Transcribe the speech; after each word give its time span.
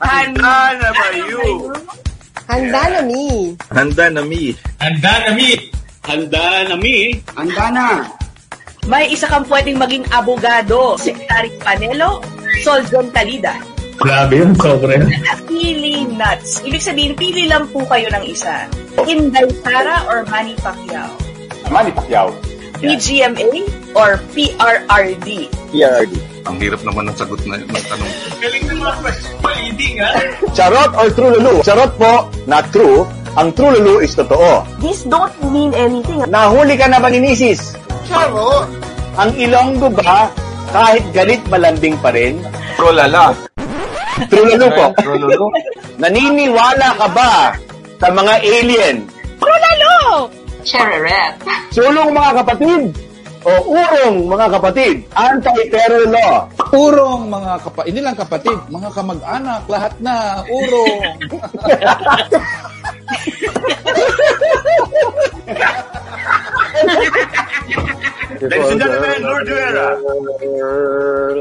Handa 0.00 0.76
na 0.76 0.88
ba 0.92 1.06
you? 1.16 1.72
Handa 2.46 2.82
na 2.92 3.00
mi. 3.02 3.56
Handa 3.72 4.04
na 4.12 4.22
mi. 4.22 4.42
Handa 4.78 5.12
na 5.24 5.30
mi. 5.34 5.50
Handa 6.06 6.44
na 6.70 6.76
mi. 6.76 6.96
Handa 7.34 7.66
na. 7.72 7.86
May 8.86 9.10
isa 9.10 9.26
kang 9.26 9.48
pwedeng 9.50 9.82
maging 9.82 10.06
abogado. 10.14 10.94
Secretary 10.94 11.50
Panelo, 11.58 12.22
Soljon 12.62 13.10
Calida. 13.10 13.58
Grabe 13.98 14.38
yun, 14.38 14.52
sobra 14.60 14.94
yun. 15.00 15.10
Pili 15.48 16.04
nuts. 16.14 16.60
Ibig 16.62 16.84
sabihin, 16.84 17.12
pili 17.16 17.48
lang 17.48 17.66
po 17.72 17.82
kayo 17.88 18.06
ng 18.12 18.24
isa. 18.28 18.68
Inday 19.08 19.48
Sara 19.64 20.04
or 20.06 20.22
Manny 20.28 20.54
Pacquiao? 20.60 21.08
Manny 21.72 21.90
Pacquiao. 21.96 22.30
PGMA 22.76 23.64
or 23.96 24.20
PRRD? 24.36 25.48
PRRD. 25.72 26.14
Ang 26.46 26.56
hirap 26.62 26.80
naman 26.86 27.10
ng 27.10 27.16
sagot 27.18 27.40
na 27.44 27.58
ng 27.58 27.84
tanong. 27.90 28.12
Galing 28.38 28.64
ng 28.70 28.78
mga 28.78 29.50
hindi 29.66 29.88
nga. 29.98 30.08
Charot 30.56 30.92
or 30.94 31.08
true 31.10 31.32
lulu? 31.34 31.54
Charot 31.66 31.92
po, 31.98 32.30
not 32.46 32.70
true. 32.70 33.02
Ang 33.36 33.52
true 33.52 33.74
lulu 33.76 34.00
is 34.00 34.14
totoo. 34.14 34.62
These 34.80 35.04
don't 35.10 35.34
mean 35.50 35.74
anything. 35.74 36.22
Nahuli 36.30 36.78
ka 36.78 36.86
na 36.88 37.02
ba 37.02 37.10
ni 37.10 37.20
Mrs.? 37.20 37.76
Charot. 38.08 38.70
Ang 39.18 39.34
Ilonggo 39.36 39.90
ba, 39.92 40.30
kahit 40.70 41.04
galit 41.12 41.42
malambing 41.50 41.98
pa 41.98 42.14
rin? 42.14 42.38
Trolala. 42.78 43.34
True 44.30 44.46
lulu 44.54 44.66
po. 44.72 44.86
True 45.02 45.18
lulu. 45.18 45.50
Naniniwala 46.00 46.94
ka 46.96 47.06
ba 47.10 47.56
sa 47.98 48.08
mga 48.12 48.34
alien? 48.44 49.16
Chereret. 50.66 51.38
Sulong 51.70 52.10
mga 52.10 52.42
kapatid 52.42 52.90
o 53.46 53.52
urong 53.70 54.26
mga 54.26 54.46
kapatid? 54.58 55.06
Anti-terror 55.14 56.10
law. 56.10 56.50
Urong 56.74 57.30
mga 57.30 57.62
kapatid, 57.62 57.88
hindi 57.94 58.02
lang 58.02 58.18
kapatid, 58.18 58.58
mga 58.66 58.90
kamag-anak, 58.90 59.62
lahat 59.70 59.94
na, 60.02 60.42
urong. 60.50 61.02
Ladies 68.36 68.68
and 68.68 68.80
gentlemen, 68.80 69.22
Lord 69.22 69.46
Duera. 69.48 69.96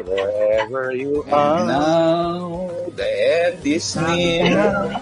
Wherever 0.06 0.95
you 0.95 1.26
And 1.28 1.67
now, 1.67 2.72
the 2.95 3.09
end 3.50 3.66
is 3.67 3.98
near. 4.00 4.95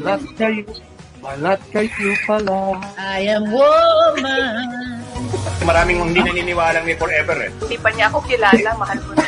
Balat 0.00 0.24
kayo. 0.40 0.64
Balat 1.18 1.60
kayo 1.74 2.14
pala. 2.24 2.78
I 2.94 3.26
am 3.26 3.50
woman. 3.50 4.66
Maraming 5.66 5.98
hindi 6.00 6.20
naniniwala 6.22 6.80
may 6.86 6.94
forever 6.94 7.36
eh. 7.42 7.50
Hindi 7.66 7.76
pa 7.82 7.90
niya 7.92 8.06
ako 8.08 8.18
kilala, 8.24 8.70
mahal 8.78 8.98
ko 9.02 9.10
na. 9.18 9.24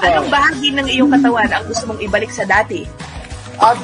Anong 0.06 0.30
bahagi 0.30 0.68
ng 0.72 0.88
iyong 0.88 1.10
katawan 1.10 1.50
ang 1.50 1.64
gusto 1.66 1.84
mong 1.90 2.00
ibalik 2.00 2.30
sa 2.30 2.46
dati? 2.46 2.86
At 3.58 3.76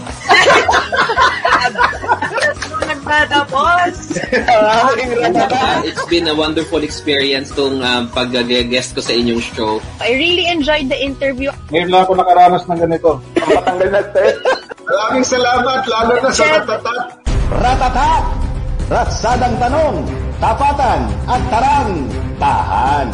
Nagtatapos. 2.83 3.95
It's 5.89 6.07
been 6.07 6.29
a 6.29 6.37
wonderful 6.37 6.85
experience 6.85 7.51
tong 7.57 7.81
um, 7.81 8.07
pag-guest 8.13 8.95
ko 8.95 9.01
sa 9.01 9.13
inyong 9.17 9.43
show. 9.43 9.81
I 9.99 10.13
really 10.15 10.47
enjoyed 10.47 10.87
the 10.93 10.99
interview. 11.01 11.51
ngayon 11.73 11.89
lang 11.89 12.03
ako 12.05 12.13
nakaranas 12.21 12.65
ng 12.69 12.79
ganito. 12.79 13.11
Patanggal 13.35 13.89
na 13.91 14.03
tayo. 14.13 14.33
Maraming 14.93 15.25
salamat, 15.25 15.81
lalo 15.89 16.21
na 16.21 16.29
sa 16.29 16.45
natatat. 16.53 17.05
Ratatat! 17.49 18.25
Ratsadang 18.93 19.57
tanong, 19.57 20.05
tapatan 20.37 21.01
at 21.25 21.43
tarang, 21.49 21.91
tahan. 22.37 23.07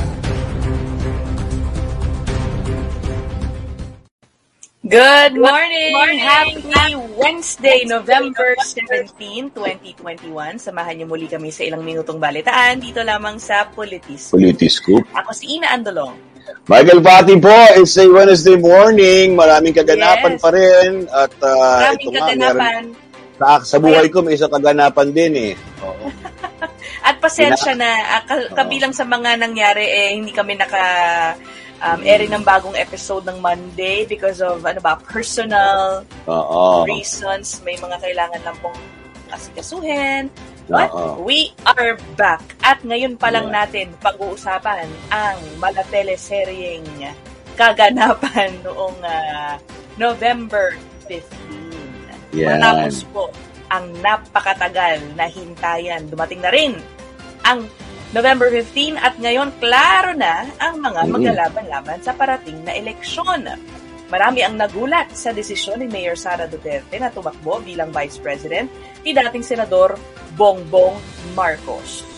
Good 4.88 5.38
morning! 5.38 6.18
Happy 6.18 6.66
Wednesday, 7.14 7.86
November 7.86 8.58
17, 8.58 9.54
2021. 9.54 10.58
Samahan 10.58 10.98
niyo 10.98 11.06
muli 11.06 11.30
kami 11.30 11.54
sa 11.54 11.62
ilang 11.62 11.86
minutong 11.86 12.18
balitaan 12.18 12.82
dito 12.82 13.06
lamang 13.06 13.38
sa 13.38 13.70
Politis. 13.70 14.34
Politis 14.34 14.82
Scoop. 14.82 15.06
Ako 15.14 15.30
si 15.30 15.54
Ina 15.54 15.70
Andolong. 15.78 16.27
Michael 16.66 17.00
Pati 17.00 17.34
po, 17.36 17.52
it's 17.74 17.96
a 17.96 18.04
Wednesday 18.04 18.56
morning. 18.56 19.32
Maraming 19.32 19.72
kaganapan 19.72 20.36
Yes. 20.36 20.40
pa 20.40 20.48
rin. 20.52 20.90
At 21.08 21.32
uh, 21.40 21.48
Maraming 21.48 22.00
ito 22.02 22.10
nga, 22.10 22.20
kaganapan. 22.26 22.84
meron- 22.84 23.06
sa, 23.38 23.62
sa 23.62 23.76
buhay 23.78 24.10
ko 24.10 24.18
may 24.18 24.34
isang 24.34 24.50
kaganapan 24.50 25.08
din 25.14 25.32
eh. 25.38 25.52
Oo. 25.80 26.10
At 27.08 27.22
pasensya 27.22 27.72
na, 27.72 27.86
ka- 28.26 28.50
kabilang 28.52 28.90
sa 28.90 29.06
mga 29.06 29.38
nangyari, 29.38 29.86
eh, 29.86 30.08
hindi 30.12 30.34
kami 30.34 30.58
naka 30.58 30.82
um, 31.78 32.02
airing 32.02 32.34
ng 32.34 32.42
bagong 32.42 32.74
episode 32.74 33.22
ng 33.24 33.38
Monday 33.38 34.02
because 34.04 34.42
of 34.42 34.66
ano 34.66 34.82
ba, 34.82 34.98
personal 34.98 36.02
Oo. 36.26 36.82
reasons. 36.84 37.62
May 37.62 37.78
mga 37.78 38.02
kailangan 38.02 38.42
lang 38.42 38.58
pong 38.58 38.76
asikasuhin. 39.30 40.26
But 40.68 40.92
Oo. 40.92 41.24
we 41.24 41.56
are 41.64 41.96
back. 42.14 42.44
At 42.60 42.84
ngayon 42.84 43.16
pa 43.16 43.32
lang 43.32 43.48
natin 43.48 43.88
pag-uusapan 43.98 44.84
ang 45.08 45.40
malateleseryeng 45.56 46.84
kaganapan 47.56 48.52
noong 48.68 49.00
ah, 49.00 49.56
November 49.96 50.76
15. 51.08 51.24
Yan. 52.36 52.60
Matapos 52.60 53.02
po 53.08 53.32
ang 53.68 53.88
napakatagal 54.00 55.00
na 55.16 55.24
hintayan. 55.26 56.04
Dumating 56.06 56.44
na 56.44 56.52
rin 56.52 56.76
ang 57.42 57.64
November 58.08 58.48
15 58.48 58.96
at 58.96 59.16
ngayon 59.20 59.52
klaro 59.60 60.16
na 60.16 60.48
ang 60.60 60.80
mga 60.80 61.00
Mm. 61.04 61.12
maglalaban-laban 61.12 61.98
sa 62.00 62.12
parating 62.12 62.56
na 62.64 62.72
eleksyon. 62.72 63.44
Marami 64.08 64.40
ang 64.40 64.56
nagulat 64.56 65.12
sa 65.12 65.36
desisyon 65.36 65.84
ni 65.84 65.86
Mayor 65.86 66.16
Sara 66.16 66.48
Duterte 66.48 66.96
na 66.96 67.12
tumakbo 67.12 67.60
bilang 67.60 67.92
Vice 67.92 68.16
President 68.16 68.72
ni 69.04 69.12
dating 69.12 69.44
Senador 69.44 70.00
Bongbong 70.32 70.96
Marcos. 71.36 72.08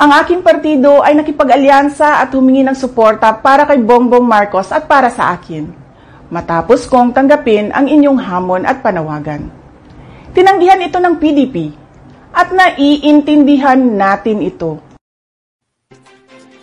Ang 0.00 0.16
aking 0.16 0.40
partido 0.40 1.04
ay 1.04 1.12
nakipag-alyansa 1.20 2.24
at 2.24 2.32
humingi 2.32 2.64
ng 2.64 2.72
suporta 2.72 3.28
para 3.44 3.68
kay 3.68 3.76
Bongbong 3.76 4.24
Marcos 4.24 4.72
at 4.72 4.88
para 4.88 5.12
sa 5.12 5.36
akin. 5.36 5.68
Matapos 6.32 6.88
kong 6.88 7.12
tanggapin 7.12 7.68
ang 7.76 7.84
inyong 7.84 8.16
hamon 8.16 8.64
at 8.64 8.80
panawagan. 8.80 9.52
Tinanggihan 10.32 10.80
ito 10.80 10.96
ng 10.96 11.20
PDP 11.20 11.76
at 12.32 12.56
naiintindihan 12.56 13.76
natin 13.76 14.40
ito. 14.40 14.80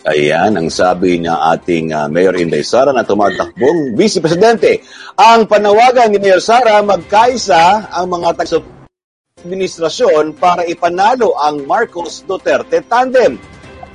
Ayan 0.08 0.56
ang 0.56 0.72
sabi 0.72 1.20
ng 1.20 1.28
ating 1.28 1.92
uh, 1.92 2.08
Mayor 2.08 2.40
Inday 2.40 2.64
Sara 2.64 2.96
na 2.96 3.04
tumatakbong 3.04 3.92
Vice 3.92 4.24
Presidente. 4.24 4.80
Ang 5.20 5.52
panawagan 5.52 6.08
ni 6.08 6.16
Mayor 6.16 6.40
Sara 6.40 6.80
magkaisa 6.80 7.92
ang 7.92 8.08
mga 8.08 8.40
taga 8.40 8.64
administrasyon 9.44 10.40
para 10.40 10.64
ipanalo 10.64 11.36
ang 11.36 11.68
Marcos 11.68 12.24
Duterte 12.24 12.88
tandem. 12.88 13.36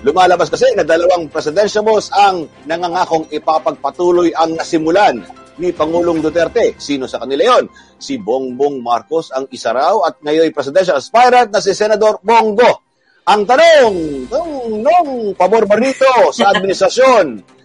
Lumalabas 0.05 0.53
kasi 0.53 0.69
na 0.77 0.84
dalawang 0.84 1.33
presidentiables 1.33 2.12
ang 2.12 2.44
nangangakong 2.69 3.33
ipapagpatuloy 3.33 4.37
ang 4.37 4.53
nasimulan 4.61 5.17
ni 5.56 5.73
Pangulong 5.73 6.21
Duterte. 6.21 6.77
Sino 6.77 7.09
sa 7.09 7.25
kanila 7.25 7.56
yon? 7.56 7.73
Si 7.97 8.21
Bongbong 8.21 8.84
Marcos 8.84 9.33
ang 9.33 9.49
isa 9.49 9.73
raw 9.73 10.05
at 10.05 10.21
ngayon 10.21 10.53
presidential 10.53 11.00
aspirant 11.00 11.49
na 11.49 11.65
si 11.65 11.73
Senador 11.73 12.21
Bongo. 12.21 12.91
Ang 13.22 13.47
tanong, 13.47 13.94
nung, 14.27 14.53
nung 14.83 15.10
pabor 15.38 15.62
ba 15.62 15.78
rito 15.78 16.10
sa 16.34 16.50
administrasyon? 16.50 17.27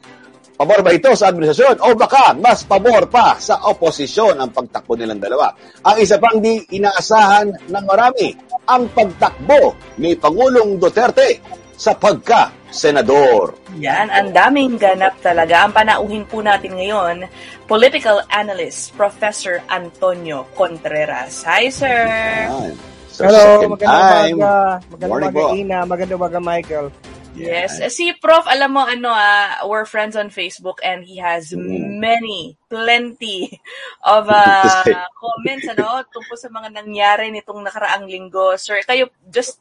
Pabor 0.57 0.81
ba 0.81 0.89
ito 0.89 1.13
sa 1.13 1.29
administrasyon? 1.29 1.85
O 1.85 1.93
baka 1.93 2.33
mas 2.33 2.65
pabor 2.65 3.05
pa 3.05 3.37
sa 3.37 3.61
oposisyon 3.69 4.41
ang 4.41 4.49
pagtakbo 4.49 4.97
nilang 4.97 5.21
dalawa? 5.21 5.53
Ang 5.85 6.01
isa 6.01 6.17
pang 6.17 6.41
di 6.41 6.57
inaasahan 6.73 7.69
ng 7.69 7.85
marami, 7.85 8.33
ang 8.65 8.89
pagtakbo 8.89 9.77
ni 10.01 10.17
Pangulong 10.17 10.81
Duterte 10.81 11.37
sa 11.77 11.93
pagka-senador. 11.93 13.53
Yan, 13.77 14.09
ang 14.09 14.33
daming 14.33 14.81
ganap 14.81 15.13
talaga. 15.21 15.69
Ang 15.69 15.73
panauhin 15.77 16.25
po 16.25 16.41
natin 16.41 16.73
ngayon, 16.73 17.29
political 17.69 18.25
analyst, 18.33 18.97
Professor 18.97 19.61
Antonio 19.69 20.49
Contreras. 20.57 21.45
Hi, 21.45 21.69
sir! 21.69 22.09
Ayan. 22.49 22.96
So, 23.17 23.25
Hello, 23.25 23.41
second 23.57 23.71
magandang 23.73 24.05
time. 24.13 24.37
umaga. 24.37 24.53
Magandang 24.77 25.09
Morning 25.09 25.31
umaga, 25.33 25.41
po. 25.41 25.57
Ina. 25.57 25.77
Magandang 25.89 26.19
umaga, 26.21 26.37
Michael. 26.37 26.87
Yes. 27.33 27.81
Eh, 27.81 27.89
Si 27.89 28.13
Prof, 28.13 28.45
alam 28.45 28.77
mo, 28.77 28.85
ano 28.85 29.09
ah, 29.09 29.65
we're 29.65 29.89
friends 29.89 30.13
on 30.13 30.29
Facebook 30.29 30.77
and 30.85 31.01
he 31.01 31.17
has 31.17 31.49
Mm. 31.49 31.97
many, 31.97 32.53
plenty 32.69 33.57
of 34.05 34.29
uh, 34.29 34.85
comments, 35.21 35.65
ano, 35.65 36.05
tungkol 36.13 36.37
sa 36.37 36.49
mga 36.53 36.69
nangyari 36.77 37.33
nitong 37.33 37.65
nakaraang 37.65 38.05
linggo. 38.05 38.53
Sir, 38.53 38.85
kayo, 38.85 39.09
just 39.25 39.57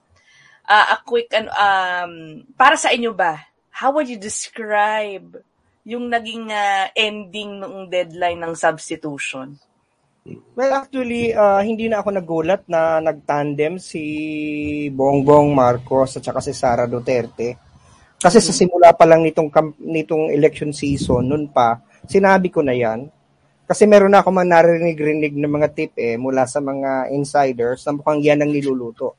uh, 0.68 0.92
a 0.92 1.00
quick, 1.00 1.32
ano, 1.32 1.48
um, 1.56 2.12
para 2.60 2.76
sa 2.76 2.92
inyo 2.92 3.16
ba, 3.16 3.40
how 3.72 3.88
would 3.88 4.08
you 4.08 4.20
describe 4.20 5.32
yung 5.80 6.12
naging 6.12 6.52
ah, 6.52 6.92
ending 6.92 7.56
ng 7.56 7.88
deadline 7.88 8.36
ng 8.36 8.52
substitution? 8.52 9.56
Well, 10.58 10.72
actually, 10.74 11.30
uh, 11.30 11.62
hindi 11.62 11.86
na 11.86 12.02
ako 12.02 12.10
nagulat 12.18 12.66
na 12.66 12.98
nagtandem 12.98 13.78
si 13.78 14.02
Bongbong 14.90 15.54
Marcos 15.54 16.18
at 16.18 16.26
saka 16.26 16.42
si 16.42 16.50
Sara 16.50 16.90
Duterte. 16.90 17.54
Kasi 18.16 18.42
sa 18.42 18.50
simula 18.50 18.90
pa 18.96 19.06
lang 19.06 19.22
nitong, 19.22 19.78
nitong 19.78 20.34
election 20.34 20.72
season, 20.74 21.30
nun 21.30 21.52
pa, 21.52 21.78
Sinabi 22.06 22.54
ko 22.54 22.62
na 22.62 22.72
yan. 22.72 23.10
Kasi 23.66 23.82
meron 23.90 24.14
na 24.14 24.22
ako 24.22 24.30
mga 24.30 24.50
narinig-rinig 24.54 25.34
ng 25.34 25.50
mga 25.50 25.68
tip 25.74 25.92
eh 25.98 26.14
mula 26.14 26.46
sa 26.46 26.62
mga 26.62 27.10
insiders 27.10 27.82
na 27.82 27.98
mukhang 27.98 28.22
yan 28.22 28.38
ang 28.38 28.54
niluluto. 28.54 29.18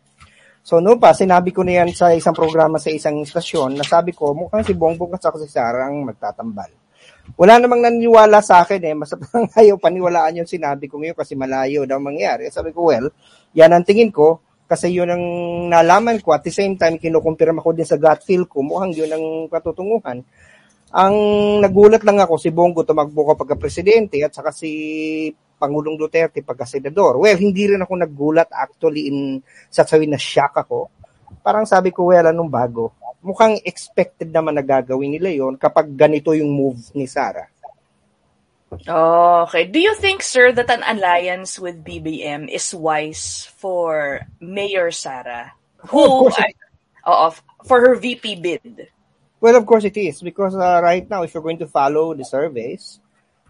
So 0.63 0.79
no 0.79 0.95
pa, 0.95 1.11
sinabi 1.11 1.51
ko 1.51 1.67
na 1.67 1.83
yan 1.83 1.91
sa 1.91 2.15
isang 2.15 2.31
programa 2.31 2.79
sa 2.79 2.87
isang 2.87 3.19
istasyon 3.19 3.75
na 3.75 3.83
sabi 3.83 4.15
ko 4.15 4.31
mukhang 4.31 4.63
si 4.63 4.71
Bongbong 4.71 5.19
at 5.19 5.23
saka 5.23 5.43
si 5.43 5.51
Sara 5.51 5.91
ang 5.91 6.07
magtatambal. 6.07 6.86
Wala 7.35 7.59
namang 7.59 7.83
naniniwala 7.83 8.39
sa 8.39 8.63
akin 8.63 8.81
eh, 8.81 8.95
mas 8.95 9.11
ayaw 9.59 9.75
paniwalaan 9.77 10.41
yung 10.41 10.49
sinabi 10.49 10.87
ko 10.87 10.97
ngayon 10.97 11.17
kasi 11.17 11.35
malayo 11.35 11.83
daw 11.83 11.99
mangyari. 11.99 12.47
Sabi 12.47 12.71
ko, 12.71 12.89
well, 12.89 13.11
yan 13.51 13.75
ang 13.75 13.83
tingin 13.83 14.09
ko 14.09 14.39
kasi 14.67 14.91
yun 14.91 15.07
ang 15.07 15.23
nalaman 15.71 16.19
ko 16.19 16.35
at 16.35 16.43
the 16.43 16.51
same 16.51 16.75
time 16.75 16.99
kinukumpirma 16.99 17.63
ko 17.63 17.71
din 17.71 17.87
sa 17.87 17.95
gut 17.95 18.19
feel 18.25 18.49
ko, 18.49 18.59
mukhang 18.65 18.91
yun 18.95 19.11
ang 19.11 19.25
katutunguhan. 19.47 20.23
Ang 20.95 21.15
nagulat 21.63 22.01
lang 22.07 22.19
ako 22.23 22.39
si 22.39 22.49
Bongo 22.51 22.87
tumakbo 22.87 23.31
ka 23.31 23.43
pagka-presidente 23.43 24.23
at 24.23 24.31
saka 24.31 24.55
si 24.55 24.71
Pangulong 25.57 25.99
Duterte 25.99 26.41
pagka-senador. 26.41 27.21
Well, 27.21 27.37
hindi 27.37 27.69
rin 27.69 27.81
ako 27.81 27.93
nagulat 28.01 28.49
actually 28.49 29.09
in 29.09 29.41
sasawin 29.69 30.13
na 30.13 30.19
shock 30.21 30.57
ako. 30.57 30.89
Parang 31.45 31.69
sabi 31.69 31.93
ko, 31.93 32.09
well, 32.09 32.29
anong 32.29 32.49
bago? 32.49 32.96
Mukhang 33.23 33.59
expected 33.65 34.29
naman 34.29 34.55
na 34.55 34.63
gagawin 34.63 35.17
nila 35.17 35.33
yon 35.33 35.57
kapag 35.57 35.89
ganito 35.97 36.31
yung 36.31 36.53
move 36.53 36.79
ni 36.93 37.09
Sara. 37.09 37.49
Okay. 38.67 39.63
Do 39.71 39.79
you 39.79 39.95
think, 39.95 40.21
sir, 40.21 40.51
that 40.51 40.69
an 40.69 40.83
alliance 40.83 41.57
with 41.57 41.87
BBM 41.87 42.51
is 42.51 42.75
wise 42.75 43.47
for 43.57 44.21
Mayor 44.43 44.91
Sara? 44.91 45.55
Who, 45.87 46.03
of 46.03 46.09
course 46.09 46.39
it- 46.39 46.55
Oo, 47.07 47.31
for 47.63 47.79
her 47.79 47.95
VP 47.95 48.43
bid? 48.43 48.91
Well, 49.39 49.55
of 49.55 49.65
course 49.65 49.85
it 49.87 49.95
is 49.95 50.19
because 50.19 50.55
uh, 50.55 50.81
right 50.83 51.07
now, 51.07 51.23
if 51.23 51.33
you're 51.33 51.45
going 51.45 51.63
to 51.63 51.67
follow 51.71 52.13
the 52.13 52.25
surveys, 52.25 52.99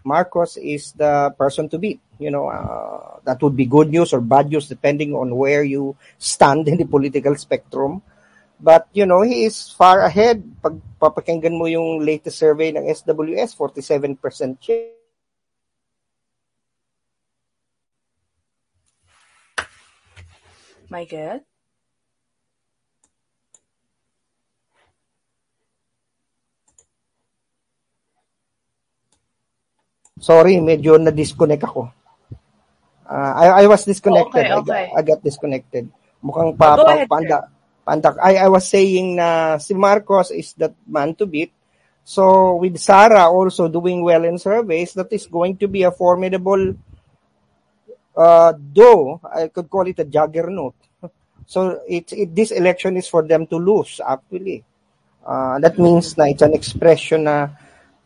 Marcos 0.04 0.56
is 0.56 0.92
the 0.92 1.34
person 1.36 1.68
to 1.70 1.78
beat. 1.78 1.98
You 2.18 2.30
know, 2.30 2.46
uh, 2.46 3.18
that 3.24 3.42
would 3.42 3.56
be 3.56 3.66
good 3.66 3.90
news 3.90 4.12
or 4.12 4.20
bad 4.20 4.50
news 4.50 4.68
depending 4.68 5.14
on 5.14 5.34
where 5.34 5.64
you 5.64 5.96
stand 6.18 6.68
in 6.68 6.76
the 6.78 6.84
political 6.86 7.34
spectrum. 7.34 8.02
But, 8.58 8.90
you 8.90 9.06
know, 9.06 9.22
he 9.22 9.46
is 9.46 9.70
far 9.70 10.02
ahead. 10.02 10.42
Pag 10.58 10.82
papakinggan 10.98 11.54
mo 11.54 11.70
yung 11.70 12.02
latest 12.02 12.42
survey 12.42 12.74
ng 12.74 12.90
SWS, 12.90 13.54
47% 13.54 14.58
chance. 14.58 14.98
Michael? 20.90 21.44
Sorry, 30.18 30.58
medyo 30.58 30.98
na-disconnect 30.98 31.62
ako. 31.62 31.94
Uh, 33.06 33.32
I, 33.38 33.62
I 33.62 33.64
was 33.70 33.86
disconnected. 33.86 34.50
Okay, 34.50 34.52
okay. 34.52 34.90
I, 34.90 34.90
got, 34.90 34.98
I 34.98 35.02
got 35.14 35.20
disconnected. 35.22 35.84
Mukhang 36.18 36.58
pa, 36.58 36.74
Oh, 36.74 36.82
pa, 36.82 36.92
ahead, 36.98 37.06
panda, 37.06 37.46
pandak. 37.88 38.20
I, 38.20 38.36
I 38.44 38.48
was 38.52 38.68
saying 38.68 39.16
na 39.16 39.56
si 39.56 39.72
Marcos 39.72 40.28
is 40.28 40.52
that 40.60 40.76
man 40.84 41.16
to 41.16 41.24
beat. 41.24 41.56
So 42.04 42.56
with 42.60 42.76
Sara 42.76 43.32
also 43.32 43.72
doing 43.72 44.04
well 44.04 44.28
in 44.28 44.36
surveys, 44.36 44.92
that 44.92 45.08
is 45.08 45.24
going 45.24 45.56
to 45.64 45.68
be 45.68 45.88
a 45.88 45.92
formidable, 45.92 46.76
uh, 48.12 48.52
though 48.52 49.24
I 49.24 49.48
could 49.48 49.72
call 49.72 49.88
it 49.88 50.00
a 50.00 50.04
juggernaut. 50.04 50.76
So 51.48 51.80
it, 51.88 52.12
it 52.12 52.36
this 52.36 52.52
election 52.52 53.00
is 53.00 53.08
for 53.08 53.24
them 53.24 53.48
to 53.48 53.56
lose 53.56 54.04
actually. 54.04 54.64
Uh, 55.24 55.56
that 55.60 55.80
means 55.80 56.16
na 56.16 56.28
it's 56.28 56.44
an 56.44 56.52
expression 56.52 57.24
na 57.24 57.48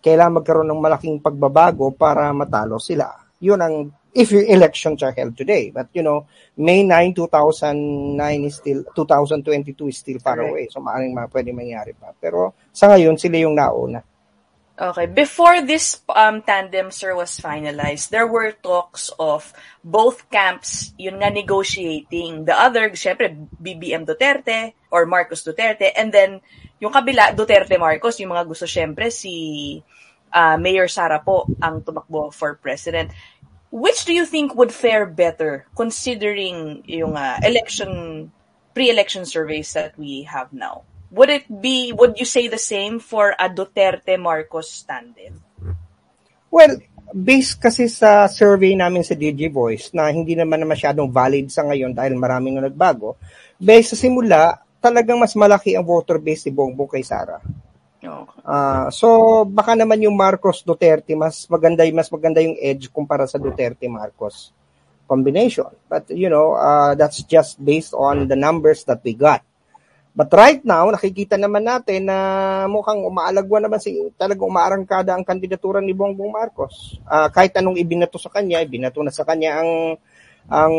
kailangan 0.02 0.43
magkaroon 0.43 0.70
ng 0.70 0.82
malaking 0.82 1.19
pagbabago 1.23 1.94
para 1.94 2.31
matalo 2.34 2.79
sila. 2.79 3.11
Yun 3.38 3.58
ang 3.62 3.90
if 4.14 4.31
your 4.31 4.44
elections 4.44 5.03
are 5.03 5.12
held 5.12 5.37
today. 5.37 5.73
But 5.73 5.88
you 5.93 6.03
know, 6.03 6.26
May 6.56 6.85
9, 6.85 7.14
2009 7.14 8.44
is 8.44 8.56
still 8.56 8.85
2022 8.94 9.88
is 9.88 9.99
still 9.99 10.19
far 10.20 10.37
Correct. 10.37 10.50
away. 10.50 10.69
So 10.70 10.81
maaaring 10.81 11.14
ma 11.17 11.26
pwede 11.26 11.53
mangyari 11.53 11.97
pa. 11.97 12.12
Pero 12.20 12.55
sa 12.73 12.93
ngayon 12.93 13.17
sila 13.17 13.37
yung 13.41 13.56
nauna. 13.56 14.05
Okay. 14.73 15.06
Before 15.06 15.61
this 15.61 16.00
um, 16.09 16.41
tandem, 16.43 16.91
sir, 16.91 17.14
was 17.14 17.37
finalized, 17.38 18.09
there 18.09 18.26
were 18.26 18.50
talks 18.50 19.12
of 19.20 19.53
both 19.85 20.26
camps, 20.32 20.97
yun 20.97 21.20
nga, 21.20 21.29
negotiating. 21.29 22.49
The 22.49 22.56
other, 22.56 22.91
syempre, 22.97 23.31
BBM 23.61 24.08
Duterte 24.08 24.73
or 24.91 25.05
Marcos 25.05 25.44
Duterte. 25.44 25.93
And 25.94 26.11
then, 26.11 26.41
yung 26.81 26.91
kabila, 26.91 27.37
Duterte 27.37 27.79
Marcos, 27.79 28.19
yung 28.19 28.32
mga 28.32 28.49
gusto, 28.49 28.65
syempre, 28.65 29.12
si 29.12 29.79
uh, 30.32 30.56
Mayor 30.56 30.88
Sara 30.88 31.20
po 31.20 31.47
ang 31.61 31.85
tumakbo 31.85 32.32
for 32.32 32.56
president. 32.56 33.12
Which 33.72 34.04
do 34.04 34.12
you 34.12 34.28
think 34.28 34.52
would 34.52 34.69
fare 34.69 35.08
better 35.08 35.64
considering 35.72 36.84
yung 36.84 37.16
uh, 37.16 37.40
election, 37.40 38.28
pre-election 38.76 39.24
surveys 39.24 39.72
that 39.72 39.96
we 39.96 40.28
have 40.28 40.52
now? 40.52 40.84
Would 41.08 41.32
it 41.32 41.48
be, 41.48 41.88
would 41.96 42.20
you 42.20 42.28
say 42.28 42.52
the 42.52 42.60
same 42.60 43.00
for 43.00 43.32
a 43.32 43.48
Duterte 43.48 44.20
Marcos 44.20 44.84
tandem? 44.84 45.40
Well, 46.52 46.84
based 47.16 47.64
kasi 47.64 47.88
sa 47.88 48.28
survey 48.28 48.76
namin 48.76 49.08
sa 49.08 49.16
DJ 49.16 49.48
Voice 49.48 49.88
na 49.96 50.12
hindi 50.12 50.36
naman 50.36 50.60
na 50.60 50.69
masyadong 50.69 51.08
valid 51.08 51.48
sa 51.48 51.64
ngayon 51.64 51.96
dahil 51.96 52.12
maraming 52.12 52.60
na 52.60 52.69
nagbago, 52.69 53.16
based 53.56 53.96
sa 53.96 54.00
simula, 54.04 54.60
talagang 54.84 55.16
mas 55.16 55.32
malaki 55.32 55.72
ang 55.72 55.84
voter 55.88 56.20
base 56.20 56.44
ni 56.44 56.52
Bongbong 56.52 56.92
kay 56.92 57.04
Sara. 57.04 57.40
Ah, 58.43 58.90
so 58.90 59.43
baka 59.46 59.78
naman 59.78 60.02
yung 60.02 60.19
Marcos 60.19 60.66
Duterte 60.66 61.14
mas 61.14 61.46
maganda 61.46 61.87
mas 61.94 62.10
maganda 62.10 62.43
yung 62.43 62.58
edge 62.58 62.90
kumpara 62.90 63.31
sa 63.31 63.38
Duterte 63.38 63.87
Marcos 63.87 64.50
combination. 65.12 65.69
But 65.93 66.08
you 66.08 66.32
know, 66.32 66.56
uh, 66.56 66.96
that's 66.96 67.20
just 67.28 67.60
based 67.60 67.93
on 67.93 68.32
the 68.32 68.38
numbers 68.38 68.88
that 68.88 69.04
we 69.04 69.12
got. 69.12 69.44
But 70.12 70.28
right 70.37 70.60
now, 70.60 70.84
nakikita 70.93 71.40
naman 71.40 71.64
natin 71.64 72.04
na 72.04 72.16
mukhang 72.69 73.00
umaalagwa 73.00 73.64
naman 73.64 73.81
si 73.81 73.96
talagang 74.20 74.44
umaarangkada 74.44 75.16
ang 75.16 75.25
kandidatura 75.25 75.81
ni 75.81 75.96
Bongbong 75.96 76.32
Marcos. 76.32 77.00
Ah, 77.08 77.32
kahit 77.32 77.56
anong 77.56 77.81
ibinato 77.81 78.20
sa 78.20 78.28
kanya, 78.28 78.60
ibinato 78.60 79.00
na 79.00 79.12
sa 79.12 79.25
kanya 79.25 79.60
ang 79.64 79.70
ang 80.52 80.75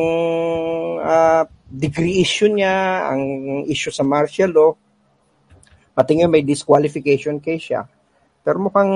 ah, 1.01 1.49
degree 1.65 2.21
issue 2.21 2.49
niya, 2.49 3.09
ang 3.09 3.21
issue 3.65 3.89
sa 3.89 4.05
martial 4.05 4.53
law. 4.53 4.71
Pati 5.93 6.11
ngayon 6.17 6.33
may 6.33 6.45
disqualification 6.45 7.37
case 7.37 7.73
siya. 7.73 7.81
Pero 8.43 8.59
mukhang 8.59 8.91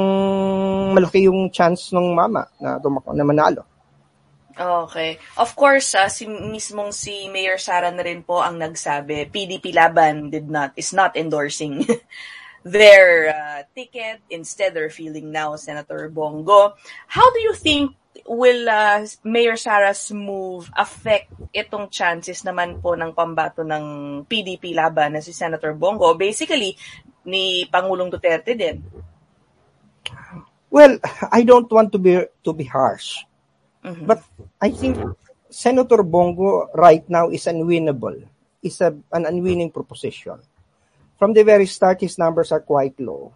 malaki 0.91 1.29
yung 1.29 1.47
chance 1.53 1.95
ng 1.95 2.11
mama 2.11 2.49
na, 2.59 2.81
tumak- 2.83 3.15
na 3.15 3.23
manalo. 3.23 3.63
Okay. 4.57 5.21
Of 5.37 5.53
course, 5.53 5.93
ah, 5.93 6.09
si 6.09 6.25
mismong 6.25 6.89
si 6.89 7.29
Mayor 7.29 7.61
Sara 7.61 7.93
na 7.93 8.01
rin 8.01 8.25
po 8.25 8.41
ang 8.41 8.57
nagsabi, 8.57 9.29
PDP 9.29 9.69
Laban 9.69 10.33
did 10.33 10.49
not 10.49 10.73
is 10.73 10.97
not 10.97 11.13
endorsing 11.13 11.85
their 12.65 13.29
uh, 13.29 13.61
ticket. 13.77 14.25
Instead, 14.33 14.73
they're 14.73 14.89
feeling 14.89 15.29
now 15.29 15.53
Senator 15.55 16.09
Bongo. 16.09 16.73
How 17.05 17.29
do 17.29 17.39
you 17.39 17.53
think 17.53 17.93
will 18.27 18.67
uh, 18.67 19.07
Mayor 19.23 19.55
Sara's 19.55 20.11
move 20.11 20.67
affect 20.75 21.31
itong 21.55 21.87
chances 21.87 22.43
naman 22.43 22.83
po 22.83 22.93
ng 22.93 23.15
pambato 23.15 23.63
ng 23.63 23.83
PDP 24.27 24.75
Laban 24.75 25.15
na 25.15 25.23
si 25.23 25.31
Senator 25.31 25.71
Bongo? 25.73 26.11
Basically, 26.13 26.75
ni 27.23 27.63
Pangulong 27.67 28.11
Duterte 28.11 28.55
din. 28.55 28.83
Well, 30.67 30.99
I 31.31 31.47
don't 31.47 31.71
want 31.71 31.95
to 31.95 31.99
be 31.99 32.27
to 32.43 32.51
be 32.51 32.67
harsh. 32.67 33.23
But 33.87 34.19
I 34.59 34.75
think 34.75 34.99
Senator 35.47 36.03
Bongo 36.03 36.67
right 36.75 37.07
now 37.07 37.31
is 37.31 37.47
unwinnable. 37.47 38.27
Is 38.59 38.81
a, 38.83 38.91
an 39.15 39.23
unwinning 39.23 39.71
proposition. 39.71 40.43
From 41.15 41.31
the 41.31 41.43
very 41.43 41.65
start, 41.65 42.01
his 42.01 42.17
numbers 42.19 42.51
are 42.51 42.59
quite 42.59 42.99
low 42.99 43.31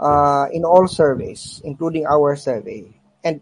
uh, 0.00 0.48
in 0.50 0.64
all 0.64 0.88
surveys, 0.88 1.62
including 1.64 2.06
our 2.06 2.34
survey. 2.36 2.84
And 3.22 3.40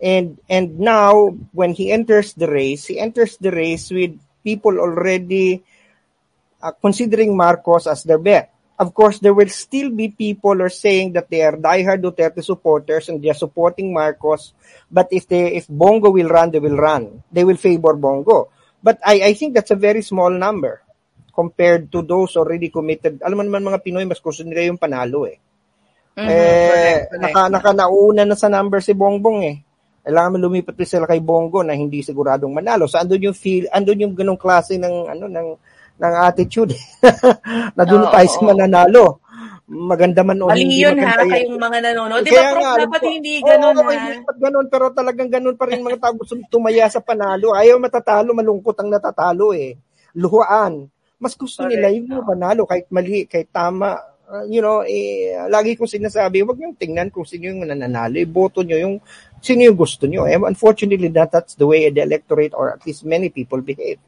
and 0.00 0.38
and 0.48 0.78
now, 0.78 1.36
when 1.52 1.72
he 1.72 1.92
enters 1.92 2.34
the 2.34 2.48
race, 2.48 2.86
he 2.86 3.00
enters 3.00 3.36
the 3.36 3.50
race 3.50 3.90
with 3.90 4.16
people 4.44 4.78
already 4.78 5.64
uh, 6.62 6.72
considering 6.78 7.36
Marcos 7.36 7.86
as 7.86 8.04
their 8.04 8.18
bet. 8.18 8.52
Of 8.76 8.92
course, 8.92 9.18
there 9.24 9.32
will 9.32 9.48
still 9.48 9.88
be 9.88 10.12
people 10.12 10.52
who 10.52 10.68
are 10.68 10.72
saying 10.72 11.16
that 11.16 11.32
they 11.32 11.40
are 11.40 11.56
diehard 11.56 12.04
Duterte 12.04 12.44
supporters 12.44 13.08
and 13.08 13.24
they 13.24 13.32
are 13.32 13.38
supporting 13.38 13.88
Marcos. 13.88 14.52
But 14.92 15.08
if 15.10 15.24
they, 15.26 15.56
if 15.56 15.64
Bongo 15.66 16.12
will 16.12 16.28
run, 16.28 16.52
they 16.52 16.60
will 16.60 16.76
run. 16.76 17.24
They 17.32 17.44
will 17.44 17.56
favor 17.56 17.96
Bongo. 17.96 18.52
But 18.84 19.00
I, 19.00 19.32
I 19.32 19.32
think 19.32 19.54
that's 19.54 19.72
a 19.72 19.80
very 19.80 20.02
small 20.02 20.28
number 20.28 20.84
compared 21.34 21.90
to 21.92 22.04
those 22.04 22.36
already 22.36 22.68
committed. 22.68 23.24
Alam 23.24 23.40
mo 23.40 23.44
naman 23.48 23.64
mga 23.64 23.80
Pinoy, 23.80 24.04
mas 24.04 24.20
gusto 24.20 24.44
nila 24.44 24.68
yung 24.68 24.76
panalo 24.76 25.24
eh. 25.24 25.40
Eh, 26.16 27.12
naka, 27.20 27.52
naka 27.52 27.72
nauna 27.76 28.24
na 28.24 28.36
sa 28.36 28.48
number 28.48 28.80
si 28.80 28.96
Bongbong 28.96 29.40
eh. 29.44 29.56
Kailangan 30.06 30.38
lumipat 30.38 30.78
din 30.78 30.86
sila 30.86 31.10
kay 31.10 31.18
Bongo 31.18 31.66
na 31.66 31.74
hindi 31.74 31.98
siguradong 31.98 32.54
manalo. 32.54 32.86
So 32.86 33.02
andun 33.02 33.26
yung 33.26 33.34
feel, 33.34 33.66
andun 33.74 34.06
yung 34.06 34.14
ganong 34.14 34.38
klase 34.38 34.78
ng 34.78 35.10
ano 35.10 35.26
ng 35.26 35.48
ng 35.96 36.14
attitude 36.22 36.76
na 37.76 37.82
doon 37.82 38.06
Oo, 38.06 38.12
tayo 38.14 38.28
sa 38.30 38.40
mananalo. 38.46 39.04
maganda 39.66 40.22
man 40.22 40.38
o 40.38 40.54
hindi 40.54 40.78
yun 40.78 40.94
maganda 40.94 41.26
ha, 41.26 41.32
kayong 41.34 41.58
mga 41.58 41.78
nanonood. 41.90 42.22
Di 42.22 42.30
ba, 42.30 42.54
nga, 42.54 42.72
dapat 42.86 43.00
ko, 43.02 43.08
hindi 43.10 43.32
ganun 43.42 43.74
oo, 43.74 43.82
ha? 43.82 43.98
dapat 44.14 44.36
ganun, 44.38 44.66
pero 44.70 44.84
talagang 44.94 45.26
ganun 45.26 45.58
pa 45.58 45.66
rin 45.66 45.82
mga 45.82 45.98
tao 45.98 46.14
gusto 46.14 46.38
tumaya 46.46 46.86
sa 46.86 47.02
panalo. 47.02 47.50
Ayaw 47.50 47.74
matatalo, 47.82 48.30
malungkot 48.30 48.78
ang 48.78 48.94
natatalo 48.94 49.50
eh. 49.58 49.74
Luhuan. 50.14 50.86
Mas 51.18 51.34
gusto 51.34 51.66
nila 51.66 51.90
yung 51.90 52.06
panalo, 52.22 52.62
kahit 52.62 52.86
mali, 52.94 53.26
kahit 53.26 53.50
tama. 53.50 53.98
Uh, 54.26 54.42
you 54.50 54.58
know, 54.58 54.82
eh, 54.82 55.38
lagi 55.50 55.78
kong 55.78 55.90
sinasabi, 55.90 56.42
wag 56.42 56.58
niyong 56.58 56.78
tingnan 56.78 57.08
kung 57.10 57.26
sino 57.26 57.50
yung 57.50 57.66
nananalo. 57.66 58.18
Iboto 58.18 58.62
niyo 58.62 58.78
yung 58.86 58.96
sino 59.40 59.60
yung 59.66 59.78
gusto 59.78 60.06
niyo. 60.06 60.24
Eh, 60.26 60.36
unfortunately, 60.36 61.08
that, 61.12 61.30
that's 61.30 61.54
the 61.54 61.66
way 61.66 61.88
the 61.90 62.02
electorate 62.02 62.54
or 62.54 62.72
at 62.74 62.82
least 62.84 63.04
many 63.04 63.28
people 63.28 63.60
behave. 63.60 64.00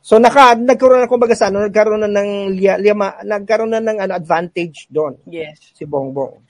So 0.00 0.16
naka 0.16 0.56
nagkaroon 0.56 1.04
na 1.04 1.10
kumbaga 1.12 1.36
sa 1.36 1.52
ano, 1.52 1.60
nagkaroon 1.60 2.00
na 2.00 2.08
ng 2.08 2.56
liya, 2.56 2.80
liyama, 2.80 3.20
nagkaroon 3.20 3.72
na 3.76 3.84
ng 3.84 3.98
ano 4.00 4.12
advantage 4.16 4.88
doon. 4.88 5.20
Yes. 5.28 5.60
Si 5.76 5.84
Bongbong. 5.84 6.40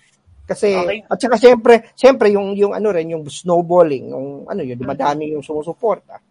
Kasi 0.47 0.71
Okay. 0.75 1.03
at 1.07 1.19
saka 1.19 1.35
siyempre, 1.39 1.75
siyempre 1.99 2.31
yung 2.31 2.55
yung 2.55 2.75
ano 2.75 2.95
rin 2.95 3.11
yung 3.11 3.27
snowballing, 3.27 4.15
yung 4.15 4.47
ano 4.47 4.61
yun, 4.63 4.79
dumadami 4.79 5.35
yung 5.35 5.43
sumusuporta. 5.43 6.23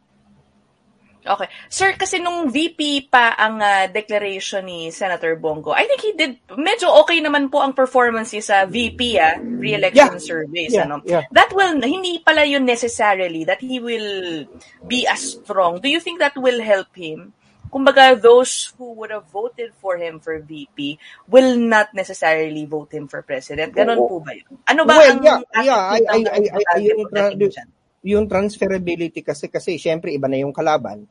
Okay. 1.20 1.52
Sir, 1.68 2.00
kasi 2.00 2.24
nung 2.24 2.48
VP 2.48 3.12
pa 3.12 3.36
ang 3.36 3.60
ah, 3.60 3.92
declaration 3.92 4.64
ni 4.64 4.88
Senator 4.88 5.36
Bongo, 5.36 5.76
I 5.76 5.84
think 5.84 6.00
he 6.00 6.12
did, 6.16 6.40
medyo 6.56 6.88
okay 7.04 7.20
naman 7.20 7.52
po 7.52 7.60
ang 7.60 7.76
performance 7.76 8.32
sa 8.40 8.64
VP, 8.64 9.20
ah, 9.20 9.36
re-election 9.36 10.16
Yeah. 10.16 10.24
surveys. 10.24 10.72
Yeah, 10.72 10.88
ano? 10.88 11.04
yeah. 11.04 11.28
That 11.36 11.52
will, 11.52 11.76
hindi 11.84 12.24
pala 12.24 12.48
yun 12.48 12.64
necessarily 12.64 13.44
that 13.44 13.60
he 13.60 13.84
will 13.84 14.48
be 14.88 15.04
as 15.04 15.44
strong. 15.44 15.84
Do 15.84 15.92
you 15.92 16.00
think 16.00 16.24
that 16.24 16.40
will 16.40 16.64
help 16.64 16.96
him? 16.96 17.36
Kumbaga, 17.70 18.18
those 18.18 18.74
who 18.80 18.98
would 18.98 19.14
have 19.14 19.30
voted 19.30 19.78
for 19.78 19.94
him 20.00 20.18
for 20.18 20.42
VP 20.42 20.98
will 21.30 21.54
not 21.54 21.94
necessarily 21.94 22.66
vote 22.66 22.90
him 22.90 23.06
for 23.06 23.22
president. 23.22 23.76
Ganon 23.78 24.10
po 24.10 24.24
ba 24.24 24.34
yun? 24.34 24.58
Ano 24.66 24.90
ba 24.90 24.98
well, 24.98 25.14
ang 25.14 25.22
yeah, 25.22 25.40
yeah, 25.62 25.78
I, 25.78 26.00
I, 26.02 26.18
attitude 26.18 26.26
I, 26.26 26.40
ng 26.40 26.50
I, 26.50 26.64
I, 26.66 26.80
yung, 26.82 27.10
tra- 27.12 27.30
pagdating 27.30 27.52
dyan? 27.54 27.70
Yung 28.04 28.26
transferability 28.28 29.20
kasi, 29.24 29.52
kasi 29.52 29.76
siyempre 29.76 30.16
iba 30.16 30.32
na 30.32 30.40
yung 30.40 30.56
kalaban. 30.56 31.04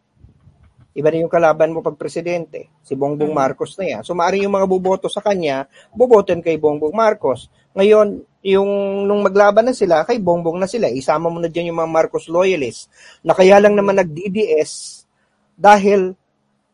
Iba 0.98 1.14
na 1.14 1.22
yung 1.22 1.30
kalaban 1.30 1.70
mo 1.70 1.84
pag 1.84 1.94
presidente. 1.94 2.74
Si 2.82 2.98
Bongbong 2.98 3.30
Mm. 3.30 3.38
Marcos 3.38 3.78
na 3.78 3.86
yan. 3.86 4.02
So, 4.02 4.18
maaaring 4.18 4.48
yung 4.48 4.56
mga 4.56 4.66
boboto 4.66 5.06
sa 5.06 5.22
kanya, 5.22 5.70
boboton 5.94 6.42
kay 6.42 6.58
Bongbong 6.58 6.96
Marcos. 6.96 7.46
Ngayon, 7.76 8.18
yung 8.42 8.70
nung 9.06 9.22
maglaban 9.22 9.70
na 9.70 9.74
sila, 9.76 10.02
kay 10.02 10.18
Bongbong 10.18 10.58
na 10.58 10.66
sila. 10.66 10.90
Isama 10.90 11.30
mo 11.30 11.38
na 11.38 11.46
dyan 11.46 11.70
yung 11.70 11.78
mga 11.78 11.92
Marcos 11.92 12.26
loyalists 12.26 12.90
na 13.22 13.30
kaya 13.30 13.62
lang 13.62 13.78
naman 13.78 14.00
nag-DDS 14.00 15.04
dahil 15.54 16.18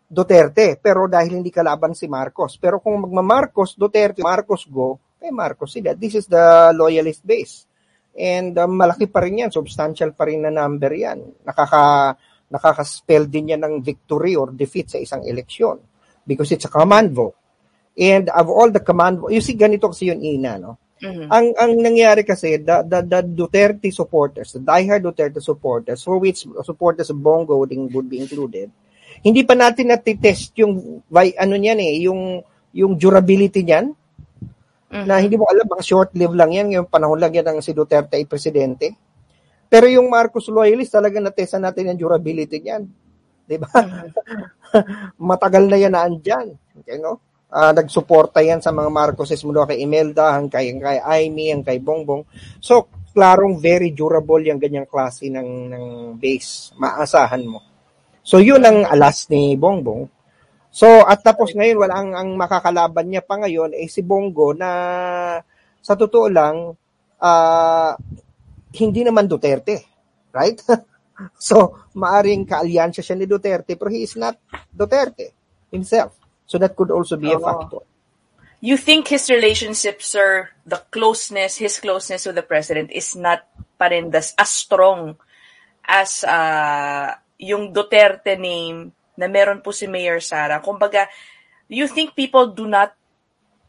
Duterte, 0.09 0.79
pero 0.79 1.11
dahil 1.11 1.43
hindi 1.43 1.51
kalaban 1.51 1.93
si 1.93 2.07
Marcos. 2.07 2.57
Pero 2.57 2.79
kung 2.79 3.03
magma-Marcos, 3.05 3.75
Duterte, 3.75 4.23
Marcos 4.23 4.65
go, 4.71 4.97
kay 5.19 5.33
Marcos 5.35 5.75
sila. 5.75 5.93
This 5.93 6.23
is 6.23 6.27
the 6.31 6.71
loyalist 6.73 7.21
base. 7.27 7.67
And 8.15 8.55
um, 8.63 8.79
malaki 8.79 9.11
pa 9.11 9.27
rin 9.27 9.43
yan, 9.43 9.51
substantial 9.51 10.15
pa 10.15 10.31
rin 10.31 10.47
na 10.47 10.55
number 10.55 10.95
yan. 10.95 11.43
Nakaka, 11.43 12.15
nakaka-spell 12.51 13.27
din 13.27 13.55
yan 13.55 13.63
ng 13.67 13.75
victory 13.83 14.39
or 14.39 14.55
defeat 14.55 14.95
sa 14.95 15.03
isang 15.03 15.27
eleksyon 15.27 15.83
because 16.23 16.55
it's 16.55 16.65
a 16.67 16.73
command 16.73 17.11
vote. 17.11 17.35
And 17.99 18.31
of 18.31 18.47
all 18.47 18.71
the 18.71 18.83
command 18.83 19.19
vote, 19.23 19.35
you 19.35 19.43
see, 19.43 19.59
ganito 19.59 19.91
kasi 19.91 20.11
yun, 20.11 20.23
Ina, 20.23 20.53
no? 20.63 20.79
Mhm. 21.03 21.27
Ang 21.27 21.47
ang 21.59 21.73
nangyari 21.83 22.23
kasi 22.23 22.63
the, 22.63 22.87
the 22.87 23.03
the 23.03 23.21
Duterte 23.27 23.91
supporters, 23.91 24.55
the 24.55 24.63
diehard 24.63 25.03
Duterte 25.03 25.43
supporters, 25.43 26.01
for 26.07 26.23
which 26.23 26.47
supporters 26.63 27.11
of 27.11 27.19
Bongo 27.19 27.59
would, 27.59 27.75
would 27.93 28.09
be 28.09 28.23
included, 28.23 28.71
hindi 29.21 29.43
pa 29.43 29.59
natin 29.59 29.91
natitest 29.91 30.55
yung 30.63 31.03
by 31.11 31.35
ano 31.35 31.59
niyan 31.59 31.79
eh, 31.83 31.95
yung 32.07 32.41
yung 32.71 32.95
durability 32.95 33.67
niyan. 33.67 33.91
Na 35.03 35.19
hindi 35.19 35.35
mo 35.35 35.51
alam, 35.51 35.67
baka 35.67 35.83
short-lived 35.83 36.39
lang 36.39 36.55
yan, 36.55 36.71
yung 36.71 36.87
panahon 36.87 37.19
lang 37.19 37.35
yan 37.35 37.43
ng 37.51 37.59
si 37.59 37.75
Duterte 37.75 38.15
ay 38.15 38.31
presidente. 38.31 38.95
Pero 39.67 39.91
yung 39.91 40.07
Marcos 40.07 40.47
loyalist, 40.47 40.95
talaga 40.95 41.19
natestan 41.19 41.67
natin 41.67 41.91
yung 41.91 41.99
durability 42.07 42.63
niyan. 42.63 42.87
Di 43.43 43.59
ba? 43.59 43.69
Matagal 45.35 45.67
na 45.67 45.77
yan 45.83 45.93
na 45.99 46.07
andyan. 46.07 46.55
Okay, 46.79 47.03
no? 47.03 47.19
Ah, 47.51 47.75
nagsuporta 47.75 48.39
yan 48.39 48.63
sa 48.63 48.71
mga 48.71 48.91
Marcoses 48.91 49.43
mula 49.43 49.67
kay 49.67 49.83
Imelda, 49.83 50.39
ang 50.39 50.47
kay, 50.47 50.71
ang 50.71 50.79
kay 50.83 50.99
Amy, 51.03 51.51
ang 51.51 51.67
kay 51.67 51.83
Bongbong. 51.83 52.23
So, 52.63 52.87
klarong 53.15 53.63
very 53.63 53.95
durable 53.95 54.43
yung 54.43 54.59
ganyang 54.59 54.91
klase 54.91 55.31
ng, 55.31 55.71
ng 55.71 55.85
base. 56.19 56.75
Maasahan 56.79 57.43
mo. 57.47 57.63
So, 58.23 58.43
yun 58.43 58.63
ang 58.63 58.87
alas 58.87 59.31
ni 59.31 59.55
Bongbong. 59.55 60.07
So, 60.75 61.07
at 61.07 61.23
tapos 61.23 61.55
ngayon, 61.55 61.79
wala 61.79 61.95
ang, 61.95 62.11
ang 62.19 62.31
makakalaban 62.35 63.07
niya 63.07 63.23
pa 63.23 63.39
ngayon 63.39 63.79
ay 63.79 63.87
si 63.87 64.03
Bongo 64.03 64.51
na 64.51 64.71
sa 65.79 65.95
totoo 65.95 66.27
lang, 66.27 66.75
ah, 67.23 67.95
hindi 68.75 69.07
naman 69.07 69.31
Duterte. 69.31 69.87
Right? 70.35 70.59
so, 71.39 71.87
maaring 71.95 72.43
kaalyansya 72.43 73.07
siya 73.07 73.15
ni 73.15 73.31
Duterte, 73.31 73.79
pero 73.79 73.87
he 73.87 74.03
is 74.03 74.19
not 74.19 74.35
Duterte 74.75 75.31
himself. 75.71 76.19
So, 76.43 76.59
that 76.59 76.75
could 76.75 76.91
also 76.91 77.15
be 77.15 77.31
a 77.31 77.39
Oo. 77.39 77.47
factor. 77.47 77.87
You 78.59 78.75
think 78.75 79.15
his 79.15 79.31
relationship, 79.31 80.03
sir, 80.03 80.51
the 80.67 80.83
closeness, 80.91 81.63
his 81.63 81.79
closeness 81.79 82.27
with 82.27 82.35
the 82.35 82.43
president 82.43 82.91
is 82.91 83.15
not 83.15 83.47
pa 83.79 83.93
rin 83.93 84.11
as 84.11 84.35
strong 84.51 85.21
as 85.87 86.25
uh, 86.27 87.15
yung 87.39 87.71
Duterte 87.71 88.35
name 88.41 88.91
na 89.19 89.27
meron 89.31 89.63
po 89.63 89.71
si 89.71 89.87
Mayor 89.87 90.19
Sara. 90.19 90.59
Kumbaga, 90.59 91.07
you 91.71 91.87
think 91.91 92.15
people 92.15 92.51
do 92.51 92.67
not 92.67 92.95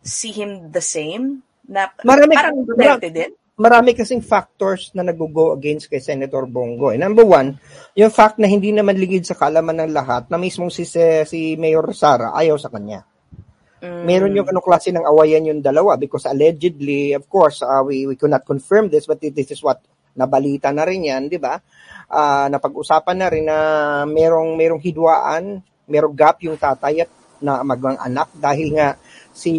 see 0.01 0.33
him 0.33 0.69
the 0.69 0.81
same? 0.81 1.41
Na, 1.65 1.89
Marami, 2.05 2.33
parang 2.37 2.61
Duterte 2.61 3.09
din? 3.09 3.31
marami 3.55 3.95
kasing 3.95 4.19
factors 4.19 4.91
na 4.91 4.99
nag-go 5.01 5.55
against 5.55 5.87
kay 5.87 6.03
Senator 6.03 6.43
Bongo. 6.43 6.91
Eh. 6.91 6.99
Number 6.99 7.23
one, 7.23 7.55
yung 7.95 8.11
fact 8.11 8.35
na 8.35 8.51
hindi 8.51 8.75
naman 8.75 8.99
ligid 8.99 9.23
sa 9.23 9.39
kaalaman 9.39 9.79
ng 9.79 9.95
lahat 9.95 10.27
na 10.27 10.35
mismo 10.35 10.67
si, 10.67 10.83
si 10.83 11.55
Mayor 11.55 11.87
Sara 11.95 12.35
ayaw 12.35 12.59
sa 12.59 12.67
kanya. 12.67 13.07
Meron 13.85 14.33
yung 14.33 14.49
ano 14.49 14.65
klase 14.65 14.89
ng 14.89 15.05
awayan 15.05 15.45
yung 15.45 15.61
dalawa 15.61 15.93
because 15.93 16.25
allegedly, 16.25 17.13
of 17.13 17.29
course, 17.29 17.61
uh, 17.61 17.85
we, 17.85 18.09
we 18.09 18.17
could 18.17 18.33
not 18.33 18.41
confirm 18.41 18.89
this 18.89 19.05
but 19.05 19.21
this 19.21 19.53
is 19.53 19.61
what 19.61 19.77
nabalita 20.15 20.71
na 20.71 20.87
rin 20.87 21.11
yan, 21.11 21.27
di 21.27 21.37
ba? 21.37 21.59
Ah, 22.09 22.47
napag-usapan 22.47 23.17
na 23.19 23.27
rin 23.27 23.45
na 23.45 23.59
merong, 24.07 24.55
merong 24.55 24.81
hidwaan, 24.81 25.59
merong 25.85 26.15
gap 26.15 26.41
yung 26.41 26.57
tatay 26.57 27.05
at 27.05 27.11
na 27.43 27.61
magang 27.67 27.99
anak 27.99 28.31
dahil 28.39 28.73
nga 28.79 28.95
si 29.35 29.53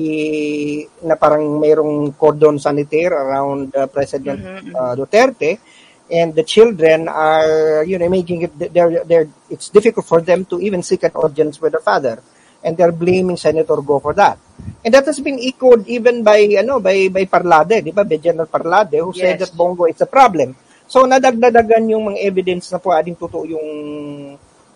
na 1.04 1.14
parang 1.20 1.60
merong 1.60 2.16
cordon 2.16 2.56
sanitaire 2.56 3.12
around 3.12 3.68
uh, 3.76 3.84
President 3.86 4.40
uh, 4.72 4.96
Duterte. 4.96 5.60
And 6.06 6.38
the 6.38 6.46
children 6.46 7.10
are 7.10 7.82
you 7.82 7.98
know 7.98 8.06
making 8.06 8.46
it 8.46 8.54
they're, 8.54 9.02
they're 9.02 9.26
it's 9.50 9.68
difficult 9.75 10.06
for 10.06 10.22
them 10.22 10.46
to 10.46 10.62
even 10.62 10.86
seek 10.86 11.02
an 11.02 11.10
audience 11.18 11.58
with 11.58 11.75
the 11.75 11.82
father 11.82 12.22
and 12.66 12.75
they're 12.75 12.90
blaming 12.94 13.38
Senator 13.38 13.78
Go 13.78 14.02
for 14.02 14.12
that 14.18 14.37
and 14.82 14.90
that 14.90 15.06
has 15.06 15.23
been 15.23 15.38
echoed 15.38 15.87
even 15.87 16.26
by 16.26 16.42
ano 16.58 16.82
by 16.82 17.06
by 17.08 17.25
Parlade 17.30 17.80
di 17.87 17.94
ba 17.94 18.02
by 18.02 18.18
General 18.18 18.50
Parlade 18.50 18.99
who 18.99 19.14
said 19.14 19.38
Yes. 19.38 19.46
that 19.46 19.52
Bongo 19.54 19.87
is 19.87 20.02
a 20.02 20.11
problem 20.11 20.58
so 20.90 21.06
nadagdagan 21.06 21.87
yung 21.94 22.11
mga 22.11 22.26
evidence 22.26 22.75
na 22.75 22.82
po 22.82 22.90
ading 22.90 23.14
totoo 23.14 23.46
yung 23.46 23.68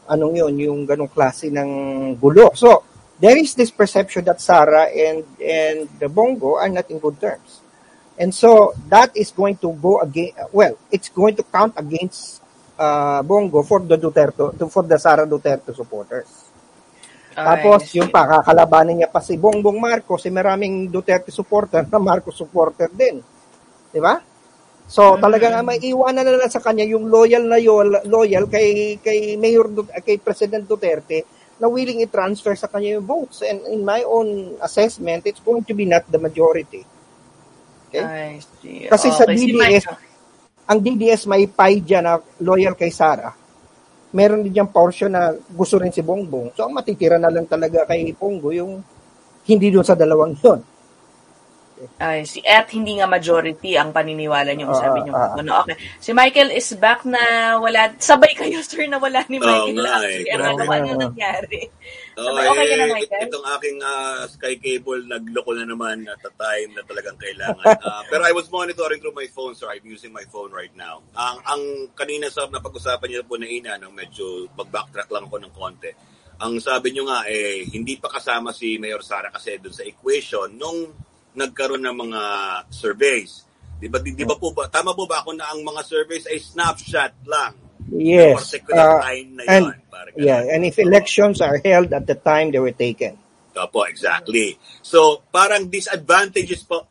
anong 0.06 0.34
yun 0.38 0.54
yung 0.62 0.80
ganong 0.86 1.10
klase 1.10 1.50
ng 1.50 1.70
gulo 2.14 2.54
so 2.54 2.86
there 3.20 3.36
is 3.36 3.54
this 3.54 3.70
perception 3.70 4.24
that 4.24 4.40
Sara 4.40 4.88
and 4.88 5.22
and 5.38 5.86
the 6.00 6.08
Bongo 6.08 6.56
are 6.56 6.72
not 6.72 6.88
in 6.90 6.98
good 6.98 7.20
terms. 7.20 7.60
And 8.16 8.34
so 8.34 8.72
that 8.88 9.12
is 9.16 9.30
going 9.30 9.60
to 9.60 9.72
go 9.76 10.00
against 10.00 10.40
well, 10.52 10.76
it's 10.90 11.12
going 11.12 11.36
to 11.36 11.44
count 11.44 11.76
against 11.76 12.40
uh, 12.80 13.22
Bongo 13.22 13.62
for 13.62 13.80
the 13.80 14.00
Duterte 14.00 14.56
for 14.72 14.82
the 14.82 14.98
Sara 14.98 15.28
Duterte 15.28 15.76
supporters. 15.76 16.49
Tapos 17.30 17.86
yung 17.94 18.10
pakakalabanin 18.10 19.02
niya 19.02 19.10
pa 19.10 19.22
si 19.22 19.38
Bongbong 19.38 19.78
Marcos, 19.78 20.26
si 20.26 20.30
maraming 20.30 20.90
Duterte 20.90 21.30
supporter 21.30 21.86
na 21.86 21.98
Marcos 22.02 22.34
supporter 22.34 22.90
din. 22.90 23.22
'Di 23.90 24.00
ba? 24.02 24.18
So 24.90 25.14
talagang 25.22 25.54
may 25.62 25.78
iwanan 25.78 26.26
na 26.26 26.34
lang 26.34 26.50
sa 26.50 26.58
kanya 26.58 26.82
yung 26.82 27.06
loyal 27.06 27.46
na 27.46 27.62
yol, 27.62 28.02
loyal 28.10 28.50
kay 28.50 28.98
kay 28.98 29.38
Mayor 29.38 29.70
Du- 29.70 29.94
kay 30.02 30.18
President 30.18 30.66
Duterte 30.66 31.22
na 31.60 31.70
willing 31.70 32.02
i-transfer 32.02 32.56
sa 32.56 32.66
kanya 32.66 32.98
yung 32.98 33.06
votes. 33.06 33.46
And 33.46 33.62
in 33.70 33.84
my 33.86 34.02
own 34.02 34.58
assessment, 34.64 35.28
it's 35.28 35.44
going 35.44 35.62
to 35.68 35.76
be 35.76 35.84
not 35.86 36.08
the 36.08 36.18
majority. 36.18 36.82
Okay? 37.86 38.02
Kasi 38.88 39.06
sa 39.12 39.28
Okay, 39.28 39.36
si 39.36 39.52
DDS, 39.54 39.84
ang 40.66 40.78
DDS 40.80 41.22
may 41.28 41.46
pie 41.46 41.84
dyan 41.84 42.06
na 42.08 42.16
loyal 42.42 42.74
kay 42.74 42.88
Sara. 42.88 43.28
Meron 44.10 44.42
din 44.42 44.54
diyang 44.54 44.70
portion 44.70 45.14
na 45.14 45.30
gusto 45.54 45.78
rin 45.78 45.94
si 45.94 46.02
Bongbong. 46.02 46.54
So, 46.58 46.66
ang 46.66 46.74
matitira 46.74 47.14
na 47.14 47.30
lang 47.30 47.46
talaga 47.46 47.86
kay 47.86 48.10
Pongo 48.14 48.50
yung 48.50 48.82
hindi 49.46 49.70
doon 49.70 49.86
sa 49.86 49.94
dalawang 49.94 50.34
yun. 50.38 50.60
Ay, 51.96 52.28
si 52.28 52.44
at 52.44 52.68
hindi 52.76 53.00
nga 53.00 53.08
majority 53.08 53.72
ang 53.72 53.88
paniniwala 53.90 54.52
niyo, 54.52 54.68
Ah, 54.68 54.76
sabi 54.76 54.98
niyo. 55.00 55.12
ah, 55.16 55.32
ah. 55.32 55.40
ano, 55.40 55.50
okay. 55.64 55.76
Si 55.96 56.12
Michael 56.12 56.52
is 56.52 56.68
back 56.76 57.08
na 57.08 57.20
wala, 57.56 57.96
sabay 57.96 58.36
kayo 58.36 58.60
sir 58.60 58.84
na 58.84 59.00
wala 59.00 59.24
ni 59.32 59.40
Michael. 59.40 59.80
nga 59.80 59.84
last 59.88 60.04
eh. 60.04 60.20
year. 60.28 60.40
Ano, 60.44 60.60
ano 60.68 60.92
nangyari? 61.08 61.60
Oh, 62.20 62.26
Sabay, 62.28 62.44
okay 62.52 62.66
ka 62.68 62.74
na, 62.76 62.84
eh, 62.84 62.92
Michael? 63.00 63.22
Itong 63.32 63.46
aking 63.56 63.76
ah, 63.80 64.20
Sky 64.28 64.54
Cable, 64.60 65.02
nagloko 65.08 65.50
na 65.56 65.64
naman 65.64 66.04
at 66.04 66.20
a 66.20 66.32
time 66.36 66.70
na 66.76 66.82
talagang 66.84 67.16
kailangan. 67.16 67.64
Ah, 67.90 68.04
pero 68.12 68.28
I 68.28 68.32
was 68.36 68.52
monitoring 68.52 69.00
through 69.00 69.16
my 69.16 69.24
phone, 69.32 69.56
sir. 69.56 69.66
I'm 69.72 69.82
using 69.88 70.12
my 70.12 70.22
phone 70.28 70.52
right 70.52 70.72
now. 70.76 71.00
Ang, 71.16 71.36
ang 71.48 71.62
kanina 71.96 72.28
sa 72.28 72.44
napag-usapan 72.44 73.08
niyo 73.08 73.24
po 73.24 73.40
na 73.40 73.48
ina, 73.48 73.80
no, 73.80 73.88
medyo 73.88 74.46
mag-backtrack 74.52 75.08
lang 75.08 75.26
ako 75.26 75.36
ng 75.40 75.52
konti. 75.56 75.90
Ang 76.40 76.60
sabi 76.60 76.92
niyo 76.92 77.08
nga, 77.08 77.24
eh, 77.24 77.64
hindi 77.68 77.96
pa 77.96 78.12
kasama 78.12 78.52
si 78.52 78.76
Mayor 78.76 79.00
Sara 79.00 79.28
kasi 79.28 79.56
doon 79.60 79.72
sa 79.72 79.84
equation 79.84 80.48
nung 80.56 80.92
nagkaroon 81.34 81.82
ng 81.84 81.96
mga 82.08 82.22
surveys. 82.70 83.46
Di 83.80 83.88
ba, 83.88 83.96
di, 84.02 84.12
di 84.12 84.26
ba 84.28 84.36
po 84.36 84.52
ba, 84.52 84.68
tama 84.68 84.92
po 84.92 85.08
ba 85.08 85.24
ako 85.24 85.32
na 85.38 85.48
ang 85.48 85.64
mga 85.64 85.82
surveys 85.86 86.28
ay 86.28 86.36
snapshot 86.36 87.14
lang? 87.24 87.56
Yes. 87.90 88.54
uh, 88.54 89.00
time 89.02 89.28
na 89.34 89.42
and, 89.48 89.64
yun, 89.66 89.74
yeah, 90.14 90.40
and 90.46 90.62
if 90.62 90.78
elections 90.78 91.42
are 91.42 91.58
held 91.58 91.90
at 91.90 92.06
the 92.06 92.14
time 92.14 92.52
they 92.54 92.62
were 92.62 92.76
taken. 92.76 93.18
Opo, 93.56 93.82
exactly. 93.88 94.54
So, 94.84 95.26
parang 95.32 95.66
disadvantages 95.66 96.62
po, 96.62 96.86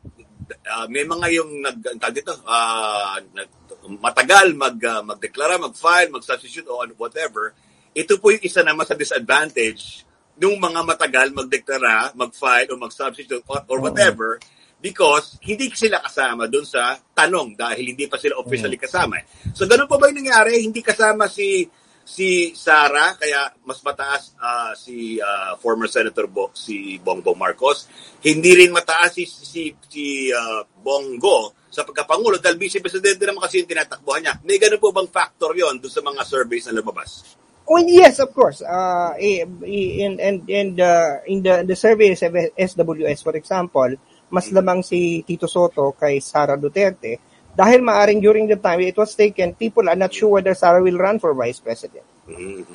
ah, 0.68 0.90
may 0.92 1.08
mga 1.08 1.28
yung 1.40 1.64
nag, 1.64 1.78
dito, 2.12 2.36
ah, 2.44 3.16
nag- 3.22 3.58
matagal 4.02 4.54
mag, 4.54 4.76
ah, 4.84 5.02
magdeklara, 5.06 5.56
mag-file, 5.56 6.12
mag-substitute 6.12 6.68
o 6.68 6.84
ano, 6.84 6.94
whatever. 7.00 7.56
Ito 7.96 8.20
po 8.20 8.36
yung 8.36 8.44
isa 8.44 8.62
naman 8.62 8.86
sa 8.86 8.94
disadvantage 8.94 10.09
nung 10.40 10.56
mga 10.58 10.82
matagal 10.88 11.36
magdeklara, 11.36 12.16
mag-file 12.16 12.72
o 12.72 12.80
mag-substitute 12.80 13.44
or, 13.46 13.62
or 13.68 13.78
whatever 13.84 14.40
because 14.80 15.36
hindi 15.44 15.68
sila 15.76 16.00
kasama 16.00 16.48
dun 16.48 16.64
sa 16.64 16.96
tanong 16.96 17.60
dahil 17.60 17.92
hindi 17.92 18.08
pa 18.08 18.16
sila 18.16 18.40
officially 18.40 18.80
kasama. 18.80 19.20
So, 19.52 19.68
ganun 19.68 19.92
pa 19.92 20.00
ba 20.00 20.08
yung 20.08 20.24
nangyari? 20.24 20.64
Hindi 20.64 20.80
kasama 20.80 21.28
si 21.28 21.68
si 22.10 22.58
Sara 22.58 23.14
kaya 23.14 23.54
mas 23.70 23.86
mataas 23.86 24.34
ah, 24.42 24.74
si 24.74 25.22
ah, 25.22 25.54
former 25.60 25.86
Senator 25.86 26.26
Bo, 26.26 26.50
si 26.56 26.98
Bongbong 26.98 27.38
Marcos. 27.38 27.86
Hindi 28.24 28.56
rin 28.56 28.74
mataas 28.74 29.20
si 29.20 29.28
si, 29.28 29.76
si 29.92 30.32
ah, 30.32 30.64
Bongo 30.66 31.54
sa 31.70 31.86
pagkapangulo 31.86 32.42
dahil 32.42 32.58
vice 32.58 32.82
presidente 32.82 33.22
naman 33.30 33.46
kasi 33.46 33.62
yung 33.62 33.70
tinatakbuhan 33.70 34.26
niya. 34.26 34.36
May 34.42 34.58
ganun 34.58 34.82
po 34.82 34.90
bang 34.90 35.12
factor 35.12 35.54
yon 35.54 35.78
doon 35.78 35.94
sa 35.94 36.02
mga 36.02 36.26
surveys 36.26 36.66
na 36.66 36.82
lumabas? 36.82 37.38
Oh 37.70 37.78
yes, 37.78 38.18
of 38.18 38.34
course. 38.34 38.66
Uh, 38.66 39.14
eh, 39.22 39.46
eh, 39.46 40.02
and 40.02 40.42
and 40.50 40.74
uh, 40.82 41.22
in 41.30 41.46
the 41.46 41.62
the 41.62 41.78
surveys 41.78 42.26
of 42.26 42.34
SWS, 42.58 43.22
for 43.22 43.38
example, 43.38 43.94
mas 44.34 44.50
lamang 44.50 44.82
si 44.82 45.22
Tito 45.22 45.46
Soto 45.46 45.94
kay 45.94 46.18
Sara 46.18 46.58
Duterte 46.58 47.22
dahil 47.54 47.86
maaring 47.86 48.22
during 48.26 48.50
the 48.50 48.58
time 48.58 48.82
it 48.82 48.98
was 48.98 49.14
taken, 49.14 49.54
people 49.54 49.86
are 49.86 49.98
not 49.98 50.10
sure 50.10 50.42
whether 50.42 50.58
Sara 50.58 50.82
will 50.82 50.98
run 50.98 51.22
for 51.22 51.38
vice 51.38 51.62
president. 51.62 52.06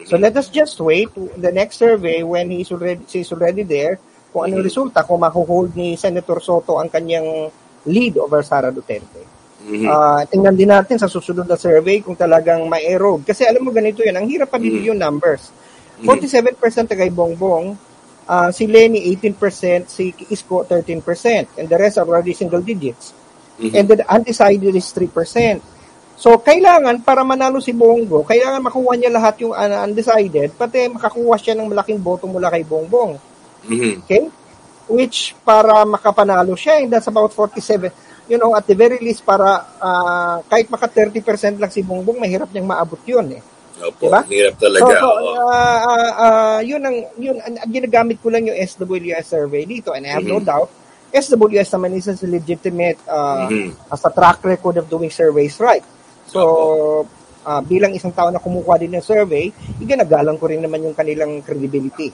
So 0.07 0.15
let 0.15 0.39
us 0.39 0.47
just 0.47 0.79
wait 0.79 1.11
the 1.15 1.51
next 1.51 1.79
survey 1.79 2.23
when 2.23 2.51
he's 2.51 2.71
already 2.71 3.03
she's 3.07 3.31
already 3.35 3.67
there 3.67 3.99
kung 4.35 4.51
anong 4.51 4.67
resulta 4.67 5.07
kung 5.07 5.23
makuhold 5.23 5.75
ni 5.79 5.99
Senator 5.99 6.39
Soto 6.43 6.79
ang 6.79 6.91
kanyang 6.91 7.51
lead 7.87 8.15
over 8.19 8.43
Sara 8.47 8.71
Duterte. 8.71 9.34
Ah, 9.89 10.23
tingnan 10.29 10.53
din 10.53 10.69
natin 10.69 11.01
sa 11.01 11.09
susunod 11.09 11.49
na 11.49 11.57
survey 11.57 12.05
kung 12.05 12.13
talagang 12.13 12.69
ma-erode. 12.69 13.25
Kasi 13.25 13.49
alam 13.49 13.65
mo 13.65 13.73
ganito 13.73 14.05
yun, 14.05 14.13
ang 14.13 14.29
hirap 14.29 14.53
pabili 14.53 14.93
yung 14.93 15.01
numbers. 15.01 15.49
47% 16.05 16.93
kay 16.93 17.09
Bongbong, 17.09 17.73
ah, 18.29 18.53
si 18.53 18.69
Lenny 18.69 19.09
18%, 19.17 19.89
si 19.89 20.13
Isko 20.29 20.69
13%, 20.69 21.57
and 21.57 21.67
the 21.71 21.79
rest 21.81 21.97
are 21.97 22.05
already 22.05 22.37
single 22.37 22.61
digits. 22.61 23.17
And 23.73 23.87
the 23.87 24.05
undecided 24.05 24.75
is 24.75 24.91
3%. 24.93 25.63
So, 26.15 26.39
kailangan, 26.39 27.03
para 27.03 27.27
manalo 27.27 27.59
si 27.59 27.75
Bongo, 27.75 28.23
kailangan 28.23 28.63
makuha 28.63 28.95
niya 28.95 29.11
lahat 29.11 29.35
yung 29.43 29.55
uh, 29.55 29.83
undecided, 29.83 30.55
pati 30.55 30.87
makakuha 30.87 31.35
siya 31.39 31.59
ng 31.59 31.71
malaking 31.71 31.99
boto 31.99 32.31
mula 32.31 32.51
kay 32.55 32.63
Bongbong. 32.63 33.19
Okay? 34.07 34.31
Which, 34.87 35.35
para 35.43 35.83
makapanalo 35.83 36.55
siya, 36.55 36.85
and 36.85 36.93
that's 36.93 37.09
about 37.09 37.33
47. 37.33 37.91
You 38.25 38.41
know, 38.41 38.57
at 38.57 38.65
the 38.65 38.73
very 38.73 38.97
least, 39.05 39.21
para 39.21 39.77
ah, 39.79 40.41
kahit 40.49 40.73
maka 40.73 40.89
30% 40.89 41.61
lang 41.61 41.69
si 41.69 41.85
Bongbong, 41.85 42.17
mahirap 42.17 42.49
niyang 42.49 42.73
maabot 42.73 43.01
yun 43.05 43.37
eh. 43.37 43.43
Opo, 43.85 44.07
Diba? 44.07 44.23
hirap 44.31 44.55
talaga. 44.57 44.97
So, 44.97 45.09
so 45.13 45.41
ah, 45.45 45.81
ah, 45.85 46.13
ah, 46.17 46.59
yun 46.65 46.81
ang, 46.81 46.97
yun, 47.21 47.37
ang, 47.43 47.59
ginagamit 47.69 48.23
ko 48.23 48.33
lang 48.33 48.49
yung 48.49 48.57
SWS 48.57 49.29
survey 49.29 49.69
dito, 49.69 49.93
and 49.93 50.07
I 50.09 50.17
have 50.17 50.25
no 50.25 50.41
Mhm. 50.41 50.47
doubt, 50.47 50.71
SWS 51.13 51.69
naman 51.77 51.95
is 51.95 52.09
a 52.09 52.17
legitimate 52.27 52.99
uh, 53.07 53.47
Mhm. 53.47 53.93
as 53.93 54.03
a 54.03 54.11
track 54.11 54.41
record 54.43 54.81
of 54.81 54.89
doing 54.89 55.13
surveys 55.13 55.61
right. 55.61 55.85
So, 56.25 57.05
ah, 57.45 57.61
bilang 57.61 57.93
isang 57.93 58.17
tao 58.17 58.33
na 58.33 58.41
kumukuha 58.41 58.81
din 58.81 58.97
ng 58.97 59.05
survey, 59.05 59.53
iginagalang 59.79 60.41
ko 60.41 60.49
rin 60.49 60.65
naman 60.65 60.81
yung 60.81 60.97
kanilang 60.97 61.45
credibility. 61.45 62.09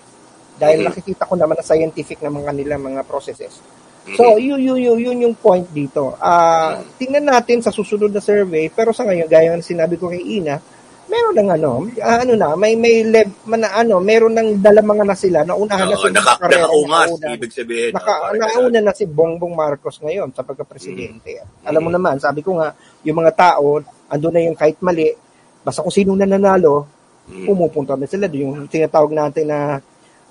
Dahil 0.59 0.83
Mhm. 0.83 0.87
nakikita 0.91 1.23
ko 1.25 1.39
naman 1.39 1.55
na 1.55 1.65
scientific 1.65 2.19
naman 2.19 2.43
kanilang 2.43 2.83
mga 2.83 3.07
processes. 3.07 3.63
So, 4.11 4.41
yun, 4.41 4.59
yun, 4.59 4.81
yun, 4.81 4.99
yun 4.99 5.19
yung 5.23 5.37
point 5.37 5.69
dito. 5.71 6.17
Ah, 6.19 6.81
tingnan 6.97 7.25
natin 7.25 7.61
sa 7.61 7.71
susunod 7.71 8.11
na 8.11 8.19
survey, 8.19 8.67
pero 8.67 8.91
sa 8.91 9.05
ngayon, 9.05 9.29
gaya 9.29 9.53
ng 9.53 9.63
sinabi 9.63 9.95
ko 9.95 10.09
kay 10.09 10.41
Ina, 10.41 10.57
meron 11.07 11.37
ng 11.37 11.51
ano, 11.53 11.71
ah, 12.01 12.25
ano 12.25 12.33
na, 12.35 12.55
may 12.55 12.75
may 12.75 13.05
lev, 13.05 13.29
man, 13.45 13.61
ano, 13.63 14.01
meron 14.01 14.33
ng 14.33 14.59
dalamanga 14.59 15.05
na 15.05 15.15
sila, 15.15 15.45
naunahan 15.45 15.85
na 15.85 15.95
Oo, 15.95 16.03
sila 16.07 16.17
naka, 16.17 16.33
sa 16.33 16.41
karera, 16.41 16.65
nakaungas, 16.65 17.09
nauna. 17.13 17.27
ibig 17.37 17.53
sabihin. 17.53 17.91
Naka, 17.93 18.11
Oo, 18.11 18.23
parang 18.25 18.41
nauna 18.41 18.81
na 18.81 18.93
si 18.95 19.05
Bongbong 19.07 19.55
Marcos 19.55 19.97
ngayon 20.01 20.29
sa 20.33 20.43
pagka-presidente. 20.43 21.31
Mm. 21.45 21.69
Alam 21.69 21.83
mo 21.85 21.91
naman, 21.93 22.17
sabi 22.19 22.41
ko 22.41 22.57
nga, 22.59 22.73
yung 23.05 23.19
mga 23.21 23.33
tao, 23.37 23.79
ando 24.09 24.27
na 24.33 24.41
yung 24.43 24.57
kahit 24.57 24.81
mali, 24.81 25.13
basta 25.61 25.85
kung 25.85 25.93
sino 25.95 26.17
nananalo, 26.17 26.99
Mm. 27.31 27.47
pumupunta 27.47 27.95
na 27.95 28.11
sila. 28.11 28.27
Yung 28.27 28.67
tinatawag 28.67 29.15
natin 29.15 29.47
na 29.47 29.79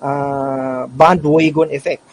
ah, 0.00 0.84
bandwagon 0.84 1.72
effect. 1.72 2.04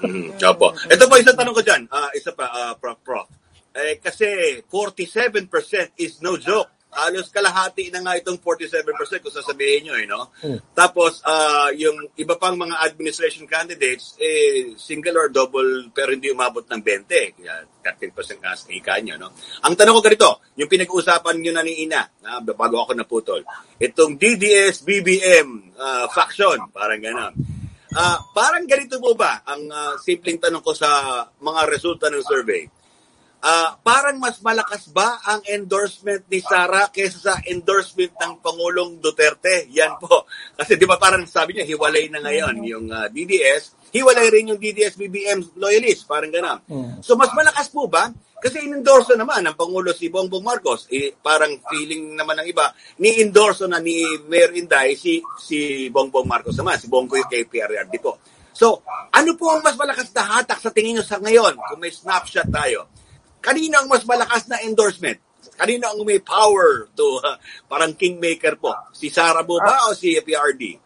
Mm, 0.00 0.40
Opo. 0.40 0.72
Ito 0.88 1.04
po, 1.06 1.14
isang 1.20 1.36
tanong 1.36 1.56
ko 1.56 1.62
dyan. 1.62 1.82
Ah, 1.92 2.08
isa 2.16 2.32
pa, 2.32 2.48
ah, 2.48 2.72
Prof. 2.76 2.98
Prof. 3.04 3.28
Eh, 3.70 4.02
kasi 4.02 4.26
47% 4.66 5.94
is 6.00 6.18
no 6.24 6.34
joke. 6.40 6.74
Halos 6.90 7.30
kalahati 7.30 7.86
na 7.94 8.02
nga 8.02 8.18
itong 8.18 8.42
47% 8.42 9.22
kung 9.22 9.30
sasabihin 9.30 9.86
nyo, 9.86 9.94
eh, 9.94 10.10
no? 10.10 10.34
Tapos, 10.74 11.22
ah, 11.22 11.70
yung 11.70 12.10
iba 12.18 12.34
pang 12.34 12.58
mga 12.58 12.82
administration 12.82 13.46
candidates, 13.46 14.18
eh, 14.18 14.74
single 14.74 15.14
or 15.14 15.28
double, 15.30 15.94
pero 15.94 16.10
hindi 16.10 16.34
umabot 16.34 16.66
ng 16.66 16.82
20. 16.82 17.38
Kaya 17.38 17.62
13% 17.78 18.42
nga 18.42 18.58
sa 18.58 18.66
ika 18.74 18.98
nyo, 18.98 19.22
no? 19.22 19.30
Ang 19.62 19.78
tanong 19.78 19.94
ko 19.94 20.02
ganito, 20.02 20.30
yung 20.58 20.66
pinag-uusapan 20.66 21.38
nyo 21.38 21.52
na 21.54 21.62
ni 21.62 21.86
Ina, 21.86 22.02
na, 22.26 22.42
bago 22.42 22.82
ako 22.82 22.98
naputol, 22.98 23.46
itong 23.78 24.18
DDS, 24.18 24.82
BBM 24.82 25.78
ah, 25.78 26.10
faction, 26.10 26.74
parang 26.74 26.98
gano'n. 26.98 27.59
Ah, 27.90 28.22
parang 28.30 28.70
ganito 28.70 29.02
po 29.02 29.18
ba 29.18 29.42
ang 29.42 29.66
ah, 29.66 29.94
simpleng 29.98 30.38
tanong 30.38 30.62
ko 30.62 30.70
sa 30.70 31.26
mga 31.42 31.60
resulta 31.66 32.06
ng 32.06 32.22
survey? 32.22 32.62
Ah, 33.42 33.74
parang 33.82 34.20
mas 34.20 34.38
malakas 34.44 34.92
ba 34.94 35.18
ang 35.26 35.42
endorsement 35.48 36.22
ni 36.30 36.38
Sara 36.38 36.92
kaysa 36.92 37.18
sa 37.18 37.34
endorsement 37.50 38.14
ng 38.14 38.32
Pangulong 38.38 39.02
Duterte? 39.02 39.66
Yan 39.74 39.98
po. 39.98 40.22
Kasi 40.60 40.78
di 40.78 40.86
ba 40.86 41.02
parang 41.02 41.26
sabi 41.26 41.58
niya, 41.58 41.66
hiwalay 41.66 42.06
na 42.12 42.22
ngayon 42.22 42.56
yung 42.62 42.86
ah, 42.94 43.10
DDS, 43.10 43.90
hiwalay 43.90 44.30
rin 44.30 44.54
yung 44.54 44.60
DDS 44.60 44.94
BBM 44.94 45.58
loyalist, 45.58 46.06
parang 46.06 46.30
gano'n. 46.30 46.62
So 47.02 47.18
mas 47.18 47.34
malakas 47.34 47.74
po 47.74 47.90
ba? 47.90 48.06
Kasi 48.40 48.64
in-endorse 48.64 49.12
naman 49.20 49.44
ng 49.44 49.52
Pangulo 49.52 49.92
si 49.92 50.08
Bongbong 50.08 50.40
Marcos. 50.40 50.88
Eh, 50.88 51.12
parang 51.12 51.60
feeling 51.68 52.16
naman 52.16 52.40
ng 52.40 52.48
iba, 52.48 52.72
ni-endorse 52.96 53.68
na 53.68 53.76
ni 53.76 54.00
Mayor 54.26 54.56
Inday 54.56 54.96
si, 54.96 55.20
si 55.36 55.86
Bongbong 55.92 56.24
Marcos 56.24 56.56
naman, 56.56 56.80
si 56.80 56.88
Bongo 56.88 57.20
yung 57.20 57.28
kay 57.28 57.44
PRRD 57.44 58.00
po. 58.00 58.16
So, 58.56 58.80
ano 59.12 59.36
po 59.36 59.52
ang 59.52 59.60
mas 59.60 59.76
malakas 59.76 60.08
na 60.16 60.24
hatak 60.40 60.58
sa 60.58 60.72
tingin 60.72 60.98
nyo 60.98 61.04
sa 61.04 61.20
ngayon 61.20 61.54
kung 61.56 61.80
may 61.80 61.92
snapshot 61.92 62.48
tayo? 62.48 62.88
Kanino 63.44 63.80
ang 63.80 63.88
mas 63.88 64.04
malakas 64.08 64.48
na 64.48 64.60
endorsement? 64.64 65.20
Kanino 65.56 65.92
ang 65.92 66.00
may 66.04 66.20
power 66.20 66.88
to 66.96 67.20
uh, 67.20 67.36
parang 67.70 67.92
kingmaker 67.92 68.56
po? 68.56 68.72
Si 68.96 69.12
Sara 69.12 69.44
po 69.44 69.60
ba 69.60 69.88
o 69.88 69.96
si 69.96 70.16
PRD? 70.16 70.80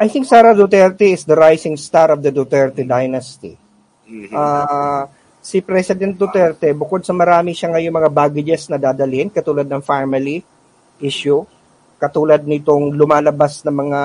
I 0.00 0.08
think 0.08 0.24
Sara 0.24 0.56
Duterte 0.56 1.12
is 1.12 1.24
the 1.24 1.36
rising 1.36 1.76
star 1.76 2.12
of 2.12 2.20
the 2.24 2.32
Duterte 2.32 2.82
dynasty. 2.82 3.56
Mhm. 4.04 4.32
Ah, 4.36 5.08
si 5.44 5.60
President 5.60 6.16
Duterte, 6.16 6.72
bukod 6.72 7.04
sa 7.04 7.12
marami 7.12 7.52
siya 7.52 7.68
ngayon 7.76 7.92
mga 7.92 8.10
baggages 8.16 8.72
na 8.72 8.80
dadalhin, 8.80 9.28
katulad 9.28 9.68
ng 9.68 9.84
family 9.84 10.40
issue, 11.04 11.44
katulad 12.00 12.40
nitong 12.48 12.96
lumalabas 12.96 13.60
na 13.60 13.68
mga 13.68 14.00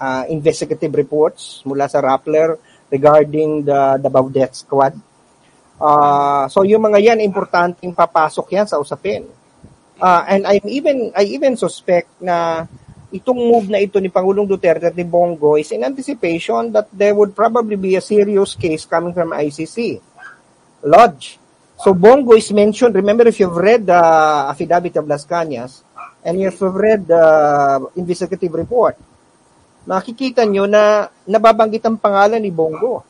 ah, 0.00 0.24
investigative 0.32 0.88
reports 0.96 1.60
mula 1.68 1.84
sa 1.84 2.00
Rappler 2.00 2.56
regarding 2.88 3.60
the 3.68 4.00
the 4.00 4.08
Baudet 4.08 4.56
squad. 4.56 4.96
Ah, 5.76 6.48
so 6.48 6.64
yung 6.64 6.80
mga 6.80 7.12
yan 7.12 7.20
importanteng 7.20 7.92
papasok 7.92 8.56
yan 8.56 8.64
sa 8.64 8.80
usapin. 8.80 9.28
Ah, 10.00 10.24
and 10.32 10.48
I'm 10.48 10.64
even 10.64 11.12
I 11.12 11.28
even 11.28 11.60
suspect 11.60 12.08
na 12.24 12.64
itong 13.12 13.36
move 13.36 13.68
na 13.68 13.84
ito 13.84 14.00
ni 14.00 14.08
Pangulong 14.08 14.48
Duterte 14.48 14.88
at 14.88 14.96
ni 14.96 15.04
Bongo 15.04 15.60
is 15.60 15.68
in 15.76 15.84
anticipation 15.84 16.72
that 16.72 16.88
there 16.88 17.12
would 17.12 17.36
probably 17.36 17.76
be 17.76 18.00
a 18.00 18.00
serious 18.00 18.56
case 18.56 18.88
coming 18.88 19.12
from 19.12 19.36
ICC. 19.36 20.00
Lodge. 20.82 21.38
So 21.82 21.94
Bongo 21.94 22.38
is 22.38 22.50
mentioned. 22.54 22.94
Remember, 22.94 23.26
if 23.26 23.42
you've 23.42 23.58
read 23.58 23.86
the 23.86 23.98
affidavit 24.50 24.94
of 24.98 25.08
Las 25.10 25.26
Cañas 25.26 25.82
and 26.22 26.38
if 26.38 26.60
you've 26.60 26.78
read 26.78 27.06
the 27.06 27.24
investigative 27.98 28.54
report, 28.54 28.94
makikita 29.82 30.46
nyo 30.46 30.70
na 30.70 31.10
nababanggit 31.26 31.82
ang 31.82 31.98
pangalan 31.98 32.38
ni 32.38 32.54
Bongo. 32.54 33.02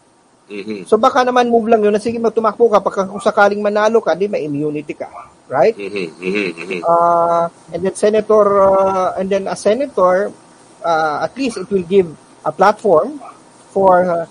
Mhm. 0.48 0.88
So 0.88 0.96
baka 0.96 1.24
naman 1.24 1.52
move 1.52 1.68
lang 1.68 1.84
yun 1.84 1.92
na 1.92 2.00
sige 2.00 2.16
magtumakbo 2.16 2.72
ka 2.72 2.80
pagka 2.80 3.08
kung 3.08 3.20
sakaling 3.20 3.60
manalo 3.60 4.00
ka, 4.00 4.16
di 4.16 4.28
may 4.28 4.48
immunity 4.48 4.96
ka. 4.96 5.08
Right? 5.52 5.76
Mhm, 5.76 6.16
mhm, 6.16 6.48
mhm. 6.56 6.80
Uh, 6.80 7.44
and 7.76 7.80
then 7.84 7.92
senator, 7.92 8.46
uh, 8.64 9.20
and 9.20 9.28
then 9.28 9.44
a 9.44 9.56
senator, 9.56 10.32
uh, 10.80 11.28
at 11.28 11.36
least 11.36 11.60
it 11.60 11.68
will 11.68 11.84
give 11.84 12.08
a 12.40 12.52
platform 12.52 13.20
for 13.68 14.00
uh, 14.08 14.24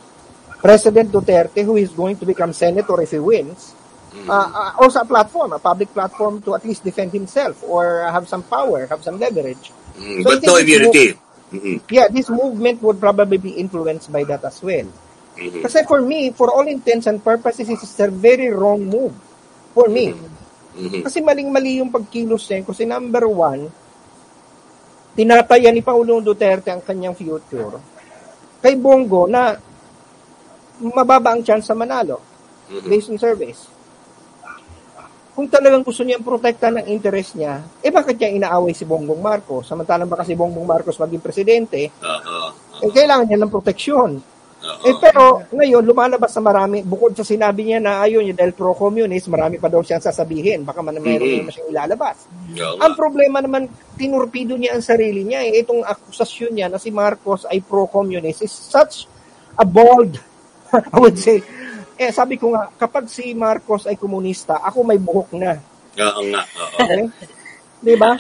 President 0.62 1.10
Duterte, 1.10 1.66
who 1.66 1.76
is 1.76 1.90
going 1.90 2.16
to 2.22 2.26
become 2.26 2.54
senator 2.54 3.02
if 3.02 3.12
he 3.12 3.20
wins, 3.20 3.74
uh, 4.30 4.50
uh, 4.54 4.72
also 4.78 5.02
a 5.02 5.08
platform, 5.10 5.54
a 5.54 5.60
public 5.60 5.90
platform 5.94 6.42
to 6.42 6.54
at 6.54 6.64
least 6.64 6.84
defend 6.84 7.12
himself 7.12 7.64
or 7.66 8.06
have 8.06 8.30
some 8.30 8.44
power, 8.44 8.86
have 8.86 9.02
some 9.02 9.18
leverage. 9.18 9.74
Mhm, 9.98 10.22
So 10.22 10.28
But 10.30 10.46
no 10.46 10.56
immunity. 10.62 11.18
Mhm, 11.52 11.82
Yeah, 11.90 12.08
this 12.08 12.30
movement 12.30 12.80
would 12.80 13.02
probably 13.02 13.42
be 13.42 13.60
influenced 13.60 14.08
by 14.14 14.24
that 14.24 14.46
as 14.46 14.62
well. 14.64 14.88
mhm. 15.36 15.66
Kasi 15.66 15.84
for 15.84 16.00
me, 16.00 16.32
for 16.32 16.54
all 16.54 16.68
intents 16.70 17.10
and 17.10 17.20
purposes, 17.20 17.68
it's 17.68 18.00
a 18.00 18.08
very 18.08 18.48
wrong 18.54 18.86
move. 18.86 19.12
For 19.74 19.88
me. 19.90 20.14
Mhm. 20.78 21.04
Kasi 21.04 21.20
maling-mali 21.20 21.84
yung 21.84 21.92
pagkilos 21.92 22.48
niya. 22.48 22.64
Kasi 22.64 22.88
number 22.88 23.28
one, 23.28 23.68
tinataya 25.16 25.72
ni 25.72 25.84
Pangulong 25.84 26.24
Duterte 26.24 26.72
ang 26.72 26.80
kanyang 26.80 27.16
future 27.16 27.76
kay 28.62 28.78
Bongo 28.78 29.26
na 29.26 29.58
mababa 30.82 31.38
ang 31.38 31.46
chance 31.46 31.70
sa 31.70 31.78
manalo 31.78 32.18
Mhm. 32.68 32.88
based 32.90 33.10
on 33.10 33.18
surveys. 33.18 33.62
Kung 35.32 35.48
talagang 35.48 35.82
gusto 35.88 36.04
niyang 36.04 36.28
protekta 36.28 36.68
ng 36.68 36.92
interest 36.92 37.40
niya, 37.40 37.64
eh 37.80 37.88
bakit 37.88 38.20
niya 38.20 38.36
inaaway 38.36 38.76
si 38.76 38.84
Bongbong 38.84 39.24
Marcos? 39.24 39.64
Samantalang 39.64 40.12
baka 40.12 40.28
si 40.28 40.36
Bongbong 40.36 40.68
Marcos 40.68 41.00
maging 41.00 41.24
presidente, 41.24 41.88
Oo. 41.88 42.52
eh 42.84 42.92
kailangan 42.92 43.32
niya 43.32 43.40
ng 43.40 43.48
proteksyon. 43.48 44.12
Oo. 44.62 44.84
Eh 44.86 44.94
pero 45.00 45.48
ngayon 45.50 45.82
lumalabas 45.82 46.36
na 46.36 46.42
marami 46.44 46.84
bukod 46.84 47.16
sa 47.16 47.24
sinabi 47.24 47.64
niya 47.64 47.80
na 47.80 48.04
ayaw 48.04 48.20
niya 48.22 48.38
dahil 48.38 48.54
pro-communist, 48.54 49.32
marami 49.32 49.56
pa 49.56 49.72
daw 49.72 49.80
siyang 49.80 50.04
sasabihin. 50.04 50.68
Baka 50.68 50.84
man 50.84 51.00
meron 51.00 51.24
Mhm. 51.24 51.48
mm 51.48 51.50
siyang 51.50 51.70
ilalabas. 51.72 52.28
Nga. 52.52 52.68
Ang 52.84 52.94
problema 52.94 53.40
naman, 53.40 53.72
tinurpido 53.96 54.60
niya 54.60 54.76
ang 54.76 54.84
sarili 54.84 55.24
niya. 55.24 55.48
Eh. 55.48 55.64
Itong 55.64 55.82
akusasyon 55.82 56.52
niya 56.54 56.68
na 56.68 56.76
si 56.76 56.92
Marcos 56.92 57.48
ay 57.48 57.64
pro-communist 57.64 58.44
is 58.44 58.52
such 58.52 59.08
a 59.56 59.64
bold, 59.64 60.20
I 60.96 60.98
would 60.98 61.20
say. 61.20 61.44
Eh, 62.02 62.10
sabi 62.10 62.40
ko 62.40 62.56
nga, 62.56 62.72
kapag 62.74 63.06
si 63.12 63.36
Marcos 63.38 63.86
ay 63.86 64.00
komunista, 64.00 64.58
ako 64.64 64.82
may 64.82 64.98
buhok 64.98 65.38
na. 65.38 65.60
Oo 66.00 66.22
nga. 66.32 66.42
Oo. 66.48 66.78
Okay? 66.82 67.04
Di 67.82 67.98
ba? 67.98 68.14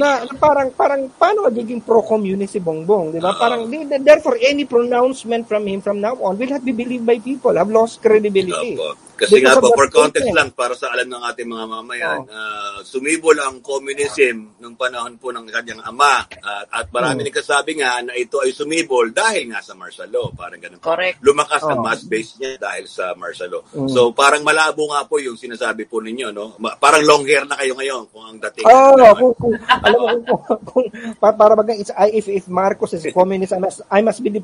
Na, 0.00 0.24
na 0.24 0.32
parang, 0.40 0.72
parang, 0.72 1.04
paano 1.12 1.44
magiging 1.44 1.84
pro-communist 1.84 2.56
si 2.56 2.60
Bongbong? 2.64 3.12
Di 3.12 3.20
ba? 3.20 3.36
Parang, 3.36 3.68
di- 3.68 3.84
therefore, 4.00 4.40
any 4.40 4.64
pronouncement 4.64 5.44
from 5.44 5.68
him 5.68 5.84
from 5.84 6.00
now 6.00 6.16
on 6.24 6.36
will 6.40 6.48
not 6.48 6.64
be 6.64 6.72
believed 6.72 7.04
by 7.04 7.20
people, 7.20 7.52
have 7.52 7.68
lost 7.68 8.00
credibility. 8.00 8.72
Opo. 8.76 8.96
Kasi 9.12 9.38
nga 9.38 9.54
po, 9.56 9.70
for 9.72 9.86
context 9.86 10.26
statement. 10.26 10.34
lang, 10.34 10.48
para 10.52 10.72
sa 10.72 10.90
alam 10.90 11.06
ng 11.06 11.22
ating 11.24 11.46
mga 11.46 11.64
mamayan, 11.68 12.20
ah, 12.26 12.80
sumibol 12.82 13.36
ang 13.36 13.60
communism 13.60 14.56
nung 14.58 14.74
panahon 14.74 15.14
po 15.14 15.30
ng 15.30 15.46
kanyang 15.46 15.82
ama. 15.82 16.26
At 16.26 16.66
at 16.72 16.86
marami 16.88 17.22
Hmm. 17.22 17.28
nagkasabi 17.28 17.72
nga 17.78 18.00
na 18.00 18.12
ito 18.12 18.40
ay 18.40 18.50
sumibol 18.50 19.08
dahil 19.08 19.46
nga 19.48 19.60
sa 19.60 19.72
martial 19.72 20.08
law. 20.08 20.32
Parang 20.32 20.58
ganun. 20.58 20.78
po. 20.78 20.90
Correct. 20.90 21.20
Lumakas 21.20 21.62
ang 21.62 21.78
Oh. 21.78 21.84
mass 21.84 22.02
base 22.02 22.34
niya 22.36 22.56
dahil 22.56 22.84
sa 22.84 23.14
martial 23.14 23.48
law. 23.48 23.62
Mm. 23.70 23.88
So 23.88 24.10
parang 24.10 24.42
malabo 24.42 24.88
nga 24.88 25.04
po 25.04 25.16
yung 25.16 25.36
sinasabi 25.36 25.84
po 25.84 26.00
ninyo. 26.00 26.28
No? 26.30 26.56
Parang 26.76 27.02
long 27.02 27.22
hair 27.22 27.44
na 27.44 27.54
kayo 27.54 27.72
ngayon 27.72 28.08
kung 28.08 28.24
ang 28.24 28.38
dating. 28.40 28.64
Oo, 28.64 28.98
oh, 28.98 29.14
kung, 29.14 29.34
kung, 29.36 29.54
alam 29.60 29.98
mo, 29.98 30.06
kung, 30.18 30.40
kung, 30.42 30.60
kung 30.64 30.84
pa- 31.16 31.32
para 31.32 31.52
bagang, 31.52 31.78
it's, 31.78 31.92
I, 31.92 32.10
if, 32.10 32.26
if 32.26 32.44
Marcos 32.46 32.92
is 32.92 33.04
a 33.04 33.12
communist, 33.12 33.52
I 33.52 33.60
must, 33.60 33.78
I 33.86 34.00
must 34.00 34.18
be 34.18 34.30
the, 34.30 34.42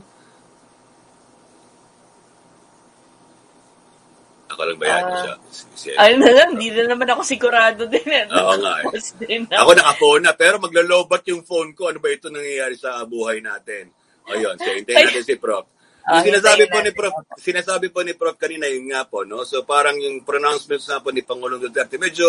Ako 4.58 4.66
lang 4.66 4.78
ba 4.82 4.86
yan? 4.90 5.02
Ah. 5.06 5.22
siya? 5.22 5.34
Si- 5.54 5.66
si- 5.78 5.94
Ayun 5.94 6.18
na 6.18 6.30
lang, 6.34 6.48
hindi 6.58 6.68
na 6.74 6.84
naman 6.90 7.06
ako 7.14 7.22
sigurado 7.22 7.86
din. 7.86 8.02
eh. 8.10 8.26
Oo 8.26 8.58
nga 8.58 8.74
eh. 8.82 9.46
Ako 9.54 9.70
naka-phone 9.70 10.22
na, 10.26 10.34
pero 10.34 10.58
maglolobat 10.58 11.22
yung 11.30 11.46
phone 11.46 11.70
ko. 11.78 11.94
Ano 11.94 12.02
ba 12.02 12.10
ito 12.10 12.26
nangyayari 12.26 12.74
sa 12.74 13.06
buhay 13.06 13.38
natin? 13.38 13.86
Ayun, 14.26 14.58
so 14.58 14.66
hintayin 14.66 15.06
natin 15.06 15.22
si 15.22 15.38
Prof. 15.38 15.62
Ah, 16.02 16.24
Yung 16.24 16.40
sinasabi 16.40 16.64
po 16.66 16.80
ni. 16.80 16.90
Prof, 16.90 17.12
sinasabi 17.36 17.86
po 17.92 18.00
ni 18.00 18.16
Prof 18.16 18.34
kanina 18.34 18.64
yun 18.64 18.88
nga 18.88 19.04
po, 19.04 19.22
no? 19.22 19.44
So 19.44 19.62
parang 19.62 19.94
yung 19.94 20.24
pronouncements 20.24 20.88
na 20.88 20.98
po 20.98 21.12
ni 21.12 21.20
Pangulong 21.20 21.60
Duterte, 21.60 22.00
medyo 22.00 22.26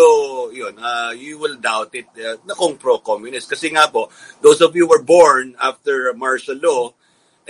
yun, 0.52 0.76
ah, 0.78 1.10
you 1.10 1.34
will 1.34 1.56
doubt 1.56 1.90
it 1.96 2.06
uh, 2.14 2.36
na 2.44 2.52
kung 2.52 2.76
pro-communist 2.76 3.48
kasi 3.48 3.72
nga 3.72 3.88
po, 3.88 4.06
those 4.38 4.60
of 4.60 4.76
you 4.76 4.84
were 4.84 5.00
born 5.00 5.56
after 5.58 6.12
martial 6.12 6.60
law, 6.60 6.92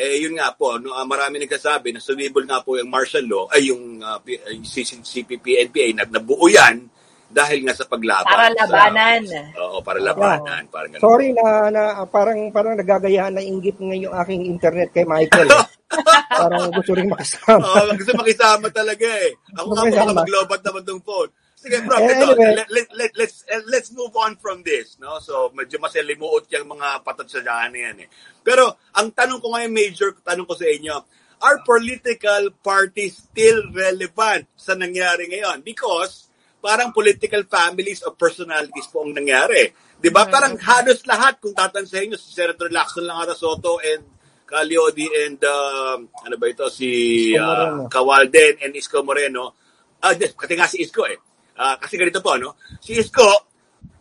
eh 0.01 0.17
yun 0.19 0.33
nga 0.35 0.49
po, 0.51 0.81
no, 0.81 0.91
ah, 0.91 1.05
marami 1.05 1.37
nagsasabi 1.37 1.93
na 1.93 2.01
sumibol 2.01 2.43
nga 2.43 2.65
po 2.65 2.81
yung 2.81 2.89
martial 2.89 3.23
law 3.23 3.45
ay 3.53 3.69
yung 3.69 4.01
ah, 4.01 4.17
P- 4.17 4.41
ay, 4.41 4.65
C- 4.65 4.83
CPP 4.97 5.45
NPA 5.69 5.89
na 5.93 6.09
nabuo 6.09 6.49
yan 6.49 6.89
dahil 7.31 7.63
nga 7.63 7.77
sa 7.77 7.87
paglaban. 7.87 8.27
Para 8.27 8.51
sa- 8.51 8.67
labanan. 8.67 9.23
Oo, 9.55 9.79
para 9.85 10.03
labanan. 10.03 10.67
Parang 10.67 10.91
ganun. 10.91 11.05
sorry 11.05 11.31
na, 11.31 11.71
na 11.71 11.83
parang, 12.09 12.51
parang 12.51 12.75
nagagayahan 12.75 13.31
na 13.31 13.45
inggit 13.45 13.79
ngayon 13.79 14.11
yung 14.11 14.17
aking 14.19 14.43
internet 14.49 14.91
kay 14.91 15.07
Michael. 15.07 15.47
eh. 15.47 15.67
parang 16.43 16.75
gusto 16.75 16.91
rin 16.91 17.07
makasama. 17.07 17.63
Oo, 17.63 17.95
gusto 17.95 18.13
makisama 18.19 18.67
talaga 18.75 19.07
eh. 19.07 19.31
Ako 19.55 19.69
nga 19.69 19.79
po 19.79 19.87
Makisama. 19.87 20.21
maglobat 20.25 20.61
naman 20.65 20.83
tong 20.83 21.03
phone. 21.05 21.31
Sige, 21.61 21.85
bro, 21.85 22.01
Eh, 22.01 22.09
ito, 22.09 22.33
anyway. 22.33 22.57
let, 22.57 22.69
let, 22.73 22.89
let, 22.97 23.13
let's, 23.21 23.45
eh, 23.45 23.61
let's 23.69 23.93
move 23.93 24.17
on 24.17 24.33
from 24.41 24.65
this. 24.65 24.97
No? 24.97 25.21
So, 25.21 25.53
medyo 25.53 25.77
masalimuot 25.77 26.49
yung 26.49 26.73
mga 26.73 27.05
patatsadyahan 27.05 27.69
na 27.69 27.81
yan 27.85 27.97
eh. 28.01 28.09
Pero, 28.41 28.81
ang 28.97 29.13
tanong 29.13 29.45
ko 29.45 29.53
ngayon, 29.53 29.69
major 29.69 30.17
tanong 30.25 30.49
ko 30.49 30.57
sa 30.57 30.65
inyo, 30.65 30.97
are 31.45 31.61
political 31.61 32.49
parties 32.65 33.29
still 33.29 33.69
relevant 33.77 34.49
sa 34.57 34.73
nangyari 34.73 35.29
ngayon? 35.29 35.61
Because, 35.61 36.33
parang 36.65 36.97
political 36.97 37.45
families 37.45 38.01
or 38.09 38.17
personalities 38.17 38.89
po 38.89 39.05
ang 39.05 39.13
nangyari. 39.13 39.69
Di 40.01 40.09
ba? 40.09 40.25
Parang 40.33 40.57
halos 40.57 41.05
lahat, 41.05 41.45
kung 41.45 41.53
tatansahin 41.53 42.17
nyo, 42.17 42.19
si 42.21 42.33
Senator 42.33 42.73
Lacson 42.73 43.05
Langara 43.05 43.37
Soto 43.37 43.77
and 43.85 44.05
Caliodi 44.49 45.07
and 45.29 45.39
uh, 45.45 46.01
ano 46.01 46.37
ba 46.41 46.47
ito, 46.49 46.73
si 46.73 47.33
uh. 47.37 47.85
Kawalden 47.85 48.65
and 48.65 48.73
Isko 48.73 49.05
Moreno. 49.05 49.55
Ah, 50.01 50.17
yes, 50.17 50.33
kasi 50.33 50.57
nga 50.57 50.65
si 50.65 50.81
Isko 50.81 51.05
eh. 51.05 51.21
Ah, 51.61 51.77
kasi 51.77 52.01
ganito 52.01 52.25
po, 52.25 52.41
no? 52.41 52.57
Si 52.81 52.97
Isko, 52.97 53.53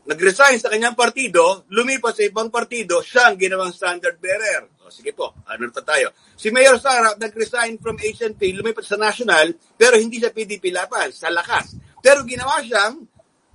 nag-resign 0.08 0.58
sa 0.63 0.72
kanyang 0.72 0.95
partido, 0.95 1.67
lumipat 1.76 2.15
sa 2.15 2.24
ibang 2.24 2.48
partido, 2.48 3.04
siya 3.04 3.30
ang 3.30 3.38
ginawang 3.38 3.76
standard 3.76 4.15
bearer. 4.17 4.80
O, 4.82 4.88
sige 4.88 5.12
po, 5.12 5.36
ano 5.43 5.67
na 5.67 5.84
tayo? 5.84 6.15
Si 6.39 6.50
Mayor 6.56 6.80
Sara, 6.80 7.19
nag-resign 7.19 7.78
from 7.84 8.00
HNP, 8.00 8.56
lumipat 8.56 8.88
sa 8.88 8.95
National, 8.95 9.52
pero 9.76 10.00
hindi 10.00 10.24
siya 10.24 10.32
PDP 10.32 10.72
laban, 10.72 11.12
sa 11.12 11.28
lakas. 11.30 11.76
Pero 12.00 12.24
ginawa 12.24 12.63
siyang 12.63 13.04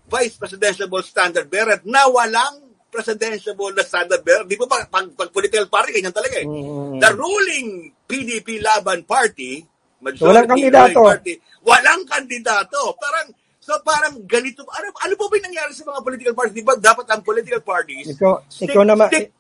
vice 0.05 0.37
presidential 0.37 0.87
standard 1.01 1.49
bearer 1.49 1.81
na 1.89 2.05
walang 2.13 2.61
presidential 2.93 3.57
na 3.75 3.83
standard 3.83 4.23
bearer. 4.23 4.47
Di 4.47 4.55
ba 4.55 4.71
pag, 4.71 4.87
pag, 4.87 5.11
pag 5.17 5.33
political 5.35 5.67
party, 5.67 5.97
ganyan 5.99 6.15
talaga 6.15 6.39
eh. 6.39 6.47
Mm. 6.47 7.03
The 7.03 7.11
ruling 7.19 7.69
PDP 8.07 8.63
Laban 8.63 9.03
Party, 9.03 9.59
majority 9.99 10.29
Walang 10.31 10.47
kandidato. 10.47 11.01
party, 11.03 11.33
walang 11.67 12.03
kandidato. 12.07 12.81
Parang, 12.95 13.27
so 13.65 13.73
parang 13.81 14.21
ganito, 14.25 14.61
ano, 14.69 14.93
ano 14.93 15.13
po 15.17 15.25
ba 15.27 15.41
yung 15.41 15.49
nangyari 15.49 15.73
sa 15.73 15.89
mga 15.89 16.05
political 16.05 16.35
parties? 16.35 16.55
Di 16.55 16.61
ba 16.61 16.77
dapat 16.77 17.07
ang 17.09 17.25
political 17.25 17.61
parties, 17.63 18.13
Ikaw, 18.13 18.33
stick- 18.47 18.69
ikaw 18.69 18.85
naman, 18.85 19.09
stick- 19.09 19.33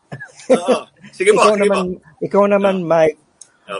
Oo. 0.51 0.77
Sige 1.13 1.31
po, 1.31 1.41
ikaw 1.43 1.53
sige 1.53 1.63
naman, 1.63 1.85
po. 1.93 2.25
ikaw 2.25 2.45
naman, 2.49 2.75
Mike, 2.83 3.19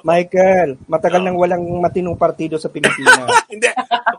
Michael, 0.03 0.81
matagal 0.87 1.21
Oo. 1.21 1.27
nang 1.27 1.37
walang 1.37 1.65
matinong 1.79 2.17
partido 2.17 2.57
sa 2.57 2.69
Pilipinas. 2.69 3.25
Hindi. 3.53 3.69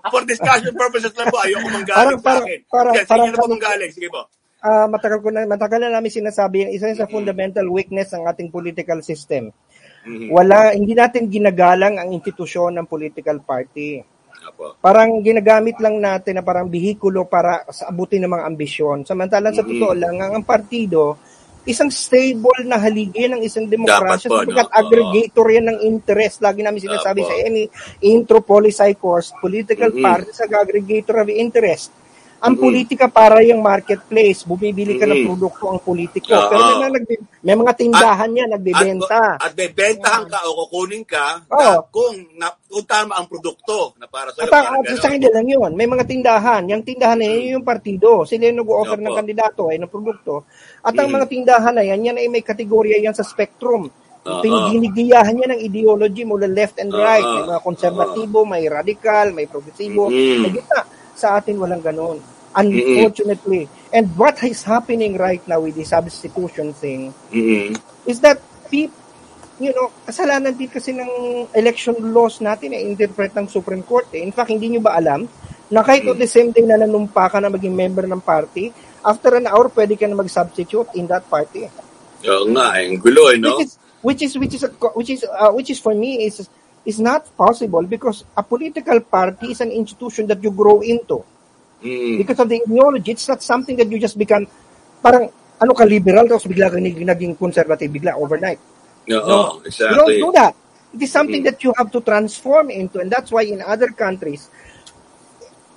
For 0.07 0.21
discussion 0.23 0.73
purposes 0.73 1.13
lang 1.13 1.27
po, 1.27 1.37
ayoko 1.39 1.67
manggaling 1.67 1.93
sa 2.11 2.21
parang- 2.23 2.45
akin. 2.45 2.59
parang- 2.67 2.93
Sige, 2.95 3.01
sige 3.01 3.09
parang- 3.09 3.29
na 3.29 3.37
po 3.37 3.47
manggaling. 3.47 3.91
Sige 3.91 4.09
po. 4.09 4.21
Ah, 4.61 4.89
matagal 4.89 5.21
ko 5.21 5.29
na 5.29 5.45
matagal 5.45 5.77
na 5.79 5.93
namin 5.93 6.09
sinasabi 6.09 6.65
yung 6.65 6.73
isa 6.73 6.89
sa 6.91 7.05
fundamental 7.05 7.69
weakness 7.69 8.09
ng 8.09 8.25
ating 8.25 8.49
political 8.49 8.97
system. 9.01 9.53
Mhm. 10.01 10.29
Wala 10.29 10.73
hindi 10.73 10.93
natin 10.93 11.29
ginagalang 11.29 11.97
ang 11.97 12.09
institusyon 12.09 12.73
ng 12.73 12.85
political 12.85 13.41
party. 13.41 14.01
Apo. 14.45 14.77
Parang 14.77 15.19
ginagamit 15.19 15.81
lang 15.81 15.97
natin 15.97 16.37
na 16.37 16.43
parang 16.45 16.69
bihikulo 16.69 17.25
para 17.25 17.65
sa 17.73 17.89
abutin 17.89 18.21
ng 18.23 18.31
mga 18.31 18.45
ambisyon. 18.45 18.97
Samantalang 19.01 19.57
sa 19.57 19.65
Mhm. 19.65 19.69
totoo 19.73 19.93
lang 19.97 20.15
ang, 20.21 20.31
ang 20.37 20.45
partido 20.45 21.17
isang 21.65 21.89
stable 21.89 22.61
na 22.69 22.77
haligi 22.77 23.25
ng 23.25 23.41
isang 23.41 23.65
demokrasya 23.65 24.29
Dapat 24.29 24.29
po, 24.29 24.37
sapagkat 24.45 24.67
no? 24.69 24.77
aggregator 24.77 25.47
yan 25.49 25.65
ng 25.73 25.79
interest. 25.81 26.37
Lagi 26.45 26.61
namin 26.61 26.77
sinasabi 26.77 27.25
Apo. 27.25 27.29
sa 27.29 27.35
any 27.41 27.65
intro 28.05 28.45
policy 28.45 28.93
course, 28.93 29.33
political 29.41 29.89
Mhm. 29.89 29.97
parties 29.97 30.37
aggregator 30.45 31.25
of 31.25 31.27
interest. 31.27 31.89
Ang 32.35 32.59
politika 32.59 33.07
para 33.07 33.39
yung 33.39 33.59
marketplace. 33.59 34.43
Bumibili 34.43 34.95
ka 34.95 35.03
ng 35.03 35.23
Mm. 35.23 35.27
produkto 35.27 35.65
ang 35.67 35.79
politiko. 35.79 36.29
Oo. 36.29 36.49
Pero 36.51 36.61
may 36.61 36.75
mga, 36.77 36.91
nagbi- 36.93 37.23
may 37.41 37.55
mga 37.55 37.73
tindahan 37.73 38.29
yan, 38.29 38.49
nagbebenta. 38.51 39.21
At, 39.35 39.41
at 39.41 39.53
bebentahan 39.55 40.25
ka 40.27 40.39
o 40.43 40.51
kukunin 40.61 41.03
ka 41.03 41.41
Oo. 41.47 41.57
na, 41.57 41.81
kung, 41.87 42.15
na, 42.35 42.47
kung 42.61 42.85
tama 42.85 43.15
ang 43.15 43.25
produkto 43.25 43.95
na 43.95 44.05
para 44.05 44.29
sa 44.29 44.43
At 44.43 44.51
ang, 44.51 44.83
at 44.83 44.93
sa 44.93 45.07
kanila 45.07 45.31
lang 45.31 45.47
yun. 45.47 45.71
May 45.73 45.87
mga 45.87 46.05
tindahan. 46.05 46.61
Yung 46.67 46.83
tindahan 46.83 47.17
na 47.17 47.25
Mm. 47.25 47.33
yun 47.33 47.55
yung 47.57 47.65
partido. 47.65 48.27
Sila 48.27 48.45
yung 48.45 48.59
nag-offer 48.61 48.99
ng 48.99 49.15
kandidato 49.15 49.61
ay 49.71 49.77
ng 49.77 49.89
produkto. 49.89 50.45
At 50.79 50.93
ang 50.93 51.07
Mm. 51.07 51.15
mga 51.15 51.25
tindahan 51.27 51.73
na 51.73 51.83
yan, 51.83 51.99
yan 52.03 52.17
ay 52.19 52.27
may 52.27 52.41
kategorya 52.41 52.99
yan 52.99 53.13
sa 53.13 53.23
spectrum. 53.23 53.89
Oo. 54.21 54.41
Piniginigiyahan 54.41 55.33
yan 55.35 55.51
ng 55.51 55.61
ideology 55.63 56.21
mula 56.23 56.45
left 56.45 56.77
and 56.77 56.89
right. 56.89 57.21
Oo. 57.21 57.33
May 57.35 57.45
mga 57.47 57.61
konserbatibo, 57.63 58.37
may 58.43 58.65
radical, 58.65 59.31
may 59.31 59.45
progresibo. 59.45 60.09
Mm. 60.09 60.41
May 60.41 60.51
gitna. 60.51 60.81
Sa 61.15 61.39
atin 61.39 61.57
walang 61.57 61.81
ganun. 61.81 62.19
Unfortunately. 62.55 63.67
And 63.91 64.11
what 64.15 64.39
is 64.43 64.63
happening 64.63 65.19
right 65.19 65.43
now 65.47 65.59
with 65.59 65.75
the 65.75 65.83
substitution 65.83 66.71
thing 66.71 67.11
Mm-mm. 67.31 67.75
is 68.07 68.23
that 68.23 68.39
people, 68.71 68.95
you 69.59 69.71
know, 69.75 69.91
kasalanan 70.07 70.55
din 70.55 70.71
kasi 70.71 70.91
ng 70.95 71.47
election 71.55 71.95
laws 72.15 72.39
natin 72.39 72.75
eh, 72.75 72.83
interpret 72.83 73.31
ng 73.35 73.47
Supreme 73.47 73.83
Court 73.83 74.07
eh. 74.15 74.23
In 74.23 74.31
fact, 74.31 74.51
hindi 74.51 74.71
nyo 74.71 74.83
ba 74.83 74.99
alam 74.99 75.27
na 75.71 75.81
kahit 75.81 76.05
on 76.07 76.19
the 76.19 76.29
same 76.29 76.51
day 76.51 76.63
na 76.63 76.79
nanumpa 76.79 77.27
ka 77.31 77.39
na 77.39 77.49
maging 77.51 77.73
member 77.73 78.05
ng 78.05 78.21
party, 78.21 78.71
after 79.03 79.35
an 79.35 79.47
hour, 79.47 79.71
pwede 79.73 79.97
ka 79.97 80.05
na 80.05 80.15
mag-substitute 80.15 80.93
in 80.95 81.07
that 81.07 81.25
party. 81.25 81.67
Oo 82.25 82.45
nga, 82.53 82.79
eh, 82.79 82.89
ang 82.89 83.01
gulo 83.01 83.31
eh, 83.33 83.37
no? 83.39 83.57
Which 83.59 83.65
is, 83.65 83.73
which 84.05 84.21
is, 84.21 84.33
which 84.37 84.53
is, 84.53 84.63
a- 84.63 84.93
which 84.93 85.09
is, 85.09 85.21
uh, 85.25 85.51
which 85.51 85.69
is 85.73 85.79
for 85.81 85.95
me 85.97 86.29
is, 86.29 86.45
is 86.85 87.01
not 87.01 87.25
possible 87.35 87.83
because 87.83 88.23
a 88.37 88.43
political 88.43 89.01
party 89.01 89.51
is 89.51 89.61
an 89.61 89.71
institution 89.71 90.27
that 90.27 90.41
you 90.43 90.51
grow 90.51 90.81
into. 90.81 91.25
Mm. 91.81 92.17
Because 92.17 92.39
of 92.39 92.49
the 92.49 92.61
ideology, 92.61 93.11
it's 93.11 93.27
not 93.27 93.41
something 93.41 93.75
that 93.77 93.89
you 93.89 93.99
just 93.99 94.17
become, 94.17 94.47
parang, 95.01 95.29
ano 95.61 95.73
ka, 95.73 95.83
liberal, 95.83 96.29
tapos 96.29 96.45
bigla 96.45 96.69
ka 96.69 96.77
naging 96.77 97.37
conservative, 97.37 97.89
bigla, 97.91 98.13
overnight. 98.13 98.59
No, 99.07 99.61
you 99.61 99.69
exactly. 99.69 99.97
don't 99.97 100.17
do 100.17 100.31
that. 100.33 100.53
It 100.93 101.01
is 101.01 101.11
something 101.11 101.43
that 101.43 101.61
you 101.63 101.73
have 101.77 101.91
to 101.91 101.99
transform 101.99 102.71
into 102.71 102.99
and 102.99 103.11
that's 103.11 103.31
why 103.31 103.43
in 103.43 103.61
other 103.61 103.89
countries, 103.89 104.49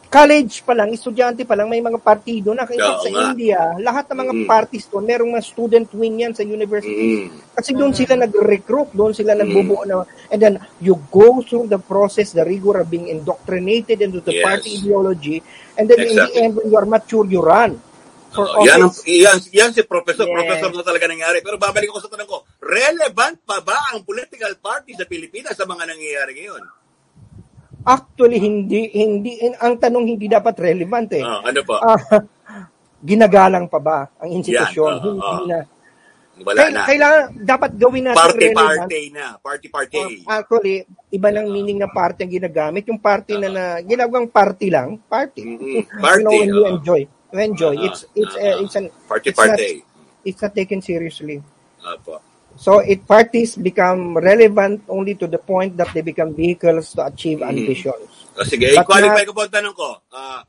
college 0.09 0.65
pa 0.65 0.73
lang, 0.73 0.89
estudyante 0.89 1.45
pa 1.45 1.53
lang, 1.53 1.69
may 1.69 1.85
mga 1.85 2.01
partido 2.01 2.57
na. 2.57 2.65
Oo 2.65 3.01
sa 3.05 3.09
nga. 3.13 3.33
India, 3.33 3.77
lahat 3.77 4.09
ng 4.09 4.19
mga 4.25 4.35
Mm. 4.35 4.47
parties 4.49 4.85
doon, 4.89 5.05
merong 5.05 5.31
mga 5.37 5.45
student 5.45 5.89
wing 5.93 6.25
yan 6.25 6.33
sa 6.33 6.43
universities. 6.43 7.29
Mm. 7.29 7.53
Kasi 7.53 7.71
doon 7.77 7.93
sila 7.93 8.17
nag-recruit, 8.17 8.89
doon 8.97 9.13
sila 9.13 9.37
nagbubuo 9.37 9.85
na, 9.85 10.09
and 10.33 10.41
then 10.41 10.57
you 10.81 10.97
go 11.13 11.45
through 11.45 11.69
the 11.69 11.79
process, 11.79 12.33
the 12.33 12.43
rigor 12.43 12.81
of 12.81 12.89
being 12.89 13.13
indoctrinated 13.13 14.01
into 14.01 14.25
the 14.25 14.33
Yes. 14.33 14.45
party 14.45 14.69
ideology, 14.81 15.37
and 15.77 15.87
then 15.93 16.01
in 16.01 16.17
the 16.17 16.25
Exactly. 16.25 16.41
end, 16.41 16.53
when 16.57 16.67
you 16.73 16.77
are 16.81 16.89
mature, 16.89 17.29
you 17.29 17.45
run 17.45 17.77
for 18.33 18.45
Oo, 18.45 18.65
yan, 18.65 18.85
ang, 18.85 18.93
yan, 19.09 19.37
yan 19.53 19.71
si 19.73 19.81
Professor. 19.89 20.29
Yes. 20.29 20.37
Professor 20.37 20.69
na 20.73 20.85
talaga 20.85 21.09
nangyari. 21.09 21.41
Pero 21.41 21.57
babalik 21.57 21.89
ko 21.89 21.97
sa 21.97 22.13
tanong 22.13 22.29
ko, 22.29 22.45
relevant 22.61 23.41
pa 23.45 23.61
ba 23.65 23.93
ang 23.93 24.05
political 24.05 24.53
party 24.61 24.93
sa 24.97 25.09
Pilipinas 25.09 25.57
sa 25.57 25.65
mga 25.65 25.89
nangyayari 25.89 26.33
ngayon? 26.37 26.65
Actually, 27.89 28.37
hindi, 28.37 28.93
hindi, 28.93 29.41
ang 29.57 29.81
tanong 29.81 30.05
hindi 30.05 30.29
dapat 30.29 30.55
relevant 30.61 31.09
eh. 31.17 31.25
Ah, 31.25 31.41
ano 31.41 31.61
pa? 31.65 31.77
Ah, 31.81 32.01
ginagalang 33.09 33.65
pa 33.73 33.81
ba 33.81 33.99
ang 34.21 34.29
institusyon? 34.29 34.93
Yan, 34.93 35.01
oo, 35.01 35.09
hindi 35.09 35.25
oo. 35.25 35.49
na. 35.49 35.61
Wala 36.39 36.59
Kaya- 36.61 36.75
na. 36.75 36.83
Kailangan, 36.87 37.23
dapat 37.43 37.71
gawin 37.75 38.05
natin 38.07 38.21
relevant. 38.37 38.55
Party-party 38.55 39.03
na. 39.11 39.27
Party-party. 39.41 40.03
Actually, 40.29 40.75
iba 41.11 41.29
ng 41.35 41.47
meaning 41.51 41.79
ng 41.83 41.91
party 41.91 42.21
ang 42.29 42.33
ginagamit. 42.33 42.85
Yung 42.87 43.01
party 43.01 43.33
na, 43.41 43.49
na 43.49 43.65
ginagawang 43.83 44.29
party 44.31 44.69
lang, 44.71 45.01
party. 45.09 45.43
Party, 45.99 46.23
you 46.23 46.23
know, 46.23 46.35
when 46.37 46.51
you 46.53 46.63
oo. 46.63 46.73
enjoy. 46.77 47.03
You 47.33 47.41
enjoy. 47.41 47.75
Ah, 47.75 47.87
it's, 47.89 48.01
it's, 48.15 48.35
ah, 48.37 48.55
uh, 48.55 48.57
it's 48.63 48.77
an, 48.77 48.87
Party, 49.09 49.33
it's 49.33 49.41
not, 49.41 49.59
it's 50.29 50.41
not 50.45 50.53
taken 50.55 50.79
seriously. 50.85 51.43
Apo. 51.83 52.28
So, 52.59 52.83
it 52.83 53.07
parties 53.07 53.55
become 53.55 54.19
relevant 54.19 54.83
only 54.91 55.15
to 55.15 55.31
the 55.31 55.39
point 55.39 55.79
that 55.79 55.95
they 55.95 56.03
become 56.03 56.35
vehicles 56.35 56.91
to 56.99 57.07
achieve 57.07 57.39
Mhm. 57.39 57.55
ambitions. 57.55 58.11
O 58.35 58.43
sige, 58.43 58.75
But 58.75 58.83
i-qualify 58.83 59.23
not- 59.23 59.29
ko 59.31 59.33
po 59.33 59.43
ang 59.47 59.55
tanong 59.55 59.77
ko. 59.79 59.91
Ah, 60.11 60.43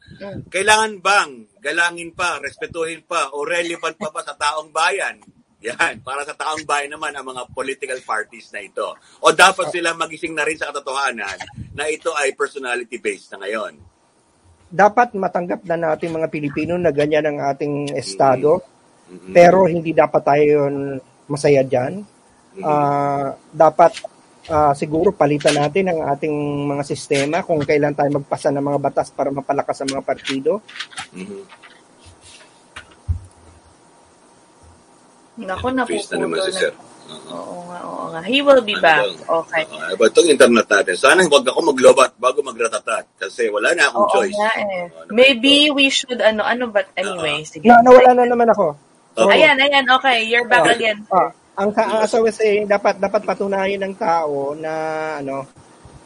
kailangan 0.49 0.97
bang 0.99 1.31
galangin 1.61 2.09
pa, 2.17 2.41
respetuhin 2.41 3.05
pa, 3.05 3.29
o 3.29 3.45
relevant 3.45 3.93
pa 3.93 4.09
ba 4.09 4.25
sa 4.25 4.33
taong 4.33 4.73
bayan? 4.73 5.21
Yan, 5.59 5.99
para 6.01 6.23
sa 6.23 6.33
taong 6.33 6.63
bayan 6.65 6.95
naman 6.95 7.13
ang 7.13 7.29
mga 7.29 7.45
political 7.51 7.99
parties 8.01 8.49
na 8.55 8.63
ito. 8.63 8.95
O 9.21 9.29
dapat 9.29 9.69
sila 9.69 9.91
magising 9.93 10.33
na 10.33 10.47
rin 10.47 10.55
sa 10.55 10.71
katotohanan 10.71 11.35
na 11.75 11.85
ito 11.91 12.09
ay 12.17 12.33
personality-based 12.33 13.37
na 13.37 13.45
ngayon. 13.45 13.73
dapat 14.69 15.17
matanggap 15.17 15.65
na 15.65 15.81
natin 15.81 16.13
mga 16.13 16.29
Pilipino 16.29 16.77
na 16.77 16.93
ganyan 16.93 17.25
ang 17.25 17.41
ating 17.41 17.89
estado. 17.97 18.61
Mhm. 19.09 19.33
Pero 19.33 19.65
hindi 19.65 19.97
dapat 19.97 20.21
tayo 20.21 20.69
masaya 21.29 21.61
dyan. 21.63 22.03
Ah, 22.59 23.37
dapat 23.53 23.93
ah, 24.49 24.73
siguro 24.73 25.13
palitan 25.13 25.55
natin 25.55 25.93
ang 25.93 25.99
ating 26.11 26.33
mga 26.67 26.83
sistema 26.83 27.45
kung 27.45 27.61
kailan 27.63 27.95
tayo 27.95 28.19
magpasa 28.19 28.49
ng 28.49 28.65
mga 28.65 28.79
batas 28.81 29.07
para 29.13 29.29
mapalakas 29.29 29.79
ang 29.79 29.93
mga 29.93 30.03
partido. 30.03 30.59
Mhm. 31.15 31.69
Naku, 35.39 35.71
Face 35.87 36.11
na 36.11 36.27
naman 36.27 36.43
si 36.43 36.51
Sir. 36.51 36.75
Oo 37.09 37.65
nga, 37.65 37.79
oo 37.87 38.05
nga. 38.11 38.21
He 38.27 38.43
will 38.43 38.61
be 38.61 38.75
back. 38.77 39.07
Okay. 39.23 39.63
Uh, 39.65 39.95
but 39.97 40.11
itong 40.13 40.29
internet 40.29 40.67
natin, 40.67 40.93
sana 40.99 41.25
huwag 41.25 41.47
ako 41.47 41.73
maglobat 41.73 42.11
bago 42.19 42.43
magratatat 42.45 43.07
kasi 43.17 43.49
wala 43.49 43.73
na 43.73 43.89
akong 43.89 44.05
Oo 44.05 44.13
choice. 44.13 44.35
nga 44.35 44.51
eh. 44.59 44.83
Maybe 45.09 45.73
we 45.73 45.89
should, 45.89 46.19
ano, 46.21 46.45
ano 46.45 46.69
ba, 46.69 46.85
anyway, 46.93 47.41
sige. 47.47 47.65
Na, 47.65 47.81
nawala 47.81 48.13
na 48.13 48.25
naman 48.29 48.51
ako. 48.51 48.88
So, 49.19 49.27
Ayan, 49.27 49.59
ayan, 49.59 49.83
okay. 49.99 50.31
You're 50.31 50.47
back 50.47 50.63
ah, 50.63 50.71
again. 50.71 50.97
ah, 51.11 51.29
ang 51.59 51.75
ang 51.75 52.07
asawa 52.07 52.31
say 52.31 52.63
dapat 52.63 53.03
dapat 53.03 53.27
patunayan 53.27 53.83
ng 53.83 53.99
tao 53.99 54.55
na 54.55 54.71
ano 55.19 55.43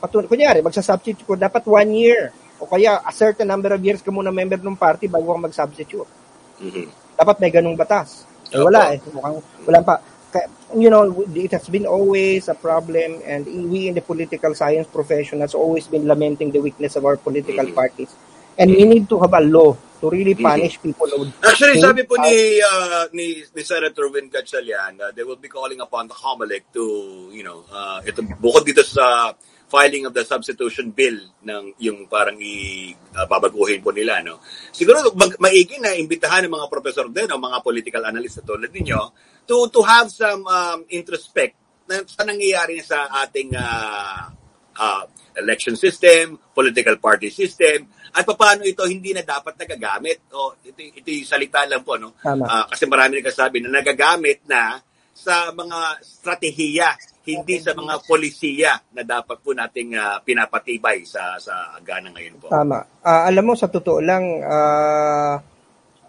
patun 0.02 0.26
kunyari 0.26 0.66
magsa-substitute 0.66 1.22
ko 1.22 1.38
dapat 1.38 1.62
one 1.70 1.94
year 1.94 2.34
o 2.58 2.66
kaya 2.66 2.98
a 3.06 3.14
certain 3.14 3.46
number 3.46 3.70
of 3.70 3.78
years 3.86 4.02
ka 4.02 4.10
muna 4.10 4.34
member 4.34 4.58
ng 4.58 4.74
party 4.74 5.06
bago 5.06 5.30
ka 5.30 5.46
mag-substitute. 5.46 6.10
Mhm. 6.58 6.90
dapat 7.14 7.38
may 7.38 7.54
ganung 7.54 7.78
batas. 7.78 8.26
Eh, 8.50 8.58
wala 8.58 8.98
eh. 8.98 9.00
Mukhang, 9.14 9.38
wala 9.70 9.80
pa. 9.86 10.02
Kaya, 10.34 10.50
you 10.74 10.90
know, 10.90 11.06
it 11.38 11.54
has 11.54 11.70
been 11.70 11.86
always 11.86 12.50
a 12.50 12.58
problem 12.58 13.22
and 13.22 13.46
we 13.70 13.86
in 13.86 13.94
the 13.94 14.02
political 14.02 14.58
science 14.58 14.90
profession 14.90 15.46
has 15.46 15.54
always 15.54 15.86
been 15.86 16.10
lamenting 16.10 16.50
the 16.50 16.58
weakness 16.58 16.98
of 16.98 17.06
our 17.06 17.18
political 17.22 17.70
parties. 17.70 18.10
And 18.58 18.70
we 18.70 18.86
need 18.86 19.06
to 19.10 19.18
have 19.20 19.34
a 19.34 19.42
law 19.42 19.74
to 19.74 20.06
really 20.10 20.36
punish 20.36 20.78
people. 20.84 21.08
who- 21.10 21.32
Actually, 21.42 21.80
sabi 21.80 22.04
po 22.04 22.20
ni, 22.20 22.60
uh, 22.60 23.08
ni, 23.16 23.40
ni 23.40 23.62
Senator 23.64 24.12
Win 24.12 24.30
Gatchalian, 24.30 25.00
uh, 25.00 25.12
they 25.16 25.24
will 25.24 25.40
be 25.40 25.50
calling 25.50 25.80
upon 25.80 26.12
the 26.12 26.14
COMELEC 26.14 26.70
to, 26.76 26.84
you 27.32 27.42
know, 27.42 27.64
uh, 27.72 28.04
ito, 28.04 28.22
bukod 28.38 28.68
dito 28.68 28.84
sa 28.84 29.32
filing 29.74 30.06
of 30.06 30.14
the 30.14 30.22
substitution 30.22 30.94
bill 30.94 31.18
ng 31.42 31.74
yung 31.82 32.06
parang 32.06 32.38
i 32.38 32.94
uh, 32.94 33.26
babaguhin 33.26 33.82
po 33.82 33.90
nila 33.90 34.22
no 34.22 34.38
siguro 34.70 35.02
mag, 35.18 35.34
maigi 35.42 35.82
na 35.82 35.98
imbitahan 35.98 36.46
ng 36.46 36.54
mga 36.54 36.70
professor 36.70 37.10
din 37.10 37.26
o 37.34 37.42
mga 37.42 37.58
political 37.66 38.06
analyst 38.06 38.38
na 38.38 38.54
tulad 38.54 38.70
ninyo 38.70 39.02
to 39.50 39.74
to 39.74 39.82
have 39.82 40.14
some 40.14 40.46
um, 40.46 40.86
introspect 40.94 41.58
na 41.90 42.06
sa 42.06 42.22
nangyayari 42.22 42.86
sa 42.86 43.10
ating 43.26 43.58
uh, 43.58 44.30
uh, 44.78 45.04
election 45.38 45.76
system, 45.76 46.38
political 46.54 46.96
party 46.98 47.30
system, 47.30 47.90
at 48.14 48.24
paano 48.30 48.62
ito 48.62 48.86
hindi 48.86 49.10
na 49.10 49.26
dapat 49.26 49.58
nagagamit. 49.58 50.30
O, 50.38 50.54
ito, 50.62 50.78
ito 50.78 51.10
yung 51.10 51.26
salita 51.26 51.66
lang 51.66 51.82
po, 51.82 51.98
no? 51.98 52.14
Tama. 52.22 52.46
Ah, 52.46 52.66
kasi 52.70 52.86
marami 52.86 53.18
nagkasabi 53.18 53.58
na 53.66 53.82
nagagamit 53.82 54.46
na 54.46 54.78
sa 55.14 55.50
mga 55.50 56.02
strategiya, 56.02 56.94
hindi 57.26 57.58
sa 57.58 57.74
mga 57.74 58.06
polisiya 58.06 58.78
na 58.94 59.02
dapat 59.02 59.42
po 59.42 59.58
nating 59.58 59.98
ah, 59.98 60.22
pinapatibay 60.22 61.02
sa 61.10 61.42
sa 61.42 61.74
agana 61.74 62.14
ngayon 62.14 62.38
po. 62.38 62.54
Tama. 62.54 63.02
Ah, 63.02 63.26
alam 63.26 63.50
mo, 63.50 63.58
sa 63.58 63.66
totoo 63.66 63.98
lang, 63.98 64.46
ah, 64.46 65.42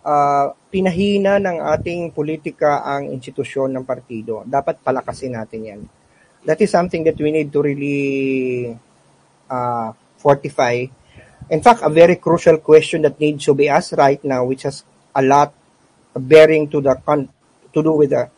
ah, 0.04 0.46
pinahina 0.68 1.40
ng 1.40 1.64
ating 1.72 2.12
politika 2.12 2.84
ang 2.84 3.08
institusyon 3.08 3.72
ng 3.72 3.84
partido. 3.88 4.44
Dapat 4.44 4.84
palakasin 4.84 5.40
natin 5.40 5.60
yan. 5.64 5.80
That 6.44 6.60
is 6.60 6.68
something 6.68 7.00
that 7.08 7.16
we 7.16 7.32
need 7.32 7.48
to 7.48 7.64
really 7.64 8.68
uh, 9.48 9.96
fortify. 10.20 10.84
In 11.50 11.61
fact, 11.61 11.85
a 11.85 11.90
very 11.92 12.16
crucial 12.16 12.59
question 12.59 13.02
that 13.02 13.20
needs 13.20 13.44
to 13.44 13.54
be 13.54 13.68
asked 13.68 13.92
right 13.92 14.22
now, 14.24 14.44
which 14.44 14.64
has 14.64 14.85
a 15.14 15.22
lot 15.22 15.52
bearing 16.16 16.70
to 16.70 16.80
the 16.80 16.94
con- 17.04 17.28
to 17.72 17.83
do 17.83 17.92
with 17.92 18.11
the 18.11 18.30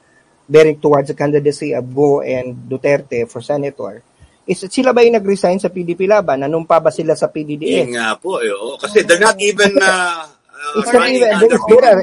bearing 0.48 0.80
towards 0.80 1.08
the 1.08 1.14
candidacy 1.14 1.74
of 1.74 1.86
Go 1.94 2.22
and 2.22 2.66
Duterte 2.66 3.28
for 3.30 3.42
senator, 3.42 4.02
is 4.46 4.62
sila 4.70 4.94
ba 4.94 5.02
yung 5.02 5.18
nag-resign 5.18 5.58
sa 5.58 5.70
PDP 5.70 6.06
Laban? 6.06 6.46
Nanumpa 6.46 6.78
ba 6.78 6.90
sila 6.94 7.18
sa 7.18 7.26
PDDS? 7.26 7.90
Yun 7.90 7.98
nga 7.98 8.14
po, 8.14 8.38
eh, 8.38 8.54
oo. 8.54 8.78
kasi 8.78 9.02
they're 9.02 9.22
not 9.22 9.38
even 9.42 9.74
uh, 9.74 10.22
uh, 10.22 10.78
It's 10.78 10.90
not 10.94 11.02
running 11.02 11.18
even, 11.18 11.34
under 11.34 11.58
is 11.58 11.64
there, 11.66 11.86
a, 11.90 12.02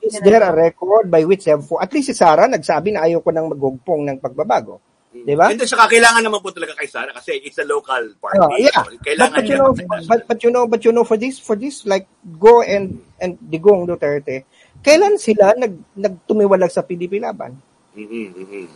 is 0.00 0.16
there 0.24 0.42
a 0.42 0.52
record 0.52 1.12
by 1.12 1.22
which 1.28 1.44
they 1.44 1.52
have, 1.52 1.64
at 1.80 1.92
least 1.92 2.12
si 2.12 2.14
Sara 2.16 2.48
nagsabi 2.48 2.96
na 2.96 3.04
ayaw 3.04 3.20
ko 3.20 3.28
nang 3.28 3.52
maggugpong 3.52 4.08
ng 4.08 4.18
pagbabago. 4.24 4.80
Di 5.12 5.36
ba? 5.36 5.52
Hindi, 5.52 5.68
saka 5.68 5.92
kailangan 5.92 6.24
naman 6.24 6.40
po 6.40 6.48
talaga 6.56 6.72
kay 6.72 6.88
Sara 6.88 7.12
kasi 7.12 7.36
it's 7.44 7.60
a 7.60 7.68
local 7.68 8.00
party. 8.16 8.40
Oh, 8.40 8.56
yeah. 8.56 8.80
So, 8.80 8.96
kailangan 8.96 9.36
but, 9.36 9.44
but 9.44 9.44
you 9.44 9.56
know, 9.60 9.70
but, 10.08 10.20
but 10.24 10.40
you 10.40 10.50
know, 10.50 10.64
but 10.64 10.80
you 10.88 10.92
know, 10.96 11.04
for 11.04 11.20
this, 11.20 11.36
for 11.36 11.52
this, 11.52 11.84
like, 11.84 12.08
Go 12.40 12.64
and, 12.64 12.96
and 13.20 13.36
Digong 13.36 13.84
Duterte, 13.84 14.48
kailan 14.80 15.20
sila 15.20 15.52
nag, 15.52 15.76
nagtumiwalag 15.92 16.72
sa 16.72 16.80
PDP 16.80 17.20
laban? 17.20 17.60
Mhm, 17.92 18.26
mhm. 18.32 18.66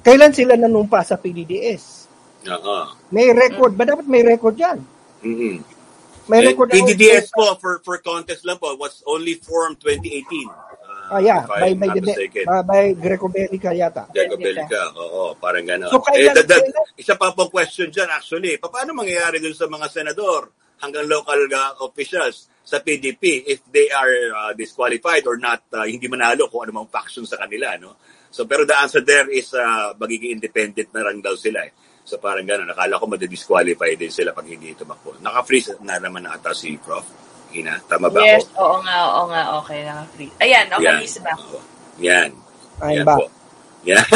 Kailan 0.00 0.32
sila 0.32 0.56
nanumpa 0.56 1.04
sa 1.04 1.20
PDDS? 1.20 2.08
Oo. 2.48 2.76
May 3.12 3.28
record, 3.36 3.76
ba 3.76 3.84
dapat 3.84 4.08
may 4.08 4.24
record 4.24 4.56
yan? 4.56 4.80
Mhm. 5.20 5.60
May 6.32 6.40
Eh, 6.40 6.46
record 6.54 6.72
PDDS 6.72 7.34
po, 7.36 7.52
for, 7.60 7.84
for 7.84 8.00
contest 8.00 8.48
lang 8.48 8.56
po, 8.56 8.72
was 8.80 9.04
only 9.04 9.36
formed 9.36 9.76
2018. 9.82 10.48
Ah, 11.10 11.18
yeah, 11.18 11.42
if 11.42 11.50
by, 11.50 11.58
I'm 11.66 11.78
by, 11.78 11.86
not 11.90 11.96
the, 11.98 12.02
mistaken. 12.06 12.44
by, 12.46 12.62
by 12.62 12.82
Greco 12.94 13.26
Bellica 13.26 13.70
yata. 13.74 14.06
Jacob 14.14 14.38
Bellica, 14.38 14.80
oo, 14.94 15.34
parang 15.34 15.66
gano'n. 15.66 15.90
So, 15.90 15.98
eh, 16.14 16.30
da- 16.30 16.46
kailan- 16.46 16.94
isa 16.94 17.18
pa 17.18 17.34
pong 17.34 17.50
question 17.50 17.90
dyan 17.90 18.06
actually, 18.08 18.56
pa- 18.62 18.70
paano 18.70 18.94
mangyayari 18.94 19.42
dun 19.42 19.52
sa 19.52 19.66
mga 19.66 19.90
senador 19.90 20.54
hanggang 20.80 21.10
local 21.10 21.50
uh, 21.50 21.74
officials 21.84 22.46
sa 22.62 22.78
PDP 22.78 23.42
if 23.44 23.66
they 23.68 23.90
are 23.90 24.14
uh, 24.30 24.52
disqualified 24.54 25.26
or 25.26 25.34
not, 25.36 25.66
uh, 25.74 25.82
hindi 25.82 26.06
manalo 26.06 26.46
kung 26.46 26.64
ano 26.64 26.80
mang 26.80 26.88
faction 26.88 27.26
sa 27.26 27.36
kanila, 27.36 27.74
no? 27.76 27.98
So, 28.30 28.46
pero 28.46 28.62
the 28.62 28.78
answer 28.78 29.02
there 29.02 29.26
is 29.26 29.50
uh, 29.52 29.90
magiging 29.98 30.38
independent 30.38 30.94
na 30.94 31.02
lang 31.02 31.18
daw 31.18 31.34
sila 31.34 31.66
eh. 31.66 31.74
So, 32.06 32.22
parang 32.22 32.46
gano'n. 32.46 32.70
Nakala 32.70 32.98
ko 32.98 33.10
madidisqualify 33.10 33.98
din 33.98 34.10
sila 34.14 34.30
pag 34.30 34.46
hindi 34.46 34.72
tumakbo. 34.78 35.18
Naka-freeze 35.18 35.82
na 35.82 35.98
naman 35.98 36.24
na 36.26 36.38
ata 36.38 36.54
si 36.54 36.78
Prof. 36.78 37.29
Ina, 37.50 37.74
tama 37.90 38.06
ba 38.06 38.22
Yes, 38.22 38.46
ako? 38.46 38.62
oo 38.62 38.76
nga, 38.86 38.96
oo 39.10 39.24
nga, 39.26 39.42
okay, 39.58 39.78
naka-free. 39.82 40.30
Ayan, 40.38 40.66
okay, 40.70 40.86
Yan. 40.86 40.98
Miss 41.02 41.16
ba? 41.18 41.34
Yan. 41.98 42.30
Ayun 42.80 42.96
Yan 42.96 43.06
ba? 43.06 43.14
po. 43.18 43.24
Yan. 43.82 44.06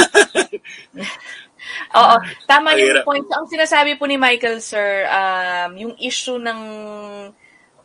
Oo, 1.97 2.15
tama 2.45 2.77
Ang 2.77 2.79
yung 2.79 2.91
hirap. 2.93 3.05
point. 3.09 3.25
Ang 3.33 3.49
sinasabi 3.49 3.97
po 3.97 4.05
ni 4.05 4.21
Michael, 4.21 4.61
sir, 4.61 5.09
um, 5.09 5.73
yung 5.75 5.95
issue 5.97 6.37
ng 6.37 6.61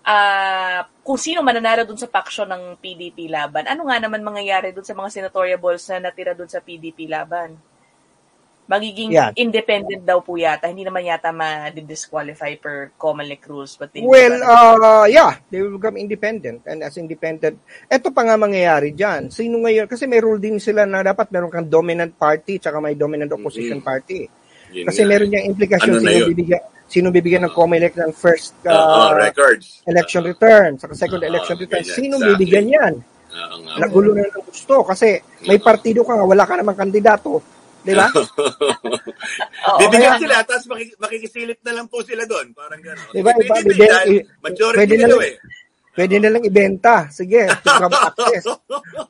ah, 0.04 0.84
kung 1.02 1.18
sino 1.20 1.40
mananalo 1.42 1.86
dun 1.86 1.98
sa 1.98 2.10
paksyon 2.10 2.50
ng 2.50 2.64
PDP 2.78 3.30
laban. 3.30 3.66
Ano 3.66 3.88
nga 3.88 3.98
naman 4.02 4.26
mangyayari 4.26 4.74
dun 4.74 4.86
sa 4.86 4.94
mga 4.94 5.10
senatorial 5.14 5.62
balls 5.62 5.86
na 5.90 6.10
natira 6.10 6.34
dun 6.34 6.50
sa 6.50 6.60
PDP 6.62 7.06
laban? 7.08 7.56
Magiging 8.70 9.10
Yan. 9.10 9.34
independent 9.34 10.06
daw 10.06 10.22
po 10.22 10.38
yata. 10.38 10.70
Hindi 10.70 10.86
naman 10.86 11.02
yata 11.02 11.34
ma-disqualify 11.34 12.54
per 12.62 12.94
Comelec 12.94 13.42
rules. 13.50 13.74
But 13.74 13.90
they 13.90 14.06
Well, 14.06 14.38
uh, 14.40 15.10
yeah, 15.10 15.42
they 15.50 15.58
will 15.58 15.74
become 15.74 15.98
independent. 15.98 16.62
And 16.70 16.86
as 16.86 16.94
independent, 16.96 17.58
eto 17.90 18.14
pa 18.14 18.22
nga 18.22 18.38
mangyayari 18.38 18.94
dyan. 18.94 19.34
Sino 19.34 19.58
ngayon? 19.60 19.90
Kasi 19.90 20.06
may 20.06 20.22
rule 20.22 20.38
din 20.38 20.62
sila 20.62 20.86
na 20.86 21.02
dapat 21.02 21.34
meron 21.34 21.50
kang 21.50 21.66
dominant 21.66 22.14
party 22.14 22.62
tsaka 22.62 22.78
may 22.78 22.94
dominant 22.94 23.34
opposition 23.34 23.82
Mhm. 23.82 23.88
party. 23.90 24.20
Yun 24.70 24.86
Kasi 24.86 25.02
nga. 25.02 25.10
meron 25.10 25.28
niyang 25.34 25.48
implikasyon 25.50 25.94
Ano 25.98 26.06
na 26.06 26.12
sino 26.14 26.30
bibigyan, 26.30 26.62
sino 26.86 27.08
bibigyan 27.10 27.44
ng 27.50 27.54
COMELEC 27.58 27.94
ng 27.98 28.12
first 28.14 28.54
Oo, 28.62 28.70
uh, 28.70 29.18
records. 29.18 29.82
election 29.90 30.22
return, 30.22 30.78
saka 30.78 30.94
second 30.94 31.26
Oo, 31.26 31.30
election 31.34 31.58
return. 31.58 31.82
ganyan, 31.82 31.98
Sino 31.98 32.16
exactly. 32.22 32.30
bibigyan 32.38 32.68
yan? 32.70 32.94
Nga. 33.30 33.78
Nagulo 33.82 34.14
na 34.14 34.26
ng 34.26 34.46
gusto 34.46 34.86
kasi 34.86 35.18
may 35.46 35.58
partido 35.58 36.02
ka 36.02 36.14
nga, 36.14 36.26
wala 36.26 36.46
ka 36.46 36.54
namang 36.54 36.78
kandidato. 36.78 37.42
Di 37.80 37.94
ba? 37.94 38.08
Bibigyan 39.80 40.20
sila, 40.20 40.44
tapos 40.44 40.66
makik- 40.68 40.98
makikisilip 40.98 41.60
na 41.64 41.74
lang 41.74 41.88
po 41.88 42.02
sila 42.02 42.24
doon. 42.24 42.52
Parang 42.52 42.80
gano'n. 42.80 43.10
Di 43.10 43.22
ba? 43.22 43.32
Iba, 43.32 43.44
Pwede 43.50 43.62
din, 43.62 43.70
bigyan- 43.72 43.94
dahil 43.94 44.12
i- 44.12 44.26
majority 44.42 44.78
pwede 44.80 44.94
na 44.94 45.00
nila 45.00 45.08
lang, 45.10 45.22
eh. 45.24 45.36
pwede 45.96 46.16
na 46.18 46.30
lang 46.30 46.44
ibenta. 46.44 46.96
Sige, 47.10 47.42
to 47.48 47.72
have 47.72 47.94
access. 47.94 48.44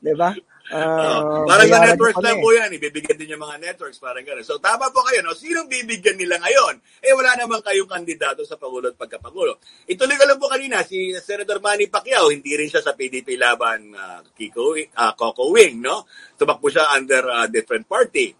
Di 0.00 0.14
ba? 0.14 0.30
Ah, 0.70 1.42
Parang 1.50 1.66
sa 1.66 1.82
networks 1.82 2.22
lang 2.22 2.38
kami. 2.38 2.44
po 2.46 2.54
yan, 2.54 2.70
ibibigyan 2.70 3.18
din 3.18 3.34
yung 3.34 3.42
mga 3.42 3.58
networks, 3.58 3.98
parang 3.98 4.22
gano'n. 4.22 4.46
So 4.46 4.62
tama 4.62 4.86
po 4.94 5.02
kayo, 5.02 5.18
no? 5.20 5.34
Sinong 5.34 5.66
bibigyan 5.66 6.14
nila 6.14 6.38
ngayon? 6.38 6.78
Eh 7.02 7.10
wala 7.10 7.34
naman 7.34 7.58
kayong 7.58 7.90
kandidato 7.90 8.46
sa 8.46 8.54
Pangulo 8.54 8.86
at 8.86 8.94
pagkapangulo. 8.94 9.58
Ituloy 9.84 10.14
ko 10.14 10.30
lang 10.30 10.38
po 10.38 10.46
kanina, 10.46 10.86
si 10.86 11.10
Senator 11.18 11.58
Manny 11.58 11.90
Pacquiao, 11.90 12.30
hindi 12.30 12.54
rin 12.54 12.70
siya 12.70 12.86
sa 12.86 12.94
PDP 12.94 13.34
laban 13.34 13.90
uh, 13.90 14.22
Kiko, 14.30 14.78
uh, 14.78 15.12
Coco 15.18 15.50
Wing, 15.50 15.82
no? 15.82 16.06
Tumakbo 16.38 16.70
siya 16.70 16.86
under 16.94 17.26
a 17.26 17.50
different 17.50 17.90
party. 17.90 18.30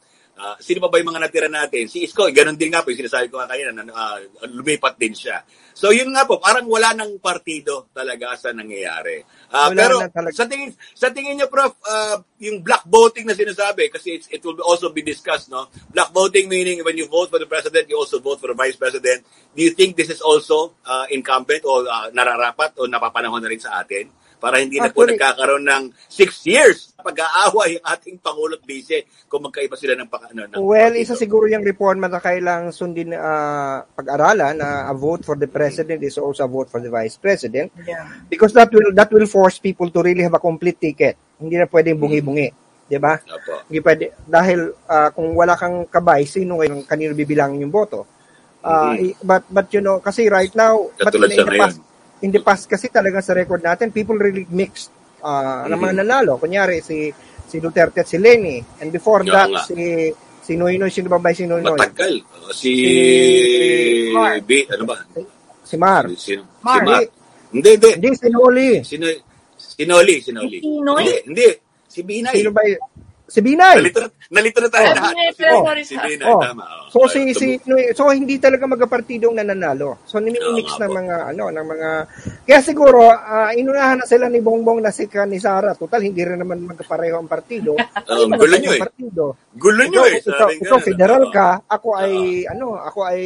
Ah, 0.41 0.57
sino 0.57 0.81
pa 0.81 0.89
ba 0.89 0.97
yung 0.97 1.13
mga 1.13 1.21
natira 1.21 1.49
natin? 1.53 1.85
Si 1.91 2.07
Isko, 2.07 2.31
ganun 2.33 2.57
din 2.57 2.73
nga 2.73 2.81
po, 2.81 2.89
yung 2.89 3.05
sinasabi 3.05 3.29
ko 3.29 3.43
nga 3.43 3.51
kanina, 3.51 3.77
na, 3.77 3.93
ah, 3.93 4.19
lumipat 4.49 4.97
din 4.97 5.13
siya. 5.13 5.45
So 5.77 5.93
yun 5.93 6.13
nga 6.13 6.29
po, 6.29 6.41
parang 6.41 6.69
wala 6.69 6.93
ng 6.97 7.21
partido 7.21 7.89
talaga 7.93 8.37
sa 8.37 8.53
nangyayari. 8.53 9.21
Wala 9.49 9.73
pero 9.73 9.97
na 10.01 10.33
sa 10.33 10.45
tingin 10.45 10.73
sa 10.93 11.09
tingin 11.09 11.41
niyo 11.41 11.49
prof, 11.49 11.77
ah, 11.89 12.21
yung 12.41 12.61
black 12.61 12.85
voting 12.89 13.29
na 13.29 13.37
sinasabi 13.37 13.89
kasi 13.93 14.21
it's, 14.21 14.29
it 14.33 14.41
will 14.45 14.61
also 14.61 14.93
be 14.93 15.01
discussed, 15.05 15.49
no? 15.49 15.69
Black 15.93 16.13
voting 16.13 16.49
meaning 16.49 16.81
when 16.85 16.97
you 16.97 17.09
vote 17.09 17.29
for 17.29 17.41
the 17.41 17.49
president, 17.49 17.89
you 17.89 17.97
also 17.97 18.21
vote 18.21 18.41
for 18.41 18.53
the 18.53 18.57
vice 18.57 18.77
president. 18.77 19.25
Do 19.53 19.61
you 19.61 19.73
think 19.77 19.97
this 19.97 20.09
is 20.09 20.21
also 20.21 20.77
ah, 20.85 21.05
incumbent 21.09 21.65
o 21.65 21.85
ah, 21.85 22.09
nararapat 22.13 22.77
o 22.81 22.89
napapanahon 22.89 23.45
na 23.45 23.49
rin 23.49 23.61
sa 23.61 23.81
atin? 23.81 24.09
Para 24.41 24.57
hindi 24.57 24.81
na 24.81 24.89
po 24.89 25.05
Actually- 25.05 25.15
nagkakaroon 25.15 25.65
ng 25.65 25.83
six 26.09 26.43
years 26.43 26.79
pag-aaway 27.01 27.77
ang 27.77 27.85
ating 27.91 28.17
Pangulo 28.19 28.57
at 28.57 28.65
Vice 28.65 29.05
kung 29.25 29.41
magkaiba 29.43 29.73
sila 29.73 29.93
ng, 29.95 30.05
pang- 30.07 30.21
ano, 30.23 30.45
ng 30.47 30.61
Well, 30.61 30.93
partido. 30.93 31.01
isa 31.03 31.15
siguro 31.15 31.45
yung 31.47 31.61
reforma 31.63 32.07
na 32.07 32.19
kailang 32.19 32.69
sundin 32.71 33.13
ah, 33.13 33.85
pag-aralan 33.87 34.53
na 34.55 34.85
a 34.85 34.93
vote 34.93 35.23
for 35.23 35.33
the 35.35 35.47
president 35.47 36.01
is 36.01 36.17
also 36.17 36.45
a 36.45 36.51
vote 36.51 36.69
for 36.69 36.77
the 36.79 36.89
vice 36.89 37.17
president 37.17 37.73
Yeah. 37.79 38.05
because 38.27 38.53
that 38.53 38.69
will 38.69 38.93
that 38.93 39.09
will 39.09 39.25
force 39.25 39.57
people 39.57 39.89
to 39.89 40.01
really 40.01 40.21
have 40.21 40.35
a 40.35 40.41
complete 40.41 40.77
ticket. 40.79 41.17
Hindi 41.37 41.57
na 41.57 41.65
pwedeng 41.67 41.97
bungi-bungi, 41.97 42.49
'di 42.87 42.99
ba? 42.99 43.17
Hindi 43.65 43.81
pwede 43.81 44.05
dahil 44.23 44.59
ah, 44.87 45.09
kung 45.11 45.33
wala 45.33 45.53
kang 45.55 45.85
kabay, 45.87 46.25
sino 46.25 46.57
ngayon 46.57 46.85
kanino 46.85 47.13
bibilangin 47.13 47.61
yung 47.61 47.73
boto? 47.73 48.05
Mhm. 48.61 48.93
i- 48.99 49.17
but 49.23 49.49
but 49.49 49.73
you 49.73 49.81
know, 49.81 49.97
kasi 49.99 50.29
right 50.29 50.53
now, 50.53 50.85
but 50.95 51.09
Katulad 51.09 51.33
in, 51.33 51.33
sa 51.33 51.41
in 51.41 51.47
the 51.47 51.53
ngayon. 51.55 51.73
In 52.21 52.31
the 52.31 52.41
past 52.41 52.69
kasi 52.69 52.89
talaga 52.89 53.21
sa 53.21 53.33
record 53.33 53.61
natin, 53.61 53.91
people 53.91 54.17
really 54.17 54.45
mixed 54.49 54.93
ah 55.21 55.65
ng 55.65 55.77
mga 55.77 55.93
Mhm. 55.95 56.01
nanalo. 56.01 56.33
Kunyari 56.37 56.81
si 56.81 57.13
si 57.45 57.57
Duterte 57.59 58.01
at 58.01 58.09
si 58.09 58.17
Lenny. 58.17 58.63
And 58.79 58.89
before 58.89 59.21
Oo 59.21 59.33
that, 59.33 59.49
nga. 59.51 59.63
si 59.65 60.09
si 60.41 60.57
Noynoy, 60.57 60.89
sino 60.89 61.09
ba 61.09 61.19
ba 61.19 61.33
si 61.33 61.45
Noynoy? 61.45 61.77
Matagal. 61.77 62.15
Uh, 62.25 62.53
si... 62.53 62.71
Si 62.73 64.13
Mar. 64.15 64.41
B, 64.43 64.51
ano 64.67 64.85
ba? 64.85 64.97
Si 65.63 65.77
Mar. 65.77 66.05
Si, 66.15 66.17
si 66.17 66.33
Mar. 66.63 66.83
Mar. 66.83 67.05
Hindi, 67.51 67.71
hindi. 67.77 67.89
Hindi, 67.99 68.09
si 68.17 68.29
Noli. 68.31 68.71
Sino, 68.83 69.07
sinoli, 69.59 70.15
sinoli. 70.23 70.59
Hindi, 70.63 71.15
hindi. 71.27 71.49
Si 71.87 72.01
Binay. 72.03 72.35
Sino 72.39 72.51
ba 72.55 72.63
y- 72.63 72.79
Si 73.31 73.39
Binay. 73.39 73.79
Nalito, 73.79 74.03
na- 74.03 74.11
nalito 74.35 74.59
na 74.59 74.67
tayo 74.69 74.87
Ah, 74.91 74.95
lahat. 74.99 75.15
Si- 75.15 75.39
pero 75.39 75.53
Oh. 75.55 75.71
Si. 75.79 75.95
Binay, 75.95 76.27
Oh. 76.27 76.43
tama. 76.43 76.65
oh. 76.67 76.91
So 76.91 76.99
Ay, 77.07 77.31
si 77.31 77.31
si 77.33 77.49
so 77.95 78.11
hindi 78.11 78.43
talaga 78.43 78.67
magkapartidong 78.67 79.39
nananalo. 79.39 80.03
So 80.03 80.19
nimi-mix 80.19 80.75
nga 80.75 80.91
ng 80.91 80.99
mga 80.99 81.17
ano 81.31 81.45
ng 81.55 81.67
mga 81.71 81.89
kaya 82.43 82.61
siguro 82.61 83.07
ah, 83.07 83.55
inunahan 83.55 84.03
na 84.03 84.07
sila 84.11 84.27
ni 84.27 84.43
Bongbong 84.43 84.83
na 84.83 84.91
si 84.91 85.07
ni 85.07 85.39
Sara. 85.39 85.79
Total 85.79 86.03
hindi 86.03 86.19
rin 86.27 86.43
naman 86.43 86.67
magkapareho 86.67 87.17
ang 87.17 87.31
partido. 87.31 87.79
Oh, 88.11 88.27
ang 88.27 88.35
gulo 88.35 88.57
nyo 88.59 88.73
eh. 88.75 88.81
partido. 88.83 89.25
Gulo 89.55 89.83
nyo 89.87 90.03
eh. 90.03 90.19
ikaw 90.19 90.51
nga, 90.51 90.83
federal 90.83 91.23
oo. 91.23 91.31
ka, 91.31 91.63
ako 91.71 91.89
ay 91.95 92.43
ano, 92.51 92.75
ako 92.75 92.99
ay 93.07 93.23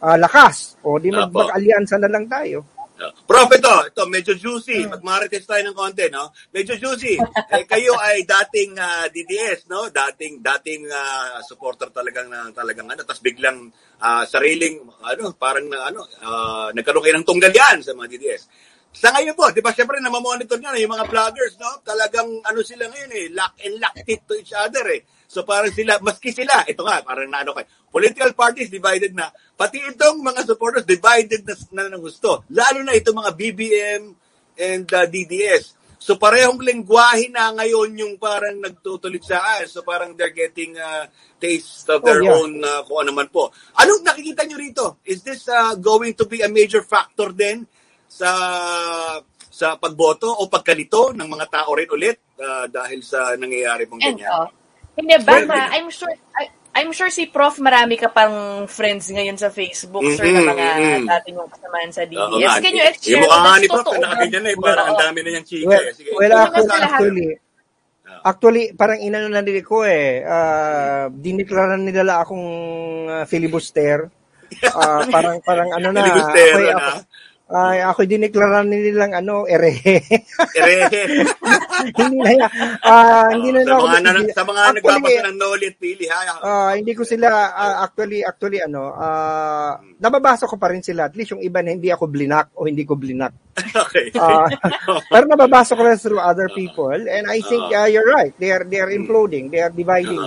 ah, 0.00 0.16
lakas. 0.16 0.80
O 0.84 0.96
di 0.96 1.12
mag- 1.12 1.32
mag-alyansa 1.32 2.00
na 2.00 2.08
lang 2.08 2.24
tayo. 2.24 2.64
Uh, 2.94 3.10
Prof, 3.26 3.50
ito, 3.50 3.74
ito, 3.90 4.02
medyo 4.06 4.32
juicy. 4.38 4.86
Magmarites 4.86 5.42
tayo 5.50 5.66
ng 5.66 5.74
konti, 5.74 6.06
no? 6.14 6.30
Medyo 6.54 6.78
juicy. 6.78 7.18
eh, 7.50 7.66
kayo 7.66 7.98
ay 7.98 8.22
dating 8.22 8.78
ah, 8.78 9.10
DDS, 9.10 9.66
no? 9.66 9.90
Dating, 9.90 10.38
dating 10.38 10.86
ah, 10.94 11.42
supporter 11.42 11.90
talagang, 11.90 12.30
na, 12.30 12.54
talagang 12.54 12.86
ano, 12.86 13.02
tapos 13.02 13.18
biglang 13.18 13.66
ah, 13.98 14.22
sariling, 14.22 14.78
ano, 15.02 15.34
parang 15.34 15.66
na, 15.66 15.90
ano, 15.90 16.06
ah, 16.22 16.70
nagkaroon 16.70 17.02
kayo 17.02 17.18
ng 17.18 17.26
tunggalyan 17.26 17.82
sa 17.82 17.98
mga 17.98 18.14
DDS. 18.14 18.42
Sa 18.94 19.10
ngayon 19.10 19.34
po, 19.34 19.50
di 19.50 19.58
ba, 19.58 19.74
syempre, 19.74 19.98
namamonitor 19.98 20.54
nyo 20.62 20.70
na 20.70 20.78
yung 20.78 20.94
mga 20.94 21.10
vloggers, 21.10 21.58
no? 21.58 21.82
Talagang, 21.82 22.30
ano 22.46 22.62
sila 22.62 22.86
ngayon 22.86 23.10
eh, 23.10 23.26
lock 23.34 23.58
and 23.66 23.74
lock 23.82 23.96
tit 24.06 24.22
to 24.22 24.38
each 24.38 24.54
other 24.54 24.86
eh. 24.94 25.02
So 25.34 25.42
parang 25.42 25.74
sila, 25.74 25.98
maski 25.98 26.30
sila, 26.30 26.62
ito 26.62 26.86
nga, 26.86 27.02
parang 27.02 27.26
na 27.26 27.42
ano 27.42 27.50
kayo, 27.58 27.66
political 27.90 28.30
parties 28.38 28.70
divided 28.70 29.10
na, 29.18 29.34
pati 29.58 29.82
itong 29.82 30.22
mga 30.22 30.46
supporters 30.46 30.86
divided 30.86 31.42
na, 31.42 31.58
na 31.74 31.90
ng 31.90 31.98
gusto. 32.06 32.46
Lalo 32.54 32.86
na 32.86 32.94
itong 32.94 33.18
mga 33.18 33.34
BBM 33.34 34.02
and 34.54 34.86
uh, 34.94 35.10
DDS. 35.10 35.74
So 35.98 36.20
parehong 36.20 36.60
lengguwahe 36.62 37.32
na 37.34 37.50
ngayon 37.50 37.96
yung 37.98 38.14
parang 38.20 38.62
nagtutuligsaan. 38.62 39.66
So 39.66 39.82
parang 39.82 40.14
they're 40.14 40.36
getting 40.36 40.78
uh, 40.78 41.08
taste 41.40 41.88
of 41.90 42.04
their 42.06 42.20
Oh, 42.20 42.28
yeah. 42.28 42.36
own 42.38 42.52
uh, 42.62 42.84
kung 42.86 43.02
ano 43.02 43.10
man 43.16 43.26
po. 43.32 43.50
Anong 43.80 44.04
nakikita 44.06 44.46
nyo 44.46 44.60
rito? 44.60 44.86
Is 45.02 45.24
this 45.26 45.48
uh, 45.50 45.74
going 45.80 46.14
to 46.14 46.28
be 46.28 46.44
a 46.44 46.50
major 46.52 46.84
factor 46.86 47.34
din 47.34 47.66
sa 48.06 48.30
sa 49.48 49.80
pagboto 49.80 50.28
o 50.28 50.46
pagkalito 50.46 51.16
ng 51.16 51.24
mga 51.24 51.46
tao 51.48 51.72
rin 51.72 51.88
ulit 51.88 52.20
uh, 52.36 52.66
dahil 52.68 53.00
sa 53.00 53.32
nangyayari 53.38 53.88
pong 53.88 54.02
And, 54.04 54.18
ganyan? 54.20 54.50
Hindi 54.94 55.14
ba, 55.22 55.32
Well, 55.42 55.46
ma, 55.50 55.70
I'm 55.74 55.88
sure, 55.90 56.12
I, 56.38 56.44
I'm 56.74 56.90
sure 56.90 57.10
si 57.10 57.30
Prof 57.30 57.58
marami 57.62 57.94
ka 57.94 58.10
pang 58.10 58.66
friends 58.66 59.06
ngayon 59.10 59.38
sa 59.38 59.50
Facebook, 59.50 60.02
sir, 60.18 60.26
na 60.26 60.42
mga 60.42 60.66
mhm. 60.74 61.06
dati 61.06 61.28
yung 61.30 61.46
kasamahan 61.46 61.90
sa 61.94 62.02
DDS. 62.02 62.18
Oo 62.18 62.38
nga. 62.42 62.58
Can 62.58 62.74
you 62.74 62.82
share 62.82 63.12
Yung 63.14 63.22
mukha 63.22 63.38
nga 63.38 63.54
ni 63.62 63.66
Prof, 63.70 63.78
totoo 63.86 63.96
na 63.98 64.06
nakaganyan 64.10 64.42
na 64.42 64.50
eh. 64.50 64.56
Parang 64.58 64.86
ang 64.90 64.98
dami 64.98 65.18
na 65.22 65.28
niyang 65.30 65.46
chika. 65.46 65.66
Well, 65.70 65.86
eh. 65.86 65.94
Sige. 65.94 66.10
well 66.18 66.32
actually, 66.34 66.66
sa 66.66 66.76
lahat. 66.82 67.00
actually, 67.00 67.28
Actually, 68.24 68.72
parang 68.72 69.04
inano 69.04 69.28
na 69.28 69.44
nila 69.44 69.60
ko 69.60 69.84
eh. 69.84 70.24
Uh, 70.24 71.12
diniklaran 71.12 71.84
nila 71.84 72.24
akong 72.24 72.46
uh, 73.04 73.24
filibuster. 73.28 74.08
Uh, 74.64 75.04
parang 75.14 75.44
parang 75.44 75.68
ano 75.76 75.92
na. 75.92 76.00
Filibustero 76.00 76.56
ako'y- 76.56 76.72
na. 76.72 76.78
Ako, 76.80 77.00
ay 77.54 77.86
ako 77.86 78.02
diniklaran 78.02 78.66
nilang 78.66 79.14
ano, 79.14 79.46
erehe. 79.46 80.02
Erehe. 80.58 81.22
hindi 82.02 82.16
na 82.18 82.30
yan. 82.34 82.50
Ah, 82.82 83.30
hindi 83.30 83.54
na 83.54 83.62
sa 83.62 83.78
ako 83.78 83.86
mga, 83.86 84.00
na, 84.02 84.10
sa 84.34 84.42
mga 84.42 84.60
Actually, 84.66 84.82
nagbabasa 84.82 85.22
ng 85.22 85.38
Nolit 85.38 85.74
Pili, 85.78 86.06
ha? 86.10 86.20
Ah, 86.42 86.72
hindi 86.74 86.92
ko 86.98 87.06
sila 87.06 87.30
ah, 87.30 87.86
actually 87.86 88.26
actually 88.26 88.58
ano, 88.58 88.90
ah 88.98 89.78
nababasa 90.02 90.50
ko 90.50 90.58
pa 90.58 90.74
rin 90.74 90.82
sila. 90.82 91.06
At 91.06 91.14
least 91.14 91.38
yung 91.38 91.46
iba 91.46 91.62
na 91.62 91.78
hindi 91.78 91.94
ako 91.94 92.10
blinak 92.10 92.50
o 92.58 92.66
hindi 92.66 92.82
ko 92.82 92.98
blinak. 92.98 93.54
okay. 93.86 94.10
Ah, 94.18 94.50
pero 95.14 95.24
nababasa 95.30 95.78
ko 95.78 95.86
rin 95.86 95.94
through 95.94 96.18
other 96.18 96.50
people 96.50 96.90
and 96.90 97.30
I 97.30 97.38
think 97.38 97.70
ah, 97.70 97.86
you're 97.86 98.10
right. 98.10 98.34
They 98.34 98.50
are 98.50 98.66
they 98.66 98.82
are 98.82 98.90
imploding, 98.90 99.54
they 99.54 99.62
are 99.62 99.70
dividing. 99.70 100.18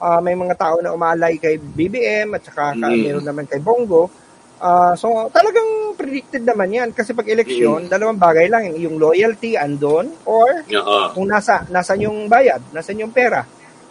Ah, 0.00 0.24
may 0.24 0.32
mga 0.32 0.56
tao 0.56 0.80
na 0.80 0.96
umalay 0.96 1.36
kay 1.36 1.60
BBM 1.60 2.32
at 2.40 2.48
saka 2.48 2.72
ka, 2.72 2.88
Mm. 2.88 3.04
meron 3.04 3.26
naman 3.28 3.44
kay 3.44 3.60
Bongo. 3.60 4.23
Ah, 4.64 4.96
so 4.96 5.28
talagang 5.28 5.92
predicted 5.92 6.40
naman 6.40 6.72
'yan 6.72 6.88
kasi 6.96 7.12
pag 7.12 7.28
eleksyon, 7.28 7.84
dalawang 7.84 8.16
bagay 8.16 8.48
lang, 8.48 8.72
yung 8.80 8.96
loyalty 8.96 9.60
andon 9.60 10.08
or 10.24 10.64
Oo. 10.64 11.12
kung 11.12 11.28
nasa 11.28 11.68
nasan 11.68 12.00
yung 12.00 12.32
bayad, 12.32 12.64
nasan 12.72 12.96
yung 12.96 13.12
pera. 13.12 13.44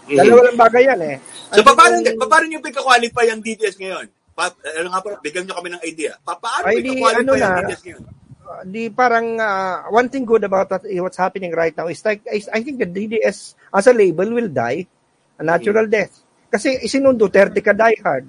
Mhm. 0.09 0.17
Dalawa 0.17 0.39
lang 0.49 0.57
bagay 0.57 0.83
yan 0.89 1.01
eh. 1.05 1.15
So, 1.53 1.61
Andun 1.61 1.77
paano, 1.77 1.95
yung- 2.01 2.17
paano 2.25 2.45
nyo 2.49 2.59
pinaka-qualify 2.59 3.25
ang 3.29 3.41
DDS 3.45 3.77
ngayon? 3.77 4.05
Pa, 4.33 4.49
ano 4.49 4.87
nga 4.89 4.99
po, 4.99 5.13
bigyan 5.21 5.45
nyo 5.45 5.55
kami 5.61 5.69
ng 5.77 5.83
idea. 5.85 6.17
Pa, 6.25 6.33
paano 6.41 6.65
Ay, 6.65 6.81
di, 6.81 6.97
ano 6.97 7.31
na, 7.37 7.47
ang 7.53 7.69
DDS 7.69 7.81
ngayon? 7.85 8.03
uh, 8.43 8.61
di 8.65 8.81
parang 8.89 9.27
uh, 9.37 9.87
one 9.93 10.09
thing 10.09 10.25
good 10.25 10.41
about 10.41 10.67
that, 10.67 10.83
eh, 10.89 10.97
what's 10.99 11.21
happening 11.21 11.53
right 11.53 11.77
now 11.77 11.85
is 11.85 12.01
like 12.01 12.25
is, 12.33 12.49
I 12.49 12.65
think 12.65 12.81
the 12.81 12.89
DDS 12.89 13.53
as 13.69 13.85
a 13.85 13.93
label 13.93 14.25
will 14.27 14.49
die 14.49 14.89
a 15.37 15.43
natural 15.45 15.85
Mm. 15.85 15.93
death. 15.93 16.13
Kasi 16.49 16.81
isinundo 16.81 17.29
30 17.29 17.61
ka 17.61 17.71
die 17.71 18.01
hard. 18.01 18.25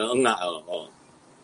Oo 0.00 0.16
nga, 0.24 0.34
oo. 0.42 0.58
oo. 0.64 0.86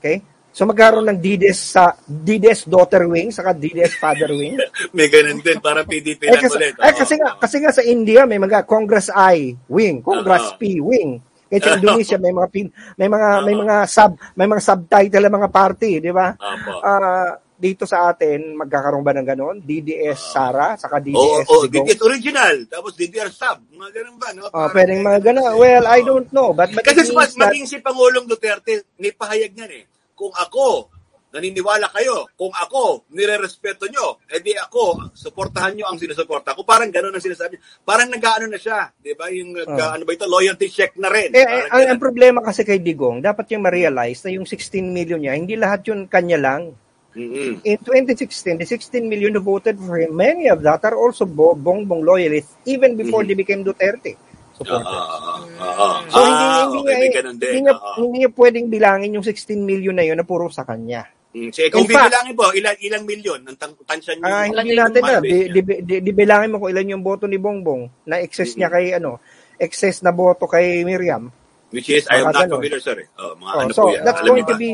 Okay? 0.01 0.25
So 0.59 0.67
magkaroon 0.67 1.07
ng 1.07 1.23
DDS 1.23 1.79
sa 1.79 1.95
DDS 2.03 2.67
daughter 2.67 3.07
wing 3.07 3.31
saka 3.31 3.55
DDS 3.55 3.95
father 4.03 4.35
wing. 4.35 4.59
May 4.97 5.07
ganun 5.07 5.39
din, 5.39 5.63
para 5.63 5.87
PDP 5.87 6.27
eh, 6.27 6.35
lang 6.35 6.43
kasi, 6.43 6.59
ulit. 6.59 6.75
eh, 6.75 6.95
kasi 6.99 7.15
nga 7.15 7.39
kasi 7.39 7.57
nga 7.63 7.71
sa 7.71 7.87
India 7.87 8.27
may 8.27 8.43
mga 8.43 8.67
Congress 8.67 9.07
I 9.15 9.55
wing, 9.71 10.03
Congress 10.03 10.51
Oo. 10.51 10.59
P 10.59 10.83
wing. 10.83 11.23
Kaya 11.47 11.63
sa 11.63 11.75
Indonesia 11.79 12.19
may 12.19 12.35
mga 12.35 12.49
pin, 12.51 12.67
may 12.99 13.07
mga 13.07 13.29
may 13.47 13.55
mga 13.55 13.77
sub 13.87 14.19
may 14.35 14.51
mga 14.51 14.63
subtitle 14.67 15.25
ng 15.31 15.37
mga 15.39 15.51
party, 15.55 15.91
di 16.03 16.11
ba? 16.11 16.35
Ah, 16.83 17.39
dito 17.55 17.87
sa 17.87 18.11
atin 18.11 18.59
magkakaroon 18.59 19.07
ba 19.07 19.15
ng 19.15 19.31
ganon? 19.31 19.63
DDS 19.63 20.35
Sara 20.35 20.75
saka 20.75 20.99
DDS 20.99 21.47
oh, 21.55 21.71
Digong? 21.71 21.87
DDS 21.87 22.03
original, 22.03 22.55
tapos 22.67 22.99
DDR 22.99 23.31
sub. 23.31 23.63
Mga 23.79 23.91
ganun 23.95 24.17
ba, 24.19 24.35
no? 24.35 24.51
Ah, 24.51 24.67
pwedeng 24.75 25.07
mga 25.07 25.23
ganon. 25.23 25.55
Well, 25.55 25.87
I 25.87 26.03
don't 26.03 26.27
know, 26.35 26.51
but, 26.51 26.75
but 26.75 26.83
Kasi 26.83 27.15
mas 27.15 27.31
that- 27.39 27.47
maging 27.47 27.71
si 27.71 27.79
Pangulong 27.79 28.27
Duterte, 28.27 28.91
may 28.99 29.15
pahayag 29.15 29.55
niyan 29.55 29.87
eh. 29.87 29.87
Kung 30.19 30.35
ako, 30.35 30.91
naniniwala 31.29 31.87
kayo, 31.93 32.27
kung 32.35 32.51
ako, 32.51 33.07
nire-respeto 33.13 33.87
nyo, 33.87 34.19
edi 34.27 34.51
ako, 34.53 35.13
suportahan 35.15 35.77
nyo 35.77 35.87
ang 35.87 35.95
sinusuporta 35.95 36.57
ko. 36.57 36.65
Parang 36.65 36.89
gano'n 36.89 37.13
ang 37.13 37.23
sinasabi. 37.23 37.55
Parang 37.81 38.09
nag-ano 38.09 38.49
na 38.49 38.57
siya, 38.57 38.91
di 38.99 39.15
ba? 39.15 39.31
Yung, 39.31 39.55
nag- 39.55 39.71
Ah. 39.71 39.95
ano 39.95 40.03
ba 40.03 40.11
ito, 40.11 40.27
loyalty 40.27 40.67
check 40.67 40.97
na 40.97 41.07
rin. 41.07 41.31
Eh, 41.31 41.39
eh, 41.39 41.69
ang, 41.69 41.85
ganun. 41.85 41.91
ang 41.93 42.01
problema 42.01 42.39
kasi 42.41 42.65
kay 42.65 42.81
Digong, 42.81 43.21
dapat 43.21 43.47
yung 43.53 43.63
ma-realize 43.63 44.25
na 44.25 44.35
yung 44.35 44.43
16 44.43 44.83
million 44.89 45.21
niya, 45.21 45.37
hindi 45.37 45.55
lahat 45.55 45.87
yun 45.87 46.09
kanya 46.09 46.41
lang. 46.41 46.75
Mm-mm. 47.13 47.61
In 47.63 47.79
2016, 47.79 48.57
the 48.57 48.67
16 48.67 49.05
million 49.05 49.31
who 49.31 49.43
voted 49.43 49.77
for 49.77 49.99
him, 49.99 50.15
many 50.15 50.47
of 50.47 50.63
that 50.63 50.83
are 50.83 50.95
also 50.95 51.23
bo- 51.23 51.57
bongbong 51.57 52.03
loyalists 52.03 52.57
even 52.65 52.95
before 52.95 53.21
Mm-hmm. 53.21 53.29
they 53.29 53.37
became 53.37 53.63
Duterte. 53.63 54.15
Oo, 54.59 54.75
oo, 54.75 55.35
oo. 55.61 55.89
So, 56.11 56.19
hindi, 56.19 56.45
Ah, 56.45 56.67
hindi, 56.67 56.79
okay, 56.83 56.95
niya, 56.99 57.23
din. 57.23 57.27
hindi, 57.39 57.59
niya, 57.63 57.75
hindi 57.95 58.17
niya 58.19 58.31
pwedeng 58.35 58.67
bilangin 58.67 59.15
yung 59.15 59.27
16 59.27 59.63
million 59.63 59.95
na 59.95 60.03
yun 60.03 60.19
na 60.19 60.27
puro 60.27 60.51
sa 60.51 60.67
kanya. 60.67 61.07
Mm, 61.29 61.53
sige, 61.53 61.69
kung 61.69 61.85
bibilangin 61.85 62.35
po, 62.35 62.51
ilan, 62.51 62.75
ilang 62.81 63.05
milyon 63.05 63.41
ang 63.45 63.57
tansya 63.85 64.17
nyo? 64.17 64.25
Ah, 64.27 64.49
hindi 64.49 64.75
natin 64.75 65.03
na. 65.05 65.21
Di, 65.21 65.39
di, 65.53 65.61
di, 65.63 65.95
di, 66.01 66.11
bilangin 66.11 66.51
mo 66.51 66.57
kung 66.59 66.73
ilan 66.73 66.93
yung 66.97 67.05
boto 67.05 67.29
ni 67.29 67.37
Bongbong 67.37 68.09
na 68.09 68.19
excess 68.19 68.57
niya 68.57 68.73
kay 68.73 68.97
ano, 68.97 69.21
excess 69.61 70.01
na 70.01 70.11
boto 70.11 70.49
kay 70.49 70.83
Miriam. 70.83 71.29
Which 71.69 71.93
is, 71.93 72.09
I 72.09 72.25
am 72.25 72.33
not 72.33 72.49
ganun. 72.49 72.65
familiar, 72.65 72.81
sir. 72.81 72.97
Oh, 73.21 73.37
mga 73.37 73.53
Oh, 73.53 73.61
ano 73.61 73.73
so 73.77 73.83
po 73.85 73.93
yan? 73.93 74.03
that's 74.09 74.23
Alam 74.25 74.29
going 74.33 74.41
niyo 74.41 74.49
to 74.49 74.57
be 74.57 74.71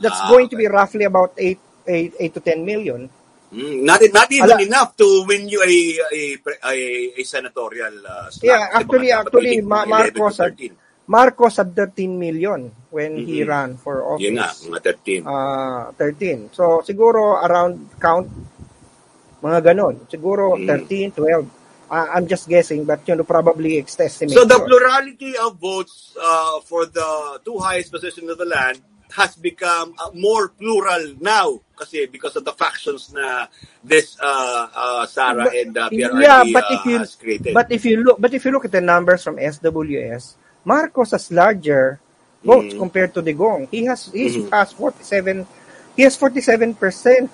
that's 0.00 0.20
Ah, 0.24 0.28
going 0.32 0.46
to 0.48 0.56
be 0.56 0.64
roughly 0.64 1.04
about 1.04 1.36
8 1.36 1.60
8, 1.84 2.16
8 2.16 2.34
to 2.36 2.40
10 2.40 2.64
million. 2.64 3.00
Mm, 3.48 3.80
not, 3.88 4.00
not 4.12 4.28
even 4.28 4.44
Ala- 4.44 4.60
enough 4.60 4.92
to 5.00 5.24
win 5.24 5.48
you 5.48 5.64
a 5.64 5.74
a 6.12 6.22
a, 6.68 6.76
a 7.16 7.22
senatorial 7.24 7.96
uh, 8.04 8.28
slot. 8.28 8.44
Yeah, 8.44 8.62
actually 8.76 9.08
dapat 9.08 9.24
actually 9.24 9.60
Ma- 9.64 9.88
mga 9.88 10.12
11 10.12 10.12
to 10.12 10.20
Marcos 10.20 10.36
had 10.36 10.52
13. 10.52 10.72
Marcos 11.08 11.54
had 11.56 11.70
13 11.72 12.12
million 12.20 12.60
when 12.92 13.24
he 13.24 13.40
Mhm. 13.40 13.48
ran 13.48 13.70
for 13.80 14.04
office. 14.04 14.28
Yun 14.28 14.36
nga, 14.36 14.52
mga 14.52 14.80
13. 14.84 15.20
Ah, 15.24 15.88
13. 15.96 16.52
So 16.52 16.84
siguro 16.84 17.40
around 17.40 17.88
count 17.96 18.28
mga 19.40 19.60
ganon. 19.72 19.96
Siguro 20.12 20.60
Mm. 20.60 20.68
13, 20.68 21.08
12. 21.16 21.46
Ah, 21.88 22.12
I'm 22.20 22.28
just 22.28 22.44
guessing 22.52 22.84
but 22.84 23.00
you 23.08 23.16
know 23.16 23.24
probably 23.24 23.80
estimate. 23.80 24.36
So 24.36 24.44
the 24.44 24.60
plurality 24.60 25.32
of 25.40 25.56
votes 25.56 26.12
uh, 26.20 26.60
for 26.68 26.84
the 26.84 27.40
two 27.48 27.56
highest 27.64 27.88
positions 27.96 28.28
of 28.28 28.36
the 28.36 28.44
land 28.44 28.76
has 29.16 29.32
become 29.40 29.96
uh, 29.96 30.12
more 30.12 30.52
plural 30.52 31.16
now 31.16 31.64
kasi 31.78 32.10
because 32.10 32.34
of 32.34 32.42
the 32.42 32.52
factions 32.52 33.14
na 33.14 33.46
this 33.86 34.18
uh, 34.18 34.66
uh, 34.74 35.04
Sarah 35.06 35.46
and 35.54 35.72
uh, 35.78 35.86
PRRD 35.88 36.18
yeah, 36.18 36.42
but 36.50 36.66
uh, 36.66 36.74
if 36.74 36.82
you 36.84 36.98
has 36.98 37.14
created. 37.14 37.54
but 37.54 37.70
if 37.70 37.86
you 37.86 38.02
look 38.02 38.18
but 38.18 38.34
if 38.34 38.42
you 38.44 38.50
look 38.50 38.66
at 38.66 38.74
the 38.74 38.82
numbers 38.82 39.22
from 39.22 39.38
SWS, 39.38 40.34
Marcos 40.66 41.14
has 41.14 41.30
larger 41.30 42.02
votes 42.42 42.74
Mm. 42.74 42.78
compared 42.78 43.10
to 43.14 43.22
Digong. 43.22 43.66
He 43.70 43.86
has 43.86 44.10
he 44.10 44.26
Mhm. 44.30 44.50
has 44.50 44.70
47 44.74 45.46
he 45.94 46.02
has 46.06 46.14
47 46.18 46.74
percent. 46.74 47.30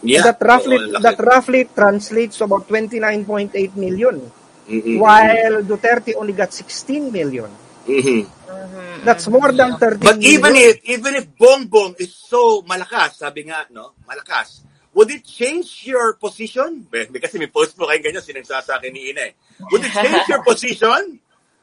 Yeah. 0.00 0.22
That 0.22 0.38
roughly 0.40 0.78
laki. 0.78 1.02
that 1.02 1.18
roughly 1.18 1.66
translates 1.74 2.38
to 2.38 2.44
about 2.46 2.68
29.8 2.70 3.74
million. 3.76 4.22
Mhm. 4.68 5.00
While 5.00 5.64
Duterte 5.66 6.14
only 6.14 6.32
got 6.32 6.52
16 6.54 7.10
million. 7.10 7.50
Mhm. 7.88 8.28
That's 9.02 9.24
more 9.32 9.48
than 9.50 9.80
13 9.80 10.04
But 10.04 10.20
even 10.20 10.52
million. 10.52 10.76
if 10.76 10.76
even 10.84 11.12
if 11.16 11.24
Bongbong 11.32 11.96
is 11.96 12.12
so 12.12 12.60
malakas, 12.62 13.16
sabi 13.16 13.48
nga, 13.48 13.64
no, 13.72 13.96
malakas, 14.04 14.60
would 14.92 15.08
it 15.08 15.24
change 15.24 15.88
your 15.88 16.12
position? 16.20 16.84
Kasi 16.92 17.40
may 17.40 17.48
post 17.48 17.72
po 17.78 17.88
kayo 17.88 18.02
ganyan, 18.04 18.20
sinagsa 18.20 18.60
sa 18.60 18.76
akin 18.76 18.92
ni 18.92 19.08
Ina 19.14 19.32
eh. 19.32 19.32
Would 19.72 19.88
it 19.88 19.94
change 19.94 20.26
your 20.28 20.44
position 20.50 21.16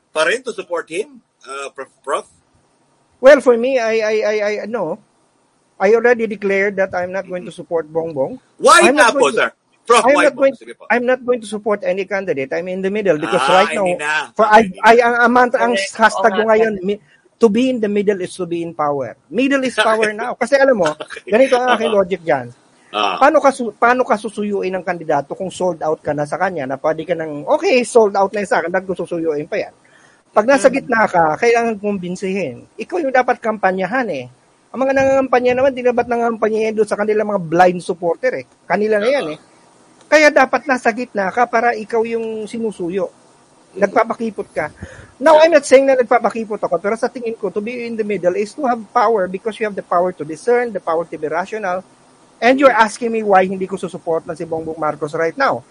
pa 0.10 0.26
rin 0.26 0.42
to 0.42 0.56
support 0.56 0.90
him, 0.90 1.22
uh, 1.46 1.70
Prof? 1.76 1.92
Prof? 2.02 2.26
Well, 3.22 3.40
for 3.44 3.54
me, 3.60 3.78
I, 3.80 4.00
I, 4.02 4.16
I, 4.24 4.36
I, 4.64 4.66
no. 4.66 4.98
I 5.76 5.92
already 5.94 6.26
declared 6.26 6.80
that 6.80 6.96
I'm 6.96 7.12
not 7.12 7.28
going 7.28 7.44
to 7.46 7.52
support 7.52 7.92
Bongbong. 7.92 8.40
Why 8.58 8.88
I'm 8.88 8.96
na 8.96 9.12
not 9.12 9.20
po, 9.20 9.28
to- 9.30 9.36
sir? 9.36 9.50
Prof, 9.86 10.02
I'm 10.02 10.18
not 10.18 10.36
going. 10.36 10.54
Po. 10.58 10.84
I'm 10.90 11.06
not 11.06 11.22
going 11.22 11.40
to 11.42 11.50
support 11.50 11.86
any 11.86 12.10
candidate. 12.10 12.50
I'm 12.50 12.66
in 12.68 12.82
the 12.82 12.90
middle 12.90 13.22
because 13.22 13.46
Ah, 13.46 13.62
right 13.62 13.74
now, 13.78 13.86
na. 13.86 14.14
for 14.34 14.50
I, 14.50 14.66
I, 14.82 14.98
ang, 14.98 15.16
ang, 15.22 15.32
mantra- 15.32 15.62
ang 15.62 15.74
hashtag 15.78 16.34
ko 16.34 16.42
nga, 16.42 16.58
ngayon, 16.58 16.74
mi- 16.82 17.02
to 17.38 17.48
be 17.54 17.70
in 17.70 17.78
the 17.78 17.92
middle 17.92 18.18
is 18.18 18.34
to 18.34 18.50
be 18.50 18.66
in 18.66 18.74
power. 18.74 19.14
Middle 19.30 19.62
is 19.62 19.78
power 19.88 20.10
now. 20.10 20.34
Kasi 20.34 20.58
alam 20.58 20.82
mo, 20.82 20.90
ganito 21.30 21.54
ang 21.62 21.78
aking 21.78 21.94
logic 21.94 22.22
dyan. 22.26 22.50
Ah. 22.96 23.20
Paano 23.22 23.38
ka, 23.44 23.54
paano 23.78 24.02
ka 24.08 24.16
susuyuin 24.18 24.74
ng 24.74 24.86
kandidato 24.88 25.38
kung 25.38 25.52
sold 25.54 25.84
out 25.86 26.02
ka 26.02 26.16
na 26.16 26.26
sa 26.26 26.42
kanya 26.42 26.66
na 26.66 26.82
pwede 26.82 27.06
ka 27.06 27.14
nang, 27.14 27.46
okay, 27.46 27.86
sold 27.86 28.18
out 28.18 28.34
na 28.34 28.42
yun 28.42 28.50
sa 28.50 28.64
akin, 28.64 28.74
ko 28.88 28.98
susuyuin 28.98 29.46
pa 29.46 29.62
yan? 29.62 29.74
Pag 30.36 30.48
nasa 30.50 30.68
gitna 30.68 31.08
ka, 31.08 31.40
kailangan 31.40 31.80
kumbinsihin. 31.80 32.68
Ikaw 32.76 32.98
yung 33.06 33.14
dapat 33.16 33.40
kampanyahan 33.40 34.08
eh. 34.12 34.26
Ang 34.76 34.80
mga 34.84 34.92
nangangampanya 34.92 35.52
naman, 35.56 35.72
di 35.72 35.80
na 35.80 35.96
ba't 35.96 36.08
nangangampanya 36.12 36.60
yan 36.68 36.76
doon 36.76 36.90
sa 36.90 37.00
kanilang 37.00 37.32
mga 37.32 37.42
blind 37.48 37.80
supporter 37.80 38.44
eh. 38.44 38.46
Kanila 38.68 39.00
na 39.00 39.08
yan 39.08 39.28
eh. 39.32 39.40
Kaya 40.06 40.30
dapat 40.30 40.70
nasa 40.70 40.94
gitna 40.94 41.34
ka 41.34 41.50
para 41.50 41.74
ikaw 41.74 42.06
yung 42.06 42.46
sinusuyo. 42.46 43.10
Nagpapakipot 43.76 44.48
ka. 44.56 44.72
Now, 45.20 45.40
I'm 45.40 45.52
not 45.52 45.64
saying 45.64 45.88
na 45.88 45.96
nagpapakipot 45.96 46.60
ako, 46.60 46.76
pero 46.80 46.96
sa 47.00 47.08
tingin 47.12 47.36
ko, 47.36 47.52
to 47.52 47.60
be 47.64 47.88
in 47.88 47.96
the 47.96 48.04
middle 48.04 48.36
is 48.36 48.52
to 48.56 48.68
have 48.68 48.80
power 48.92 49.28
because 49.28 49.56
you 49.60 49.68
have 49.68 49.76
the 49.76 49.84
power 49.84 50.12
to 50.16 50.24
discern, 50.24 50.72
the 50.72 50.84
power 50.84 51.04
to 51.08 51.16
be 51.16 51.28
rational, 51.28 51.84
and 52.40 52.60
you're 52.60 52.74
asking 52.74 53.12
me 53.12 53.24
why 53.24 53.48
hindi 53.48 53.68
ko 53.68 53.80
susuport 53.80 54.28
na 54.28 54.36
si 54.36 54.44
Bongbong 54.44 54.80
Marcos 54.80 55.16
right 55.16 55.36
now. 55.36 55.64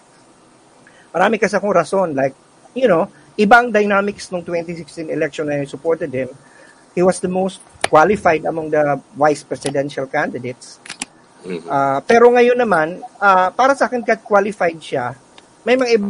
Marami 1.13 1.37
kasi 1.37 1.57
akong 1.57 1.73
rason, 1.73 2.13
like, 2.17 2.33
you 2.73 2.89
know, 2.89 3.07
ibang 3.37 3.71
dynamics 3.71 4.33
nung 4.33 4.43
2016 4.43 5.13
election 5.13 5.45
na 5.47 5.61
I 5.61 5.69
supported 5.69 6.11
him. 6.11 6.29
He 6.93 7.01
was 7.05 7.21
the 7.21 7.31
most 7.31 7.61
qualified 7.85 8.43
among 8.49 8.73
the 8.73 8.99
vice 9.13 9.45
presidential 9.45 10.09
candidates. 10.09 10.79
Mhm. 11.45 11.69
Ah, 11.69 12.01
pero 12.01 12.33
ngayon 12.33 12.57
naman, 12.57 12.99
ah, 13.21 13.53
para 13.53 13.77
sa 13.77 13.85
akin 13.85 14.01
kahit 14.01 14.25
qualified 14.25 14.81
siya, 14.81 15.13
may 15.61 15.77
mga 15.77 15.91
iba 15.97 16.09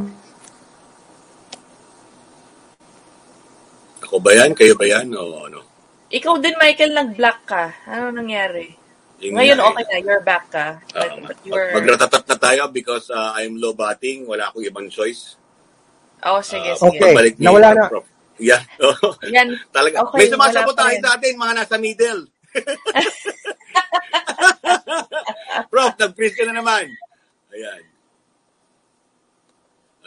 Ako 4.05 4.21
ba 4.21 4.31
yan? 4.38 4.53
Kayo 4.53 4.77
ba 4.77 4.86
yan? 4.86 5.09
O 5.17 5.49
ano? 5.49 5.59
Ikaw 6.13 6.38
din, 6.38 6.55
Michael, 6.61 6.93
nag-black 6.93 7.39
ka. 7.49 7.73
Ano 7.89 8.13
nangyari? 8.13 8.69
Yun 9.17 9.33
Ngayon, 9.33 9.57
nga 9.57 9.65
eh. 9.65 9.69
okay 9.73 9.86
na. 9.89 9.97
You're 10.05 10.21
back 10.23 10.45
ka. 10.53 10.77
But, 10.93 11.09
Ah, 11.09 11.17
but 11.25 11.38
were... 11.49 11.71
Magratatat 11.73 12.23
na 12.29 12.38
tayo 12.38 12.61
because 12.69 13.09
uh, 13.09 13.33
I'm 13.33 13.57
low 13.57 13.73
batting. 13.73 14.29
Wala 14.29 14.53
akong 14.53 14.61
ibang 14.61 14.88
choice. 14.93 15.36
Oh, 16.21 16.39
sige, 16.45 16.69
Ah, 16.69 16.77
sige. 16.77 17.01
Okay. 17.01 17.33
Nawala 17.41 17.73
na. 17.73 17.89
Prof. 17.89 18.05
Yeah. 18.38 18.61
Yan. 19.36 19.57
Talaga. 19.73 20.05
Okay, 20.05 20.19
May 20.21 20.29
sumasabotahe 20.29 20.95
wala 20.95 21.01
pa 21.01 21.07
sa 21.07 21.11
atin, 21.17 21.33
mga 21.39 21.53
nasa 21.57 21.75
middle. 21.81 22.21
Nag-freeze 26.06 26.38
ka 26.38 26.45
na 26.45 26.62
naman. 26.62 26.86
Ayan. 27.51 27.82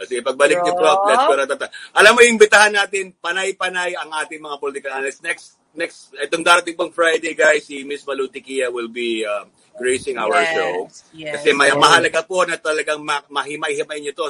Sige, 0.06 0.22
pagbalik 0.22 0.62
ni 0.62 0.70
Prof, 0.78 1.10
let's 1.10 1.26
go 1.26 1.34
na 1.34 1.42
tata. 1.42 1.66
Alam 1.98 2.14
mo, 2.14 2.20
imbitahan 2.22 2.70
natin, 2.70 3.18
panay-panay 3.18 3.98
ang 3.98 4.14
ating 4.22 4.38
mga 4.38 4.56
political 4.62 4.94
analysts. 4.94 5.18
Next, 5.26 5.58
next, 5.74 6.14
itong 6.14 6.46
darating 6.46 6.78
pang 6.78 6.94
Friday, 6.94 7.34
guys, 7.34 7.66
si 7.66 7.82
Miss 7.82 8.06
Malutikia 8.06 8.70
will 8.70 8.86
be 8.86 9.26
um, 9.26 9.50
gracing 9.74 10.14
our 10.14 10.30
Yes, 10.38 10.54
show. 10.54 10.74
yes. 11.18 11.32
Kasi 11.42 11.50
may, 11.50 11.74
mahalaga 11.74 12.22
po 12.22 12.46
na 12.46 12.54
talagang 12.62 13.02
ma- 13.02 13.26
mahimay-himay 13.26 13.98
nyo 13.98 14.14
to 14.14 14.26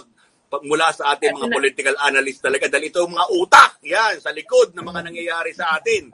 mula 0.65 0.89
sa 0.97 1.13
ating 1.13 1.37
mga 1.37 1.53
political 1.53 1.93
analysts 2.09 2.41
talaga 2.41 2.73
dahil 2.73 2.89
ito 2.89 3.05
mga 3.05 3.27
utak 3.37 3.77
yan 3.85 4.17
sa 4.17 4.33
likod 4.33 4.73
ng 4.73 4.81
mga 4.81 5.01
nangyayari 5.05 5.53
sa 5.53 5.77
atin. 5.77 6.09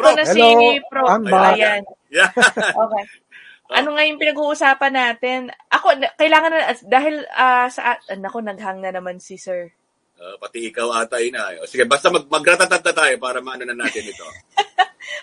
Prof. 0.00 0.16
na 0.16 0.24
si 0.24 0.40
Hello, 0.40 0.80
Prof. 0.88 1.08
Ayan. 1.28 1.84
Yeah. 2.08 2.32
Okay. 2.32 3.04
Ano 3.72 3.96
nga 3.96 4.04
yung 4.04 4.20
pinag-uusapan 4.20 4.92
natin? 4.92 5.38
Ako, 5.72 5.96
na- 5.96 6.12
kailangan 6.14 6.50
na, 6.52 6.60
dahil 6.84 7.24
ah, 7.32 7.66
sa, 7.72 7.96
ah, 7.96 7.98
nako, 8.12 8.44
naghang 8.44 8.84
na 8.84 8.92
naman 8.92 9.16
si 9.18 9.40
Sir. 9.40 9.72
Ah, 10.20 10.36
pati 10.36 10.68
ikaw 10.68 10.92
ata 10.94 11.16
ina. 11.18 11.48
O, 11.58 11.66
Sige, 11.66 11.88
basta 11.88 12.12
mag 12.12 12.28
magratata 12.28 12.92
tayo 12.92 13.14
para 13.16 13.40
maano 13.40 13.64
na 13.64 13.74
natin 13.74 14.04
ito. 14.04 14.26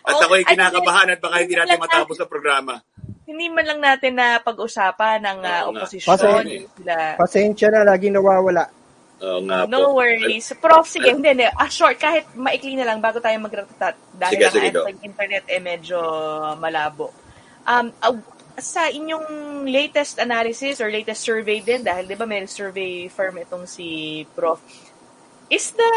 At 0.02 0.18
Oh, 0.18 0.26
ako'y 0.26 0.42
at 0.42 0.58
kinakabahan 0.58 1.14
at 1.14 1.20
baka 1.22 1.46
hindi 1.46 1.54
natin 1.54 1.78
matapos 1.78 2.18
sa 2.18 2.26
programa. 2.26 2.82
Hindi 3.26 3.54
man 3.54 3.66
lang 3.66 3.82
natin 3.82 4.18
na 4.18 4.42
pag-usapan 4.42 5.22
ng 5.22 5.38
nga. 5.46 5.56
oposisyon. 5.70 6.10
Kasi- 6.10 6.66
Sila. 6.82 6.96
Pasensya 7.18 7.68
na, 7.70 7.86
laging 7.86 8.18
nawawala. 8.18 8.66
Oo 9.22 9.46
nga 9.46 9.66
po. 9.66 9.70
No 9.70 9.94
worries. 9.94 10.50
Prof, 10.58 10.90
sige, 10.90 11.14
hindi, 11.14 11.30
hindi. 11.38 11.46
Ah, 11.46 11.70
short, 11.70 12.02
kahit 12.02 12.26
maikli 12.34 12.74
na 12.74 12.90
lang 12.90 12.98
bago 12.98 13.22
tayo 13.22 13.38
magratatat. 13.38 13.94
Dahil 14.18 14.34
Sige, 14.34 14.46
ang 14.50 14.54
sige, 14.58 15.06
internet 15.06 15.46
eh 15.46 15.62
medyo 15.62 15.98
malabo. 16.58 17.14
Um, 17.66 17.94
sa 18.62 18.92
inyong 18.92 19.64
latest 19.66 20.20
analysis 20.20 20.84
or 20.84 20.92
latest 20.92 21.24
survey 21.24 21.64
din, 21.64 21.82
dahil 21.82 22.06
di 22.06 22.16
ba 22.16 22.28
may 22.28 22.46
survey 22.46 23.08
firm 23.08 23.40
itong 23.42 23.66
si 23.66 24.22
Prof, 24.36 24.60
is 25.52 25.76
the, 25.76 25.92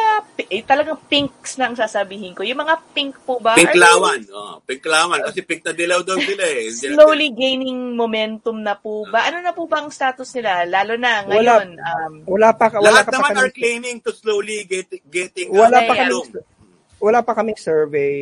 eh, 0.51 0.67
talagang 0.67 0.99
pinks 1.07 1.55
na 1.55 1.71
ang 1.71 1.79
sasabihin 1.79 2.35
ko. 2.35 2.43
Yung 2.43 2.59
mga 2.59 2.75
pink 2.91 3.15
po 3.23 3.39
ba? 3.39 3.55
Pink 3.55 3.71
are 3.71 3.79
they 3.79 3.87
lawan. 3.87 4.21
Oh, 4.35 4.59
pink 4.67 4.83
lawan. 4.83 5.23
Kasi 5.31 5.47
pink 5.47 5.63
na 5.63 5.71
dilaw 5.71 6.03
daw 6.03 6.19
sila 6.19 6.43
eh. 6.43 6.75
Slowly 6.75 7.31
gaining 7.31 7.95
momentum 7.95 8.59
na 8.59 8.75
po 8.75 9.07
ba? 9.07 9.31
Ano 9.31 9.39
na 9.47 9.55
po 9.55 9.71
ba 9.71 9.79
ang 9.79 9.95
status 9.95 10.27
nila? 10.35 10.67
Lalo 10.67 10.99
na 10.99 11.23
ngayon. 11.23 11.79
um, 11.79 12.13
Wala 12.27 12.51
pa, 12.51 12.67
wala 12.75 12.99
Lahat 12.99 13.07
ka 13.07 13.15
pa 13.15 13.31
naman 13.31 13.47
are 13.47 13.55
claiming 13.55 14.03
to 14.03 14.11
slowly 14.11 14.67
get, 14.67 14.91
getting 15.07 15.55
wala 15.55 15.87
pa 15.87 15.95
Yeah, 16.03 16.11
kami. 16.11 16.43
Wala 17.05 17.21
pa 17.21 17.37
kaming 17.37 17.61
survey 17.61 18.17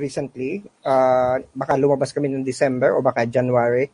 recently. 0.00 0.64
Ah, 0.80 1.36
baka 1.52 1.76
lumabas 1.76 2.16
kami 2.16 2.32
ng 2.32 2.40
December 2.40 2.96
o 2.96 3.04
baka 3.04 3.28
January. 3.28 3.92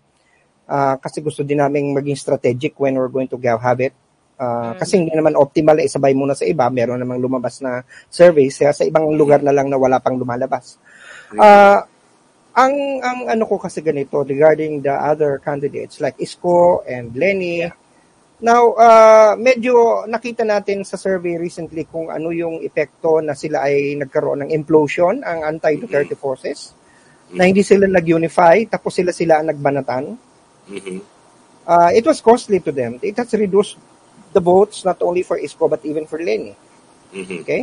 Ah, 0.70 0.94
kasi 0.94 1.18
gusto 1.18 1.42
din 1.42 1.58
namin 1.58 1.90
maging 1.90 2.14
strategic 2.14 2.78
when 2.78 2.94
we're 2.94 3.10
going 3.10 3.26
to 3.26 3.34
go 3.34 3.58
have 3.58 3.82
it. 3.82 3.90
Ah, 4.38 4.78
Kasi 4.78 5.02
hindi 5.02 5.10
naman 5.10 5.34
optimal 5.34 5.74
na 5.74 5.86
isabay 5.86 6.14
muna 6.14 6.38
sa 6.38 6.46
iba. 6.46 6.70
Meron 6.70 7.02
namang 7.02 7.18
lumabas 7.18 7.58
na 7.58 7.82
surveys. 8.06 8.54
Kaya 8.62 8.70
sa 8.70 8.86
ibang 8.86 9.10
lugar 9.18 9.42
na 9.42 9.50
lang 9.50 9.66
na 9.66 9.78
wala 9.78 9.98
pang 9.98 10.14
lumalabas. 10.14 10.78
Ah, 11.34 11.82
ang 12.52 12.74
ang 13.00 13.18
ano 13.32 13.44
ko 13.48 13.56
kasi 13.56 13.80
ganito 13.80 14.20
regarding 14.22 14.84
the 14.84 14.92
other 14.92 15.40
candidates 15.40 15.98
like 15.98 16.14
Isko 16.22 16.86
and 16.86 17.10
Lenny. 17.18 17.66
Now, 18.42 18.74
uh, 18.74 19.38
medyo 19.38 20.02
nakita 20.10 20.42
natin 20.42 20.82
sa 20.82 20.98
survey 20.98 21.38
recently 21.38 21.86
kung 21.86 22.10
ano 22.10 22.34
yung 22.34 22.58
epekto 22.58 23.22
na 23.22 23.38
sila 23.38 23.70
ay 23.70 23.94
nagkaroon 23.94 24.42
ng 24.42 24.50
implosion, 24.50 25.22
ang 25.22 25.46
anti-Duterte 25.46 26.18
forces, 26.18 26.74
na 27.30 27.46
hindi 27.46 27.62
sila 27.62 27.86
nag-unify, 27.86 28.66
tapos 28.66 28.98
sila 28.98 29.14
sila 29.14 29.38
ang 29.38 29.54
nagbanatan. 29.54 30.04
Mhm. 30.66 30.98
Uh, 31.62 31.90
it 31.94 32.02
was 32.02 32.18
costly 32.18 32.58
to 32.58 32.74
them. 32.74 32.98
It 32.98 33.14
has 33.14 33.30
reduced 33.38 33.78
the 34.34 34.42
votes 34.42 34.82
not 34.82 34.98
only 35.06 35.22
for 35.22 35.38
Isko 35.38 35.70
but 35.70 35.86
even 35.86 36.10
for 36.10 36.18
Lenny. 36.18 36.58
Mhm. 37.14 37.46
Okay? 37.46 37.62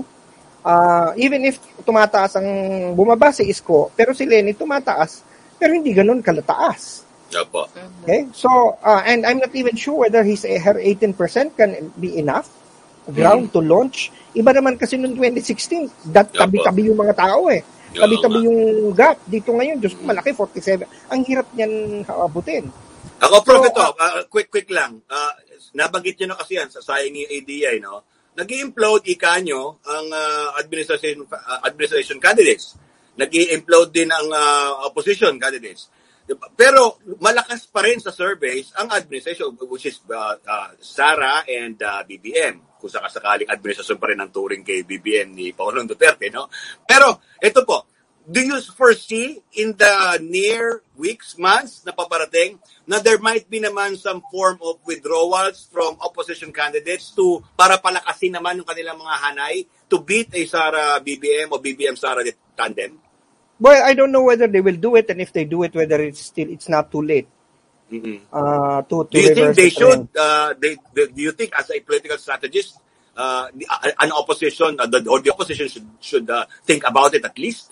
Uh, 0.64 1.12
even 1.20 1.44
if 1.44 1.60
tumataas 1.84 2.40
ang 2.40 2.48
bumaba 2.96 3.36
si 3.36 3.44
Isko, 3.52 3.92
pero 4.00 4.16
si 4.16 4.24
Lenny 4.24 4.56
tumataas, 4.56 5.28
pero 5.60 5.76
hindi 5.76 5.92
ganun 5.92 6.24
kalataas. 6.24 7.04
Opo. 7.30 7.70
Okay? 8.04 8.26
So, 8.34 8.50
uh, 8.82 9.02
and 9.06 9.26
I'm 9.26 9.38
not 9.38 9.54
even 9.54 9.78
sure 9.78 10.08
whether 10.08 10.26
his 10.26 10.44
her 10.44 10.78
18% 10.78 11.14
can 11.54 11.94
be 11.98 12.18
enough 12.18 12.50
ground 13.10 13.54
to 13.54 13.62
launch. 13.62 14.14
Iba 14.34 14.54
naman 14.54 14.78
kasi 14.78 14.98
noong 14.98 15.18
2016, 15.18 16.14
that 16.14 16.30
tabi-tabi 16.30 16.90
yung 16.90 17.00
mga 17.00 17.18
tao 17.18 17.50
eh. 17.50 17.66
Tabi-tabi 17.90 18.46
yung 18.46 18.94
gap. 18.94 19.18
Dito 19.26 19.50
ngayon, 19.50 19.82
Diyos 19.82 19.98
ko, 19.98 20.06
malaki, 20.06 20.30
47. 20.34 20.86
Ang 21.10 21.22
hirap 21.26 21.50
niyan 21.58 22.06
abutin. 22.06 22.70
Ako, 23.20 23.36
Prof, 23.42 23.66
So, 23.66 23.70
ito, 23.70 23.82
ah, 23.82 24.22
quick, 24.30 24.54
quick 24.54 24.70
lang. 24.70 25.02
Ah, 25.10 25.34
nabanggit 25.74 26.22
nyo 26.22 26.34
na 26.34 26.38
kasi 26.38 26.62
yan 26.62 26.70
sa 26.70 26.86
sayang 26.86 27.18
yung 27.18 27.30
ADI, 27.30 27.82
no? 27.82 28.06
nag 28.40 28.50
implode 28.56 29.04
ika 29.12 29.36
nyo 29.44 29.84
ang 29.84 30.08
ah, 30.16 30.56
administration, 30.56 31.28
ah, 31.28 31.60
administration 31.68 32.24
candidates. 32.24 32.80
nag 33.20 33.28
implode 33.36 33.92
din 33.92 34.08
ang 34.08 34.32
ah, 34.32 34.88
opposition 34.88 35.36
candidates. 35.36 35.92
Pero 36.54 37.02
malakas 37.18 37.66
pa 37.66 37.82
rin 37.82 37.98
sa 37.98 38.14
surveys 38.14 38.70
ang 38.78 38.94
administration, 38.94 39.56
which 39.66 39.90
is 39.90 39.98
ah, 40.14 40.38
ah, 40.46 40.70
Sara 40.78 41.42
and 41.50 41.80
ah, 41.82 42.06
BBM. 42.06 42.78
Kung 42.78 42.92
sakasakaling 42.92 43.50
administration 43.50 43.98
pa 43.98 44.08
rin 44.14 44.22
ang 44.22 44.32
turing 44.32 44.62
kay 44.64 44.86
BBM 44.86 45.34
ni 45.34 45.52
Pangulong 45.52 45.90
Duterte. 45.90 46.30
No? 46.32 46.48
Pero 46.86 47.20
ito 47.42 47.66
po, 47.68 47.90
do 48.30 48.40
you 48.46 48.62
foresee 48.62 49.42
in 49.58 49.74
the 49.74 49.94
near 50.22 50.86
weeks, 50.94 51.34
months 51.42 51.82
na 51.82 51.92
paparating 51.92 52.62
na 52.86 53.02
there 53.02 53.18
might 53.18 53.50
be 53.50 53.58
naman 53.58 53.98
some 53.98 54.22
form 54.30 54.62
of 54.62 54.78
withdrawals 54.86 55.66
from 55.74 55.98
opposition 56.00 56.54
candidates 56.54 57.10
to 57.18 57.42
para 57.58 57.82
palakasin 57.82 58.38
naman 58.38 58.62
yung 58.62 58.70
kanilang 58.70 59.02
mga 59.02 59.16
hanay 59.18 59.56
to 59.90 60.06
beat 60.06 60.30
a 60.38 60.46
Sara 60.46 61.02
BBM 61.02 61.50
o 61.50 61.58
BBM 61.58 61.98
Sara 61.98 62.22
tandem? 62.54 63.09
Well, 63.60 63.84
I 63.84 63.94
don't 63.94 64.12
know 64.12 64.24
whether 64.24 64.48
they 64.48 64.62
will 64.62 64.78
do 64.78 64.96
it 64.96 65.10
and 65.10 65.22
if 65.22 65.34
they 65.34 65.46
do 65.46 65.64
it, 65.64 65.76
whether 65.76 66.02
it's 66.02 66.22
still, 66.22 66.50
it's 66.50 66.70
not 66.70 66.92
too 66.92 67.02
late 67.02 67.28
Mhm. 67.92 68.22
uh, 68.32 68.82
to, 68.84 69.04
to 69.06 69.10
Do 69.12 69.20
you 69.20 69.34
think 69.34 69.56
they 69.56 69.70
the 69.70 69.70
should, 69.70 70.08
uh, 70.16 70.54
they, 70.60 70.78
they- 70.94 71.08
do 71.10 71.22
you 71.22 71.32
think 71.34 71.54
as 71.58 71.70
a 71.72 71.80
political 71.82 72.18
strategist, 72.18 72.78
uh, 73.18 73.50
an 74.00 74.12
opposition 74.12 74.80
uh, 74.80 74.86
the, 74.88 75.04
or 75.10 75.20
the 75.20 75.32
opposition 75.34 75.68
should, 75.68 75.90
should 76.00 76.30
uh, 76.30 76.46
think 76.66 76.84
about 76.88 77.14
it 77.16 77.26
at 77.26 77.38
least? 77.38 77.72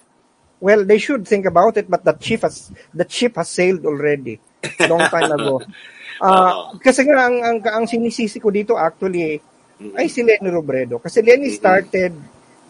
Well, 0.59 0.83
they 0.85 0.97
should 0.97 1.27
think 1.27 1.45
about 1.45 1.77
it, 1.77 1.89
but 1.89 2.03
the 2.03 2.17
ship 2.19 2.41
has 2.41 2.71
the 2.93 3.05
ship 3.07 3.35
has 3.37 3.49
sailed 3.49 3.85
already 3.85 4.41
long 4.79 5.07
time 5.07 5.31
ago. 5.31 5.61
Uh, 6.17 6.73
kasi 6.81 7.05
nga 7.05 7.29
ang, 7.29 7.37
ang 7.45 7.57
ang 7.61 7.85
sinisisi 7.85 8.41
ko 8.41 8.49
dito 8.49 8.73
actually 8.73 9.37
ay 9.93 10.09
si 10.09 10.25
Lenny 10.25 10.49
Robredo 10.49 10.97
kasi 10.97 11.21
Lenny 11.21 11.53
started 11.53 12.09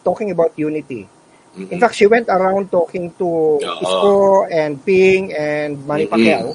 talking 0.03 0.35
about 0.35 0.51
unity. 0.59 1.07
In 1.57 1.79
fact, 1.79 1.95
she 1.95 2.05
went 2.05 2.29
around 2.29 2.69
talking 2.69 3.09
to 3.17 3.57
Isko 3.57 4.45
and 4.47 4.77
Ping 4.79 5.33
and 5.33 5.81
Manny 5.83 6.05
Mhm. 6.05 6.11
Pacquiao. 6.11 6.49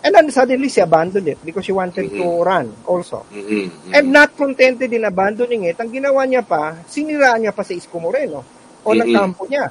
And 0.00 0.14
then 0.14 0.30
suddenly 0.30 0.68
she 0.68 0.80
abandoned 0.80 1.26
it 1.26 1.38
because 1.42 1.66
she 1.66 1.74
wanted 1.74 2.08
to 2.08 2.26
run 2.40 2.70
also. 2.86 3.26
Mhm. 3.28 3.92
And 3.92 4.04
not 4.08 4.32
contented 4.32 4.88
in 4.88 5.02
abandoning 5.02 5.66
it, 5.66 5.76
ang 5.76 5.90
ginawa 5.90 6.24
niya 6.24 6.40
pa, 6.40 6.78
siniraan 6.86 7.42
niya 7.42 7.52
pa 7.52 7.60
si 7.60 7.76
Isko 7.76 7.98
Moreno 7.98 8.40
o 8.80 8.88
Mhm. 8.90 9.02
ng 9.02 9.10
kampo 9.12 9.44
niya. 9.44 9.66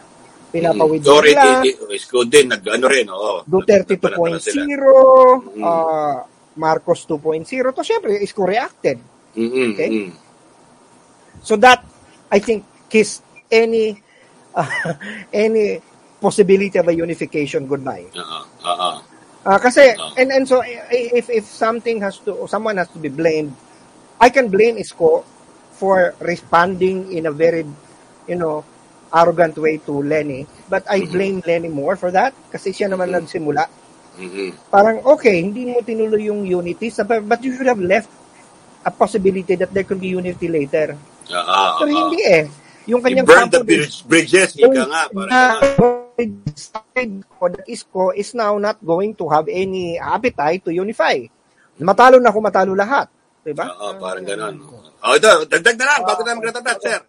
Pinapawid 0.51 1.01
it, 1.01 1.07
nila. 1.07 1.65
it, 1.65 1.75
it, 1.75 1.91
is 1.91 2.05
good 2.05 2.31
din, 2.31 2.47
nag, 2.47 2.63
ano 2.63 2.85
rin, 2.87 3.07
oo. 3.09 3.43
Duterte 3.43 3.97
Nagpalataran 3.97 4.39
2.0, 4.39 4.39
sila. 4.39 4.63
uh, 5.59 6.15
Marcos 6.55 7.03
2.0. 7.03 7.75
To 7.75 7.83
syempre, 7.83 8.15
Isko 8.23 8.47
reacted. 8.47 8.95
Mhm, 9.35 9.67
Okay? 9.73 9.89
So 11.43 11.59
that, 11.59 11.83
I 12.31 12.39
think, 12.39 12.63
kissed 12.87 13.19
any 13.51 13.99
uh, 14.55 14.93
any 15.33 15.81
possibility 16.19 16.79
of 16.79 16.87
a 16.87 16.95
unification 16.95 17.67
goodbye. 17.67 18.07
Oo, 18.15 18.39
oo. 18.65 18.91
Uh, 19.45 19.59
kasi, 19.61 19.93
and, 20.17 20.33
and 20.33 20.47
so, 20.49 20.63
if, 20.89 21.29
if 21.29 21.45
something 21.45 22.01
has 22.01 22.17
to, 22.25 22.49
someone 22.49 22.81
has 22.81 22.89
to 22.89 22.97
be 22.97 23.13
blamed, 23.13 23.53
I 24.17 24.33
can 24.33 24.49
blame 24.49 24.81
Isko 24.81 25.21
for 25.75 26.15
responding 26.17 27.13
in 27.13 27.27
a 27.27 27.31
very, 27.31 27.61
you 28.25 28.35
know, 28.35 28.65
arrogant 29.13 29.53
way 29.61 29.77
to 29.85 30.01
Lenny. 30.01 30.47
But 30.67 30.89
I 30.89 31.05
blame 31.05 31.43
Lenny 31.45 31.69
more 31.69 31.95
for 31.95 32.09
that 32.09 32.33
kasi 32.49 32.73
siya 32.73 32.89
naman 32.89 33.13
nagsimula. 33.13 33.69
Mhm. 34.17 34.71
Parang, 34.71 35.03
okay, 35.13 35.43
hindi 35.43 35.69
mo 35.69 35.83
tinuloy 35.83 36.25
yung 36.25 36.47
unity, 36.47 36.89
but 37.05 37.39
you 37.43 37.53
should 37.53 37.67
have 37.69 37.79
left 37.79 38.09
a 38.81 38.91
possibility 38.91 39.53
that 39.55 39.69
there 39.75 39.83
could 39.83 40.01
be 40.01 40.09
unity 40.09 40.47
later. 40.47 40.95
Oo, 41.29 41.61
Pero 41.83 41.89
oo. 41.91 41.99
hindi 42.01 42.21
eh. 42.23 42.49
Yung 42.85 43.01
kanyang 43.01 43.25
burn 43.25 43.49
the 43.49 43.61
bridge, 43.65 44.05
bridges, 44.05 44.53
ika 44.57 44.83
nga. 44.85 45.03
Parang 45.09 45.57
side 46.55 47.15
ko 47.27 47.51
that 47.51 47.65
Isko 47.67 48.15
is 48.15 48.31
now 48.37 48.55
not 48.61 48.79
going 48.79 49.11
to 49.17 49.27
have 49.27 49.49
any 49.49 49.99
appetite 49.99 50.63
to 50.63 50.71
unify. 50.71 51.19
Matalo 51.81 52.21
na 52.21 52.31
kung 52.31 52.45
matalo 52.45 52.71
lahat. 52.71 53.11
Diba? 53.45 53.67
Oo, 53.67 53.99
parang 53.99 54.25
ganun. 54.25 54.55
Oh, 55.05 55.13
ito, 55.13 55.29
dagdag 55.45 55.77
na 55.77 55.85
lang 55.85 56.01
bago 56.07 56.21
tayo 56.25 56.37
magratatat, 56.39 56.77
sir. 56.81 56.99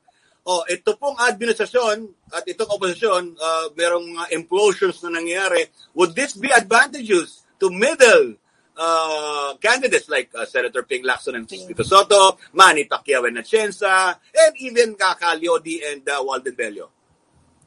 Oh, 0.46 0.62
ito 0.68 0.94
pong 1.00 1.16
administrasyon 1.18 2.06
at 2.30 2.44
itong 2.46 2.70
oposisyon, 2.70 3.34
uh, 3.34 3.66
merong 3.74 4.14
uh, 4.14 4.28
implosions 4.30 5.00
na 5.02 5.18
nangyayari. 5.18 5.66
Would 5.96 6.14
this 6.14 6.38
be 6.38 6.52
advantageous 6.52 7.46
to 7.58 7.72
middle 7.72 8.38
uh, 8.76 9.56
candidates 9.58 10.08
like 10.08 10.30
uh, 10.36 10.44
Senator 10.44 10.84
Ping 10.84 11.02
Lacson 11.02 11.36
and 11.36 11.48
Tito 11.48 11.82
Soto, 11.82 12.38
Manny 12.52 12.84
Pacquiao 12.84 13.26
and 13.26 13.38
Atienza, 13.40 14.14
and 14.14 14.54
even 14.60 14.94
Kakaliodi 14.94 15.80
and 15.82 16.06
uh, 16.08 16.20
Walden 16.20 16.54
Bello? 16.54 16.90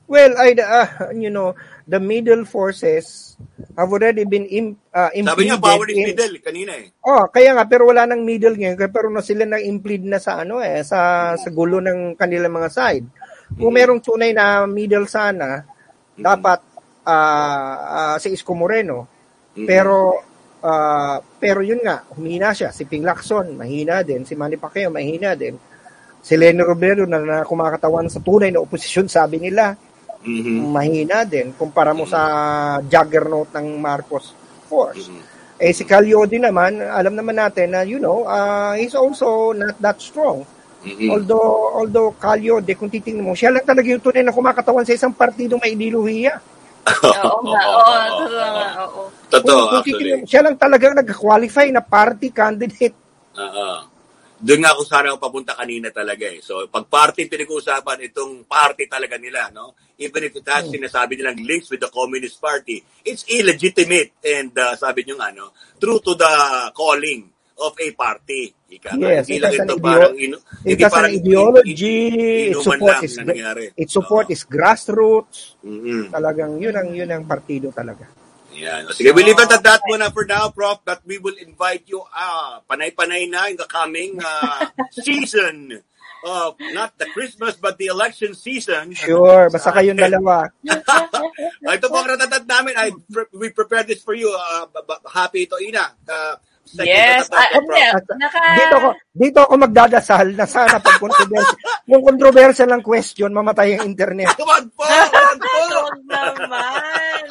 Well, 0.10 0.34
I, 0.42 0.58
uh, 0.58 1.14
you 1.14 1.30
know, 1.30 1.54
the 1.86 2.02
middle 2.02 2.42
forces 2.46 3.38
have 3.78 3.94
already 3.94 4.26
been 4.26 4.46
im, 4.50 4.78
uh, 4.90 5.14
Sabi 5.14 5.22
niya, 5.46 5.62
implemented 5.62 5.62
power 5.62 5.86
is 5.86 5.98
in- 5.98 6.10
middle 6.10 6.36
kanina 6.42 6.74
eh. 6.82 6.88
Oh, 7.06 7.30
kaya 7.30 7.54
nga 7.54 7.70
pero 7.70 7.86
wala 7.86 8.10
nang 8.10 8.26
middle 8.26 8.58
ngayon 8.58 8.74
kaya 8.74 8.90
pero 8.90 9.14
na 9.14 9.22
sila 9.22 9.46
nang 9.46 9.62
implead 9.62 10.02
na 10.10 10.18
sa 10.18 10.42
ano 10.42 10.66
eh 10.66 10.82
sa 10.82 11.34
sa 11.38 11.50
gulo 11.54 11.78
ng 11.78 12.18
kanilang 12.18 12.58
mga 12.58 12.70
side. 12.74 13.06
Kung 13.54 13.70
merong 13.70 14.02
tunay 14.02 14.34
na 14.34 14.66
middle 14.66 15.06
sana, 15.06 15.62
dapat 16.18 16.60
ah 17.06 18.14
ah, 18.14 18.16
si 18.18 18.34
Isko 18.34 18.58
Moreno. 18.58 19.06
Pero 19.54 20.26
ah, 20.64 21.18
pero 21.40 21.60
yun 21.64 21.80
nga, 21.84 22.04
humina 22.16 22.52
siya. 22.52 22.72
Si 22.74 22.86
Ping 22.86 23.04
Lacson, 23.04 23.56
mahina 23.56 24.04
din. 24.04 24.24
Si 24.24 24.34
Manny 24.36 24.60
Pacquiao, 24.60 24.92
mahina 24.92 25.36
din. 25.36 25.56
Si 26.20 26.36
Lenny 26.36 26.60
Robredo 26.64 27.08
na, 27.08 27.20
na 27.24 27.38
kumakatawan 27.48 28.12
sa 28.12 28.20
tunay 28.20 28.52
na 28.52 28.60
oposisyon, 28.60 29.08
sabi 29.08 29.40
nila, 29.40 29.76
mahina 30.68 31.24
din 31.24 31.56
kumpara 31.56 31.96
mo 31.96 32.04
sa 32.04 32.22
juggernaut 32.84 33.48
ng 33.56 33.80
Marcos 33.80 34.36
force. 34.68 35.08
Eh 35.60 35.72
si 35.72 35.84
Calyodi 35.88 36.40
naman, 36.40 36.80
alam 36.80 37.16
naman 37.16 37.36
natin 37.36 37.72
na 37.72 37.84
you 37.84 38.00
know, 38.00 38.28
uh, 38.28 38.76
he's 38.76 38.96
also 38.96 39.56
not 39.56 39.76
that 39.80 40.00
strong. 40.00 40.44
Although 41.12 41.76
although 41.76 42.16
Calyodi, 42.16 42.76
kung 42.76 42.88
titingnan 42.88 43.28
mo, 43.28 43.36
siya 43.36 43.52
lang 43.52 43.68
talaga 43.68 43.88
yung 43.92 44.04
tunay 44.04 44.24
na 44.24 44.36
kumakatawan 44.36 44.88
sa 44.88 44.96
isang 44.96 45.12
partido 45.12 45.60
may 45.60 45.76
ideolohiya. 45.76 46.40
Oo 47.30 47.40
nga, 47.46 47.62
oo, 47.70 47.94
totoo 48.20 48.48
nga, 48.50 48.68
oo. 48.86 49.02
Totoo, 49.30 49.62
Kung- 49.70 49.78
actually. 49.82 50.26
siya 50.26 50.42
lang 50.42 50.56
talagang 50.58 50.98
nag-qualify 50.98 51.68
na 51.70 51.86
party 51.86 52.34
candidate. 52.34 52.98
Oo. 53.38 53.68
Doon 54.40 54.60
nga 54.64 54.72
ako 54.72 54.82
sana 54.88 55.12
papunta 55.20 55.52
kanina 55.52 55.92
talaga 55.92 56.24
eh. 56.32 56.40
So, 56.40 56.64
pag 56.72 56.88
party 56.88 57.28
pinag-uusapan, 57.28 58.08
itong 58.08 58.48
party 58.48 58.88
talaga 58.88 59.20
nila, 59.20 59.52
no? 59.52 59.76
Even 60.00 60.32
if 60.32 60.40
it 60.40 60.48
has 60.48 60.64
sinasabi 60.72 61.20
nilang 61.20 61.44
links 61.44 61.68
with 61.68 61.84
the 61.84 61.92
Communist 61.92 62.40
Party, 62.40 62.80
it's 63.04 63.28
illegitimate 63.28 64.16
and 64.24 64.56
uh, 64.56 64.72
sabi 64.80 65.04
niyo 65.04 65.20
nga, 65.20 65.36
no? 65.36 65.52
True 65.76 66.00
to 66.00 66.16
the 66.16 66.34
calling 66.72 67.28
of 67.60 67.76
a 67.76 67.88
party. 67.92 68.56
Ika, 68.70 68.90
Yes, 68.96 69.26
it 69.28 69.42
has 69.42 69.58
an 69.58 69.70
ideo- 69.74 70.14
inu- 70.14 70.42
it 70.62 70.78
has 70.78 70.94
an 70.94 71.10
ideology, 71.10 71.98
its 72.54 72.62
support 72.62 73.02
is 73.02 73.14
its 73.74 73.92
support 73.92 74.26
is 74.30 74.46
grassroots. 74.46 75.58
Mhm. 75.66 76.14
Talagang 76.14 76.62
yun 76.62 76.78
ang 76.78 76.94
yun 76.94 77.10
ang 77.10 77.26
partido 77.26 77.74
talaga. 77.74 78.06
Yan. 78.54 78.86
O, 78.86 78.94
Sige, 78.94 79.10
we'll 79.10 79.26
leave 79.26 79.40
it 79.40 79.50
at 79.50 79.64
that 79.64 79.82
muna 79.90 80.14
for 80.14 80.26
now, 80.26 80.54
Prof. 80.54 80.84
But 80.84 81.02
we 81.02 81.18
will 81.18 81.38
invite 81.40 81.88
you, 81.88 82.04
ah, 82.04 82.60
panay-panay 82.62 83.26
na 83.26 83.48
in 83.48 83.58
the 83.58 83.66
coming 83.66 84.20
uh, 84.20 84.68
season 85.02 85.80
of 86.28 86.60
not 86.76 86.92
the 87.00 87.08
Christmas 87.16 87.56
but 87.56 87.80
the 87.80 87.88
election 87.88 88.36
season. 88.36 88.92
Sure, 88.94 89.48
basta 89.54 89.74
kayong 89.74 89.98
dalawa. 89.98 90.52
Ah, 91.60 91.76
ito 91.76 91.92
po 91.92 92.00
ang 92.00 92.08
ratatat 92.10 92.48
namin. 92.48 92.74
I, 92.74 92.90
we 93.36 93.52
prepared 93.52 93.86
this 93.86 94.00
for 94.02 94.16
you. 94.16 94.32
Uh, 94.32 94.66
happy 95.12 95.44
ito, 95.46 95.60
Ina. 95.60 95.92
Uh, 96.08 96.36
Yes, 96.78 97.26
ah, 97.34 97.50
naka... 98.14 98.42
Dito 98.54 98.76
ako, 98.78 98.90
dito 99.18 99.40
ako 99.42 99.54
magdadasal 99.58 100.38
na 100.38 100.46
sana 100.46 100.78
pag 100.78 101.02
controversial, 101.02 101.58
yung 101.90 102.04
controversial 102.06 102.70
ng 102.70 102.84
question, 102.86 103.34
mamatay 103.34 103.74
ang 103.74 103.90
internet. 103.90 104.30
Wag 104.38 104.70
po! 104.78 104.86
Wag 104.86 105.40
po! 105.42 105.58
Naman. 106.14 107.26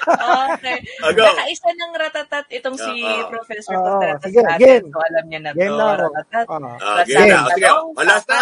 Okay. 0.00 0.76
Ah, 1.04 1.12
go. 1.12 1.24
Nakaisa 1.28 1.70
ng 1.76 1.92
ratatat 1.92 2.44
itong 2.56 2.76
si 2.80 2.92
Oo. 3.04 3.28
Professor 3.28 3.76
Oo, 3.76 3.84
Contreras 3.84 4.20
sige, 4.24 4.40
sa 4.40 4.50
atin. 4.56 4.80
So, 4.88 5.00
alam 5.04 5.24
niya 5.28 5.40
na 5.44 5.50
Game 5.52 5.72
to. 5.72 5.76
na. 5.76 5.88
Ratatat. 6.00 6.46
Ah. 6.48 6.56
Ah, 6.80 6.94
Ratsadang 7.04 7.28
game 7.28 7.36
na. 7.36 7.52
Sige, 7.52 7.68
last 8.00 8.26
na. 8.28 8.40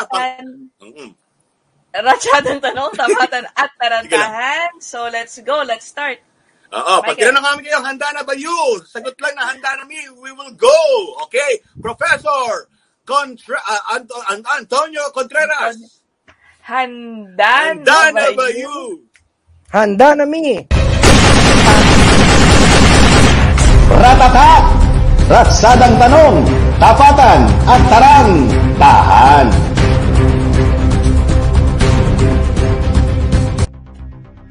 Mm-mm. 0.79 1.11
Ratsadang 1.89 2.61
tanong, 2.63 2.91
tapatan 2.95 3.45
at 3.59 3.71
tarantahan. 3.75 4.71
So, 4.79 5.11
let's 5.11 5.35
go. 5.43 5.67
Let's 5.67 5.91
start. 5.91 6.23
Oo, 6.69 6.95
pag 7.01 7.17
tinanong 7.17 7.41
namin 7.41 7.65
kayo, 7.65 7.81
handa 7.81 8.13
na 8.13 8.21
ba 8.21 8.37
you? 8.37 8.53
Sagot 8.85 9.17
lang 9.25 9.33
na 9.33 9.49
handa 9.49 9.73
na 9.81 9.89
me, 9.89 9.97
we 10.21 10.29
will 10.37 10.53
go. 10.53 10.77
Okay? 11.25 11.65
Professor 11.81 12.69
Contra- 13.09 13.65
ah, 13.65 13.97
Anto- 13.97 14.21
An- 14.29 14.45
Antonio 14.45 15.01
Contreras. 15.17 15.81
Handa, 16.61 17.73
Handa 17.73 18.13
na 18.13 18.29
ba 18.37 18.47
you? 18.53 19.01
Handa 19.73 20.13
na 20.13 20.29
mi. 20.29 20.61
Ratatak! 23.89 24.65
Ratsadang 25.29 25.97
tanong, 25.97 26.37
tapatan 26.77 27.41
at 27.65 27.83
tarang, 27.89 28.33
tahan. 28.77 29.47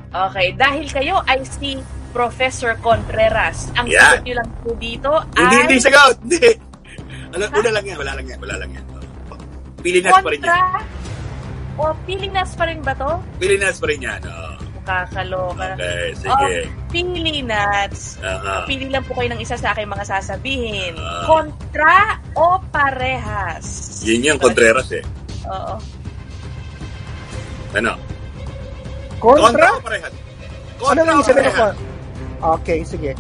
Okay, 0.10 0.48
dahil 0.58 0.86
kayo 0.90 1.22
ay 1.30 1.42
si 1.46 1.78
Professor 2.16 2.76
Contreras. 2.80 3.72
Ang 3.76 3.92
Yan. 3.92 4.02
sagot 4.02 4.22
niyo 4.24 4.36
lang 4.40 4.50
po 4.64 4.70
dito 4.80 5.12
Hindi, 5.36 5.56
ay... 5.56 5.62
hindi 5.68 5.78
sagot. 5.80 6.16
Hindi. 6.24 6.52
Alam, 7.38 7.48
una 7.52 7.70
lang 7.76 7.86
yan, 7.86 7.98
wala 8.00 8.14
lang 8.18 8.26
yan, 8.26 8.40
wala 8.40 8.56
lang 8.64 8.70
yan. 8.72 8.86
Pilinas 9.84 10.12
pa 10.12 10.30
rin 10.32 10.40
yan. 10.42 10.48
Kontra 10.48 10.62
o 11.78 11.84
Pilinas 12.10 12.52
pa 12.58 12.64
rin 12.66 12.80
ba 12.82 12.94
to? 12.98 13.12
Pilinas 13.38 13.78
pa 13.78 13.86
rin 13.88 14.00
yan. 14.02 14.22
Oo. 14.26 14.58
Kakaloka. 14.88 15.76
Okay, 15.76 16.16
sige. 16.16 16.32
Oh, 16.32 16.72
Pilinas. 16.88 18.16
Aha. 18.24 18.64
Pili 18.64 18.88
lang 18.88 19.04
po 19.04 19.20
kayo 19.20 19.36
ng 19.36 19.42
isa 19.44 19.60
sa 19.60 19.76
aking 19.76 19.92
mga 19.92 20.06
sasabihin. 20.08 20.96
Ah. 20.96 21.28
Kontra 21.28 22.24
o 22.40 22.56
parehas? 22.72 23.68
Yun 24.08 24.24
yung 24.24 24.40
Contreras 24.40 24.88
eh. 24.96 25.04
Oo. 25.44 25.76
Ano? 27.76 27.94
Kontra? 29.20 29.76
o 29.76 29.84
parehas? 29.84 30.14
Ano 30.16 30.80
Kontra 30.80 31.04
lang 31.04 31.16
o 31.16 31.20
yung 31.20 31.28
sabihin 31.28 31.52
parehas? 31.52 31.76
ko? 31.76 31.87
Okay, 32.38 32.80
sige. 32.82 33.12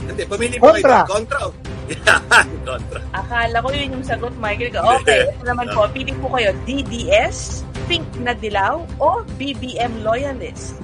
Hindi, 0.00 0.22
pamili 0.24 0.56
mo 0.56 0.70
Kontra. 0.70 1.02
kayo. 1.02 1.12
Kontra. 1.12 1.38
o- 1.44 1.56
Yan, 1.86 2.48
kontra. 2.66 2.98
Akala 3.12 3.56
ko 3.62 3.68
yun 3.70 3.94
yung 3.94 4.02
sagot, 4.02 4.34
Michael. 4.36 4.74
Okay, 4.74 5.22
ito 5.24 5.44
naman 5.44 5.70
po. 5.70 5.86
Pili 5.88 6.10
po 6.16 6.26
kayo, 6.30 6.50
DDS, 6.66 7.62
Pink 7.86 8.06
na 8.18 8.34
Dilaw, 8.34 8.82
o 8.98 9.08
BBM 9.36 10.02
Loyalist? 10.02 10.74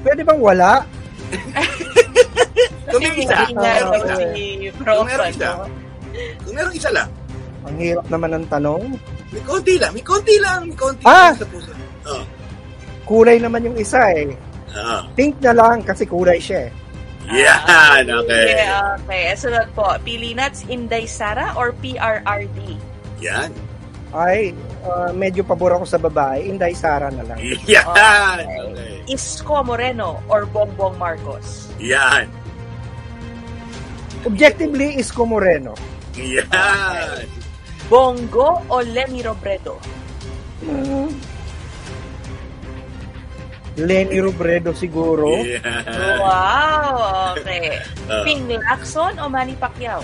Pwede 0.00 0.22
bang 0.22 0.38
wala? 0.38 0.86
Kung 2.88 3.02
may 3.02 3.20
isa. 3.20 3.44
Ah, 3.52 3.82
raw 3.82 3.90
okay. 3.92 4.26
si 4.32 4.44
Prof. 4.72 4.96
Kung 4.96 5.08
meron 5.10 5.28
isa. 5.28 5.48
ano? 5.50 5.64
Kung 6.40 6.54
meron 6.54 6.72
isa 6.72 6.90
lang. 6.90 7.08
Ang 7.66 7.76
hirap 7.76 8.06
naman 8.08 8.30
ng 8.32 8.46
tanong. 8.48 8.82
May 9.28 9.42
konti 9.44 9.74
lang. 9.76 9.92
May 9.92 10.04
konti 10.06 10.34
lang. 10.38 10.60
May 10.64 10.78
konti 10.78 11.04
Ah! 11.04 11.28
lang 11.28 11.36
sa 11.36 11.46
puso. 11.46 11.72
Oh. 12.06 12.24
Kulay 13.04 13.36
naman 13.36 13.60
yung 13.62 13.76
isa 13.76 14.00
eh. 14.14 14.32
Ah. 14.74 15.08
Pink 15.16 15.40
na 15.40 15.52
lang 15.56 15.80
kasi 15.84 16.04
kulay 16.04 16.40
siya 16.40 16.68
eh. 16.68 16.72
Yan, 17.28 18.08
okay. 18.08 18.56
Yeah, 18.56 18.96
okay. 19.04 19.36
Sunod 19.36 19.68
po, 19.76 19.84
pili 20.00 20.32
nuts, 20.32 20.64
Inday 20.64 21.04
Sara 21.04 21.52
or 21.60 21.76
PRRD? 21.76 22.80
Yan. 23.20 23.52
Ay, 24.08 24.56
ah, 24.88 25.12
medyo 25.12 25.44
pabor 25.44 25.76
ako 25.76 25.84
sa 25.84 26.00
babae. 26.00 26.48
Inday 26.48 26.72
Sara 26.72 27.12
na 27.12 27.20
lang. 27.28 27.36
Yan. 27.68 27.84
Okay. 28.72 29.12
Isko 29.12 29.60
Moreno 29.60 30.24
or 30.32 30.48
Bongbong 30.48 30.96
Marcos? 30.96 31.68
Yan. 31.76 32.24
Objectively, 34.24 34.96
Isko 34.96 35.28
Moreno. 35.28 35.76
Yan. 36.16 37.28
Bongo 37.92 38.64
o 38.68 38.80
Lenny 38.80 39.20
Robredo? 39.20 39.76
Lenny 43.78 44.18
Robredo 44.18 44.74
siguro. 44.74 45.38
Yan. 45.38 45.62
Wow, 46.18 47.34
okay. 47.38 47.78
Ah. 48.08 48.24
Ping 48.24 48.48
Lacson 48.48 49.12
o 49.20 49.28
Manny 49.28 49.52
Pacquiao? 49.52 50.00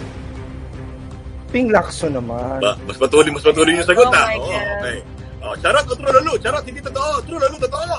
Ping 1.48 1.72
Lacson 1.72 2.12
naman. 2.12 2.60
Ba, 2.60 2.76
mas 2.84 3.00
patuloy, 3.00 3.32
mas 3.32 3.40
patuloy 3.40 3.72
yung 3.72 3.88
sagot 3.88 4.04
Oh 4.04 4.12
ha. 4.12 4.28
my 4.28 4.36
Oo, 4.36 4.44
God. 4.44 4.66
okay. 4.76 4.98
Oh, 5.40 5.54
charot 5.56 5.84
o 5.88 5.94
true 5.96 6.12
lalo? 6.12 6.32
Charot, 6.36 6.64
hindi 6.64 6.80
totoo. 6.80 7.24
True 7.24 7.40
lalo, 7.40 7.56
totoo. 7.56 7.96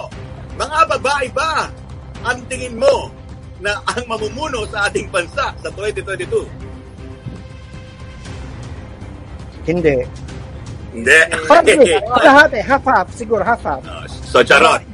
Mga 0.56 0.78
babae 0.94 1.28
ba 1.34 1.74
ang 2.22 2.38
tingin 2.46 2.78
mo 2.78 3.10
na 3.58 3.82
ang 3.90 4.06
mamumuno 4.06 4.62
sa 4.70 4.86
ating 4.86 5.10
bansa 5.10 5.50
sa 5.58 5.70
2022? 5.74 6.46
Hindi. 9.66 9.98
Hindi. 10.94 11.20
Lahat 12.22 12.54
eh. 12.54 12.62
Half-half. 12.62 13.10
Siguro 13.12 13.42
half-half. 13.42 13.82
so, 14.10 14.46
charot. 14.46 14.86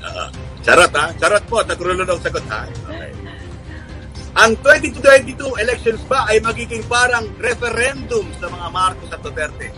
Ah, 0.00 0.28
charot 0.64 0.92
ha? 0.96 1.12
Charot 1.20 1.44
po. 1.46 1.60
Na 1.64 1.74
true 1.76 1.92
lalo 1.92 2.16
ang 2.16 2.22
sagot 2.24 2.44
ha? 2.48 2.64
Okay. 2.88 3.12
Ang 4.40 4.52
2022 4.62 5.36
elections 5.58 6.00
ba 6.06 6.24
ay 6.30 6.38
magiging 6.38 6.86
parang 6.86 7.26
referendum 7.42 8.24
sa 8.38 8.46
mga 8.46 8.66
Marcos 8.70 9.10
at 9.10 9.20
Duterte? 9.20 9.68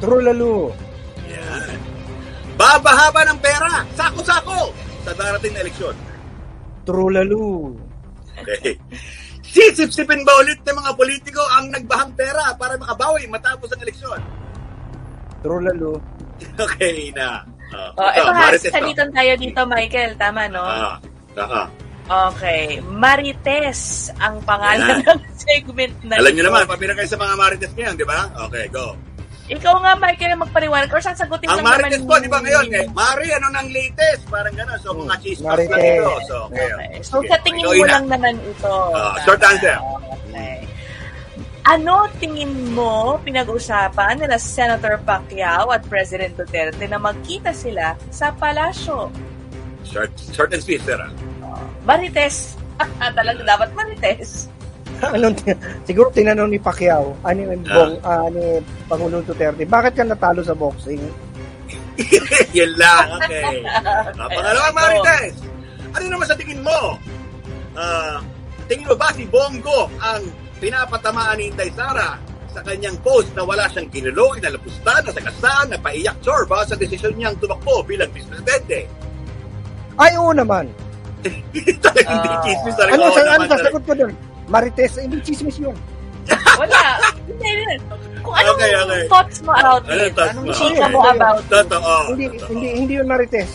True 0.00 0.24
lalo. 0.24 0.72
Yan. 1.28 1.76
Babahaba 2.54 3.26
ng 3.28 3.38
pera, 3.42 3.82
sako-sako, 3.98 4.72
sa 5.04 5.12
darating 5.12 5.52
na 5.52 5.62
eleksyon. 5.66 5.96
True 6.88 7.12
lalo. 7.12 7.74
Okay. 8.34 8.80
Sisip-sipin 9.54 10.26
ba 10.26 10.34
ulit 10.42 10.58
ng 10.66 10.74
mga 10.74 10.92
politiko 10.98 11.42
ang 11.54 11.70
nagbahang 11.70 12.10
pera 12.18 12.56
para 12.58 12.74
makabawi 12.74 13.28
matapos 13.30 13.70
ang 13.70 13.80
eleksyon? 13.84 14.20
True 15.44 15.62
lalo. 15.62 16.00
Okay 16.58 17.14
na. 17.14 17.46
Uh, 17.74 17.90
Oh, 17.96 18.08
ito 18.08 18.30
ha, 18.30 18.46
salitan 18.54 19.10
tayo 19.10 19.32
dito, 19.36 19.60
Michael. 19.64 20.14
Tama, 20.14 20.46
no? 20.46 20.62
Ah, 20.62 20.96
ah, 21.36 21.66
Okay. 22.04 22.84
Marites 22.84 23.80
ang 24.18 24.36
pangalan 24.42 25.00
ng 25.00 25.20
segment 25.40 25.94
na 26.02 26.20
Alam 26.20 26.30
niyo 26.30 26.44
ito. 26.44 26.48
naman, 26.48 26.62
pabira 26.64 26.92
kayo 26.92 27.08
sa 27.08 27.16
mga 27.16 27.34
marites 27.34 27.72
ngayon, 27.72 27.94
di 27.96 28.04
ba? 28.04 28.20
Okay, 28.44 28.68
go. 28.68 28.92
Ikaw 29.44 29.74
nga, 29.76 29.92
Michael, 29.98 30.32
ang 30.32 30.42
magpaliwanag. 30.42 30.88
Or 30.88 31.00
sasagutin 31.00 31.48
Ang 31.48 31.60
lang 31.60 31.64
naman 31.66 31.80
marites 31.82 32.00
ni- 32.00 32.08
po, 32.08 32.14
di 32.18 32.28
ba 32.28 32.40
ngayon? 32.40 32.64
Eh, 32.70 32.84
Mari, 32.90 33.26
ano 33.30 33.46
nang 33.50 33.68
latest? 33.68 34.22
Parang 34.26 34.52
gano'n. 34.52 34.78
So, 34.80 34.92
mga 34.94 35.14
chispas 35.18 35.44
lang 35.44 35.68
Marites. 35.68 36.00
ito. 36.00 36.12
So, 36.24 36.36
okay. 36.46 36.68
Okay. 36.70 36.88
So, 37.02 37.14
Sige, 37.18 37.28
sa 37.28 37.36
tingin 37.40 37.60
ikaw, 37.62 37.72
mo 37.74 37.84
lang 37.86 38.06
naman 38.06 38.34
ito. 38.38 38.72
Ah, 38.92 39.14
short 39.20 39.42
answer. 39.42 39.76
Okay. 40.26 40.56
Ano 41.64 42.04
tingin 42.14 42.76
mo 42.76 43.16
pinag-usapan 43.24 44.20
nila 44.20 44.36
Senator 44.36 45.00
Pacquiao 45.00 45.72
at 45.72 45.80
President 45.84 46.36
Duterte 46.36 46.84
na 46.84 47.00
magkita 47.00 47.56
sila 47.56 47.96
sa 48.12 48.28
palasyo? 48.30 49.08
Short, 49.82 50.12
short 50.30 50.52
and 50.52 50.60
sweet, 50.60 50.84
sir. 50.84 51.00
ah. 51.00 51.08
Marites. 51.82 52.60
Talaga 53.16 53.40
dapat 53.40 53.72
Marites. 53.72 54.52
Anong, 55.00 55.36
tin- 55.36 55.56
siguro 55.82 56.12
tinanong 56.12 56.52
ni 56.52 56.60
Pacquiao, 56.60 57.16
ani 57.24 57.48
Ah. 57.48 57.56
Bong, 57.56 57.94
ah, 58.02 58.28
ni 58.28 58.60
Pangulong 58.84 59.24
Duterte, 59.24 59.64
bakit 59.64 59.96
ka 59.96 60.04
natalo 60.04 60.44
sa 60.44 60.52
boxing? 60.52 61.00
Yan 62.56 62.72
lang, 62.76 63.08
okay. 63.18 63.64
Uh, 64.14 64.28
pangalawang 64.28 64.74
Marites, 64.74 65.40
ano 65.90 66.04
naman 66.12 66.26
sa 66.28 66.36
tingin 66.36 66.60
mo? 66.60 67.00
Ah, 67.72 68.20
tingin 68.68 68.84
mo 68.84 68.94
ba 68.94 69.08
si 69.12 69.24
Bongo 69.26 69.88
ang 69.98 70.22
pinapatamaan 70.58 71.36
ni 71.38 71.50
Inday 71.50 71.70
Sara 71.72 72.16
sa 72.50 72.60
kanyang 72.62 72.94
post 73.02 73.34
na 73.34 73.42
wala 73.42 73.66
siyang 73.66 73.90
kinuloy, 73.90 74.38
nalapusta, 74.38 75.02
nasagasaan, 75.02 75.74
napaiyak 75.74 76.14
sorba 76.22 76.62
sa 76.62 76.78
desisyon 76.78 77.18
niyang 77.18 77.34
tumakbo 77.42 77.82
bilang 77.82 78.10
presidente? 78.14 78.86
Ay, 79.98 80.14
oo 80.14 80.30
naman. 80.30 80.70
Talagang 81.84 82.18
hindi 82.20 82.38
chismis 82.46 82.74
talaga. 82.76 82.94
Ano, 82.94 83.04
Oo 83.04 83.14
sa, 83.14 83.22
naman 83.24 83.38
ano 83.40 83.52
sasagot 83.58 83.82
ko 83.82 83.92
doon? 83.96 84.14
Marites, 84.46 84.92
hindi 85.00 85.18
chismis 85.24 85.56
yun. 85.58 85.76
Wala. 86.60 86.80
Hindi, 87.26 87.48
hindi. 87.48 87.76
Kung 88.24 88.32
anong 88.32 88.56
Okay, 88.56 88.70
okay. 88.72 89.02
thoughts 89.10 89.38
mo 89.42 89.52
about 89.52 89.82
Ano 89.84 90.00
it? 90.00 90.12
thoughts 90.14 90.32
Anong 90.32 90.46
mo? 90.46 90.54
chika 90.56 90.86
mo 90.88 90.98
about 91.04 91.36
it? 91.40 91.46
Totoo. 91.50 91.92
Hindi, 92.14 92.24
hindi, 92.48 92.68
hindi 92.80 92.92
yun 92.96 93.08
Marites. 93.08 93.50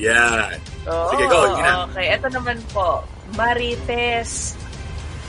Yan. 0.00 0.56
Sige, 0.80 1.24
go. 1.28 1.38
Okay, 1.92 2.06
ito 2.08 2.28
naman 2.32 2.56
po. 2.72 3.04
Marites, 3.36 4.56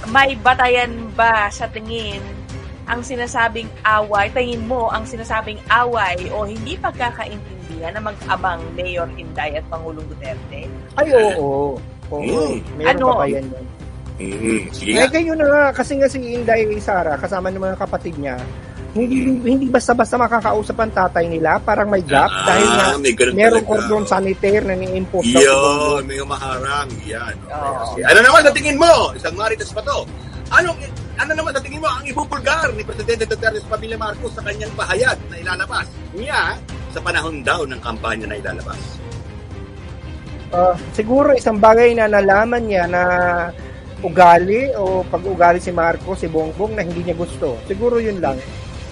may 0.09 0.33
batayan 0.35 0.89
ba 1.13 1.45
sa 1.47 1.69
tingin 1.69 2.21
ang 2.89 3.05
sinasabing 3.05 3.69
away, 3.85 4.27
tingin 4.33 4.65
mo 4.65 4.89
ang 4.89 5.05
sinasabing 5.05 5.61
away 5.69 6.17
o 6.33 6.43
hindi 6.43 6.75
pagkakaintindihan 6.75 7.93
na 7.95 8.01
mag-amang 8.03 8.59
Mayor 8.73 9.07
Inday 9.15 9.55
at 9.55 9.65
Pangulong 9.69 10.03
Duterte? 10.09 10.67
Ay, 10.97 11.07
oo. 11.13 11.77
Oo. 12.09 12.19
Hmm. 12.19 12.59
Meron 12.75 12.91
Ano? 12.99 13.05
pa 13.15 13.23
ba 13.23 13.27
yan? 13.29 13.45
Mm, 14.21 14.69
sige 14.69 14.91
Eh, 14.91 15.01
nga. 15.01 15.09
kayo 15.09 15.33
na 15.33 15.45
nga, 15.47 15.63
kasi 15.73 15.97
nga 15.97 16.05
si 16.05 16.19
Inday 16.19 16.67
Sara, 16.77 17.15
kasama 17.17 17.49
ng 17.49 17.63
mga 17.63 17.77
kapatid 17.79 18.13
niya, 18.19 18.35
hindi 18.91 19.39
hindi 19.47 19.65
basta-basta 19.71 20.19
makakausap 20.19 20.75
ang 20.75 20.91
tatay 20.91 21.31
nila, 21.31 21.63
parang 21.63 21.87
may 21.87 22.03
gap, 22.03 22.27
Ah, 22.27 22.43
dahil 22.51 22.67
nga 22.67 22.87
may 22.99 23.13
merong 23.15 23.63
cordon 23.63 24.03
sanitaire 24.03 24.67
na 24.67 24.75
ni-impose 24.75 25.31
sa. 25.31 25.39
Yun, 25.39 26.03
may 26.03 26.19
umaharang. 26.19 26.91
Yan. 27.07 27.35
Okay. 27.47 28.03
Ano 28.03 28.19
naman 28.19 28.43
sa 28.43 28.51
tingin 28.51 28.75
mo? 28.75 29.15
Isang 29.15 29.35
marites 29.39 29.71
pa 29.71 29.79
to. 29.79 30.03
Anong, 30.51 30.75
ano 31.15 31.31
naman 31.31 31.55
sa 31.55 31.63
tingin 31.63 31.79
mo 31.79 31.87
ang 31.87 32.03
ibubulgar 32.03 32.67
ni 32.75 32.83
Presidente 32.83 33.23
Duterte 33.23 33.63
sa 33.63 33.71
pamilya 33.71 33.95
Marcos 33.95 34.35
sa 34.35 34.43
kanyang 34.43 34.75
pahayag 34.75 35.17
na 35.31 35.35
ilalabas 35.39 35.87
niya 36.11 36.59
sa 36.91 36.99
panahon 36.99 37.39
daw 37.47 37.63
ng 37.63 37.79
kampanya 37.79 38.27
na 38.27 38.35
ilalabas? 38.43 38.81
Ah, 40.51 40.75
siguro 40.91 41.31
isang 41.31 41.63
bagay 41.63 41.95
na 41.95 42.11
nalaman 42.11 42.67
niya 42.67 42.83
na 42.91 43.03
ugali 44.03 44.67
o 44.75 45.05
pag-ugali 45.07 45.63
si 45.63 45.71
Marcos, 45.71 46.19
si 46.19 46.27
Bongbong 46.27 46.75
na 46.75 46.83
hindi 46.83 47.07
niya 47.07 47.15
gusto. 47.15 47.55
Siguro 47.71 48.03
yun 48.03 48.19
lang. 48.19 48.35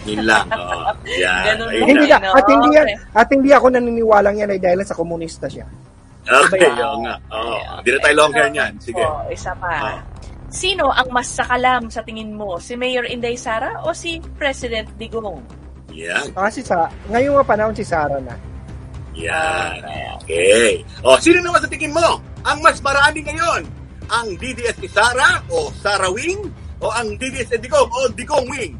Yun 0.09 0.25
lang. 0.25 0.45
Oh, 0.59 0.93
yan. 1.05 1.43
Ganun 1.55 1.67
Ayun 1.69 1.85
hindi 1.87 2.07
lang. 2.09 2.21
na, 2.21 2.29
at 2.35 2.45
hindi 2.49 2.69
yan, 2.75 2.87
at 3.13 3.27
hindi 3.29 3.49
ako 3.53 3.65
naniniwalang 3.71 4.35
yan 4.37 4.49
ay 4.51 4.59
dahil 4.59 4.81
sa 4.83 4.97
komunista 4.97 5.45
siya. 5.47 5.65
Okay, 6.29 6.61
oo 6.65 6.97
nga. 7.01 7.15
Oo. 7.33 7.57
Hindi 7.81 7.89
na 7.95 7.99
tayo 8.03 8.15
longer 8.21 8.45
niyan. 8.53 8.73
Sige. 8.77 9.01
Po, 9.01 9.25
isa 9.31 9.51
pa. 9.57 9.69
Ah. 9.69 9.99
Sino 10.49 10.89
ang 10.89 11.09
mas 11.13 11.29
sakalam 11.29 11.89
sa 11.93 12.01
tingin 12.01 12.33
mo? 12.33 12.57
Si 12.57 12.73
Mayor 12.73 13.05
Inday 13.05 13.37
Sara 13.37 13.81
o 13.85 13.93
si 13.93 14.17
President 14.37 14.89
Digong? 14.97 15.41
Yan. 15.93 16.33
Kasi 16.33 16.61
sa, 16.61 16.89
ngayong 17.09 17.41
mga 17.41 17.49
panahon 17.49 17.75
si 17.77 17.85
Sara 17.85 18.17
na. 18.21 18.33
Yan. 19.17 19.81
Okay. 20.21 20.85
O, 21.01 21.17
sino 21.17 21.41
naman 21.41 21.61
sa 21.61 21.69
tingin 21.69 21.93
mo 21.93 22.21
ang 22.45 22.57
mas 22.61 22.77
marami 22.81 23.25
ngayon? 23.25 23.65
Ang 24.09 24.27
DDS 24.41 24.81
ni 24.81 24.89
Sara 24.89 25.41
o 25.53 25.69
Sara 25.81 26.09
Wing? 26.09 26.49
O 26.81 26.89
ang 26.89 27.13
DDS 27.17 27.57
ni 27.57 27.69
Digong 27.69 27.89
o 27.89 27.99
Digong 28.13 28.47
Wing? 28.49 28.73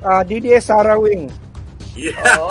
Ah, 0.00 0.22
DDS 0.24 0.72
Sara 0.72 0.96
Wing. 0.96 1.28
Yan. 2.00 2.16
Oh, 2.38 2.48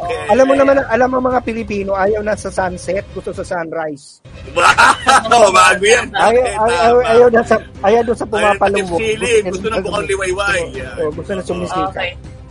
Okay. 0.00 0.26
Alam 0.30 0.44
mo 0.46 0.54
naman, 0.54 0.76
alam 0.86 1.08
mo 1.10 1.18
mga 1.22 1.40
Pilipino, 1.42 1.94
ayaw 1.98 2.22
na 2.22 2.34
sa 2.38 2.50
sunset, 2.50 3.02
gusto 3.14 3.34
sa 3.34 3.42
sunrise. 3.42 4.22
Wow! 4.54 5.50
Bago 5.58 5.84
yan. 5.84 6.06
Ayaw, 6.14 6.42
ayaw, 6.44 6.94
tama. 6.94 7.10
ayaw, 7.10 7.28
na 7.30 7.42
sa, 7.42 7.56
ayaw 7.82 8.02
doon 8.06 8.18
sa 8.18 8.26
Ayaw 8.26 8.32
pumapalubog. 8.54 8.98
na 9.00 9.50
gusto 9.50 9.68
ng 9.70 9.82
bukang 9.82 10.06
liwayway. 10.06 10.60
Yan. 10.78 10.94
Oh, 11.02 11.10
gusto 11.14 11.32
na 11.34 11.42
sumisika. 11.42 11.90
Okay. 11.90 12.10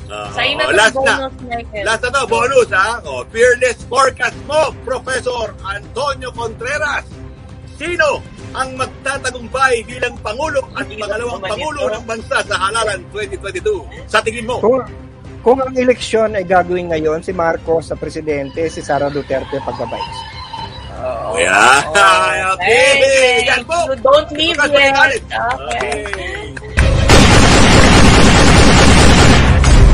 Ah, 0.09 0.25
Sa 0.33 0.41
oh, 0.41 0.73
last 0.73 0.97
na. 1.05 1.13
Michael. 1.45 1.83
Last 1.85 2.01
na 2.01 2.09
to, 2.09 2.21
bonus 2.25 2.69
ha. 2.73 2.87
Oh, 3.05 3.21
fearless 3.29 3.77
forecast 3.85 4.39
mo, 4.49 4.73
Professor 4.81 5.53
Antonio 5.69 6.29
Contreras. 6.33 7.05
Sino 7.77 8.19
ang 8.53 8.69
magtatagumpay 8.73 9.85
bilang 9.85 10.15
Pangulo 10.25 10.61
at 10.73 10.85
pangalawang 10.89 11.43
Pangulo 11.43 11.81
ng 11.93 12.03
bansa 12.05 12.37
sa 12.45 12.55
halalan 12.69 12.99
2022? 13.13 14.09
Sa 14.09 14.19
tingin 14.25 14.45
mo? 14.49 14.57
Kung, 14.57 14.81
kung 15.45 15.59
ang 15.61 15.73
eleksyon 15.77 16.33
ay 16.33 16.43
gagawin 16.45 16.89
ngayon, 16.89 17.21
si 17.21 17.31
Marcos 17.31 17.93
sa 17.93 17.95
presidente, 17.95 18.65
si 18.73 18.81
Sara 18.81 19.07
Duterte 19.07 19.61
pagbabayas. 19.61 20.17
Oh, 20.99 21.39
yeah. 21.39 21.79
okay. 22.59 22.91
Hey, 22.99 23.47
Yan 23.47 23.63
po. 23.63 23.87
you 23.87 23.95
don't 24.03 24.29
leave 24.35 24.59
yet. 24.59 24.91
balik. 24.91 25.23
Okay. 25.31 25.99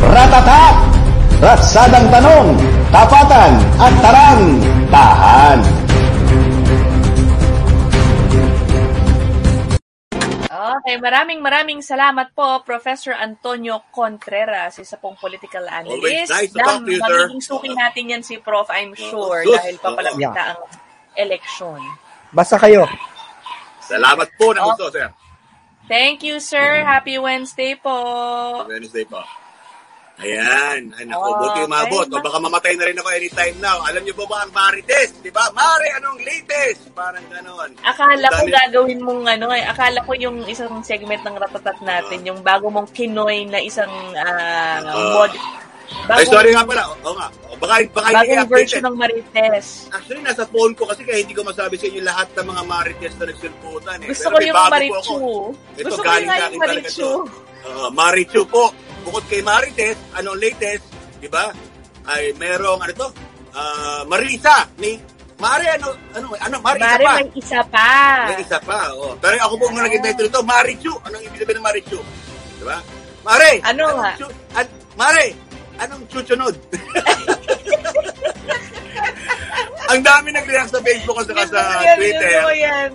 Ratata! 0.06 0.64
Ratsadang 1.36 2.08
tanong, 2.10 2.48
tapatan 2.90 3.54
at 3.76 3.94
tarang, 4.00 4.42
tahan. 4.88 5.60
Okay, 10.56 10.96
maraming 10.98 11.40
maraming 11.40 11.80
salamat 11.80 12.32
po, 12.32 12.62
Professor 12.62 13.12
Antonio 13.12 13.84
Contreras, 13.90 14.78
isa 14.78 14.96
pong 14.96 15.16
political 15.16 15.64
Always 15.64 16.28
analyst. 16.28 16.32
nice 16.32 16.52
to 16.52 16.60
talk 16.60 16.80
to 16.80 16.90
you, 16.90 17.00
sir. 17.00 17.20
magiging 17.28 17.42
suki 17.42 17.70
natin 17.72 18.04
yan 18.10 18.22
si 18.22 18.40
Prof, 18.40 18.68
I'm 18.70 18.94
sure, 18.94 19.44
sus. 19.44 19.54
dahil 19.54 19.76
papalapit 19.78 20.22
Yeah. 20.22 20.34
na 20.34 20.44
ang 20.54 20.62
election. 21.16 21.80
Basta 22.30 22.56
kayo. 22.56 22.88
Salamat 23.80 24.28
po 24.36 24.52
na 24.52 24.66
gusto, 24.66 24.90
sir. 24.90 25.12
Thank 25.86 26.26
you, 26.26 26.42
sir. 26.42 26.82
Happy 26.82 27.16
Wednesday 27.16 27.78
po. 27.78 27.94
Wednesday 28.66 29.06
po. 29.06 29.22
Ayan. 30.16 30.96
Ay, 30.96 31.04
naku, 31.04 31.28
Oh, 31.28 31.36
buti 31.38 31.60
umabot. 31.62 32.06
okay. 32.06 32.16
O 32.16 32.24
baka 32.24 32.38
mamatay 32.40 32.74
na 32.74 32.86
rin 32.86 32.96
ako 32.96 33.10
anytime 33.12 33.56
now. 33.60 33.84
Alam 33.84 34.02
niyo 34.02 34.16
po 34.16 34.24
ba 34.24 34.42
ang 34.42 34.52
Marites? 34.52 35.12
Di 35.20 35.28
ba? 35.28 35.52
Mari, 35.52 35.88
anong 35.94 36.20
latest? 36.20 36.88
Parang 36.92 37.26
ganon. 37.28 37.70
Akala 37.82 38.28
ko 38.30 38.42
gagawin 38.46 39.00
mong 39.00 39.28
ano 39.28 39.52
eh, 39.52 39.62
akala 39.62 40.00
ko 40.02 40.16
yung 40.16 40.44
isang 40.46 40.72
segment 40.82 41.20
ng 41.20 41.36
ratatat 41.36 41.78
natin, 41.82 42.24
yung 42.24 42.40
bago 42.42 42.68
mong 42.70 42.88
kinoy 42.90 43.44
na 43.46 43.60
isang 43.60 43.92
ah, 44.16 44.80
Ah. 44.82 45.12
mod, 45.14 45.32
Ay, 46.06 46.24
bagong, 46.24 46.32
sorry 46.32 46.50
nga 46.50 46.64
pala. 46.64 46.84
Oo 46.96 47.14
nga. 47.14 47.28
O, 47.46 47.56
baka, 47.58 47.76
baka 47.90 48.08
hindi 48.10 48.26
kayo 48.32 48.46
version 48.46 48.56
updated. 48.80 48.86
ng 48.86 48.96
Marites. 48.96 49.66
Actually, 49.92 50.24
nasa 50.24 50.44
phone 50.46 50.74
ko 50.74 50.84
kasi 50.86 51.02
kaya 51.04 51.20
hindi 51.20 51.32
ko 51.32 51.44
masabi 51.44 51.76
sa 51.76 51.86
inyo 51.86 52.02
lahat 52.02 52.28
ng 52.34 52.48
mga 52.48 52.64
Marites 52.66 53.14
na 53.16 53.26
nagsulputan 53.28 53.98
eh. 54.00 54.08
Gusto 54.10 54.26
Pero 54.26 54.34
ko 54.34 54.40
yung 54.42 54.56
bago 54.56 54.72
Marichu. 54.72 55.20
Ito, 55.76 55.86
Gusto 55.86 56.00
ko 56.00 56.10
yung 56.10 56.30
Marichu. 56.58 57.12
Uh, 57.66 57.90
Marichu 57.92 58.42
po. 58.46 58.66
Bukod 59.06 59.24
kay 59.30 59.40
Marites, 59.40 59.98
anong 60.14 60.36
latest, 60.36 60.84
di 61.18 61.30
ba? 61.30 61.54
Ay 62.04 62.34
merong, 62.36 62.82
ano 62.82 62.94
to? 62.96 63.10
Ah, 63.52 64.02
Marisa 64.04 64.66
ni 64.76 64.98
Mare, 65.36 65.68
ano, 65.76 65.92
ano, 66.12 66.32
ano, 66.34 66.56
Mare, 66.60 66.80
isa 66.80 66.96
pa. 66.98 67.12
may 67.14 67.28
isa 67.36 67.60
pa. 67.68 67.90
May 68.26 68.40
isa 68.40 68.58
pa, 68.58 68.80
oh. 68.96 69.14
Pero 69.20 69.36
ako 69.38 69.54
po 69.60 69.66
nga 69.70 69.84
nag-invento 69.84 70.24
nito, 70.24 70.40
Marichu. 70.42 70.96
Anong 71.04 71.22
ibig 71.22 71.38
sabihin 71.38 71.60
ng 71.60 71.66
Marichu? 71.66 72.00
Di 72.56 72.64
ba? 72.64 72.80
Mare! 73.22 73.60
Ano 73.62 73.84
nga? 74.00 74.16
chu- 74.16 74.32
an- 74.54 74.72
Mare! 74.96 75.36
Anong 75.76 76.08
chuchunod? 76.08 76.56
Ang 79.86 80.02
dami 80.02 80.32
nag-react 80.32 80.72
sa 80.72 80.82
Facebook 80.82 81.20
at 81.20 81.28
saka 81.28 81.44
sa 81.46 81.62
Yan, 81.84 81.98
Twitter. 82.00 82.32
yun, 82.32 82.56
yan. 82.58 82.90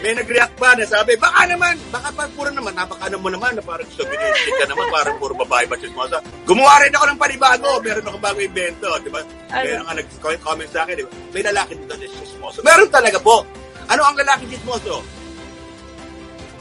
May 0.00 0.16
nag-react 0.16 0.56
pa 0.56 0.72
na 0.72 0.88
sabi, 0.88 1.12
baka 1.20 1.44
naman, 1.44 1.76
baka 1.92 2.08
pa 2.16 2.24
puro 2.32 2.48
naman, 2.48 2.72
napaka 2.72 3.12
mo 3.20 3.28
naman, 3.28 3.52
na 3.52 3.60
parang 3.60 3.84
chauvinistic 3.92 4.56
ka 4.56 4.64
naman, 4.64 4.88
parang 4.88 5.20
puro 5.20 5.36
babae 5.36 5.68
ba 5.68 5.76
chismosa. 5.76 6.24
Gumawa 6.48 6.80
rin 6.80 6.96
ako 6.96 7.04
ng 7.04 7.20
panibago, 7.20 7.68
meron 7.84 8.08
ako 8.08 8.16
bago 8.16 8.38
invento, 8.40 8.88
di 9.04 9.12
ba? 9.12 9.20
Meron 9.52 9.84
nga 9.84 10.00
nag-comment 10.00 10.70
sa 10.72 10.88
akin, 10.88 10.94
di 10.96 11.04
ba? 11.04 11.12
May 11.36 11.44
lalaki 11.44 11.72
dito 11.76 11.92
na 11.92 12.08
chismoso. 12.08 12.58
Meron 12.64 12.88
talaga 12.88 13.20
po. 13.20 13.44
Ano 13.92 14.00
ang 14.00 14.16
lalaki 14.16 14.48
chismoso? 14.48 15.04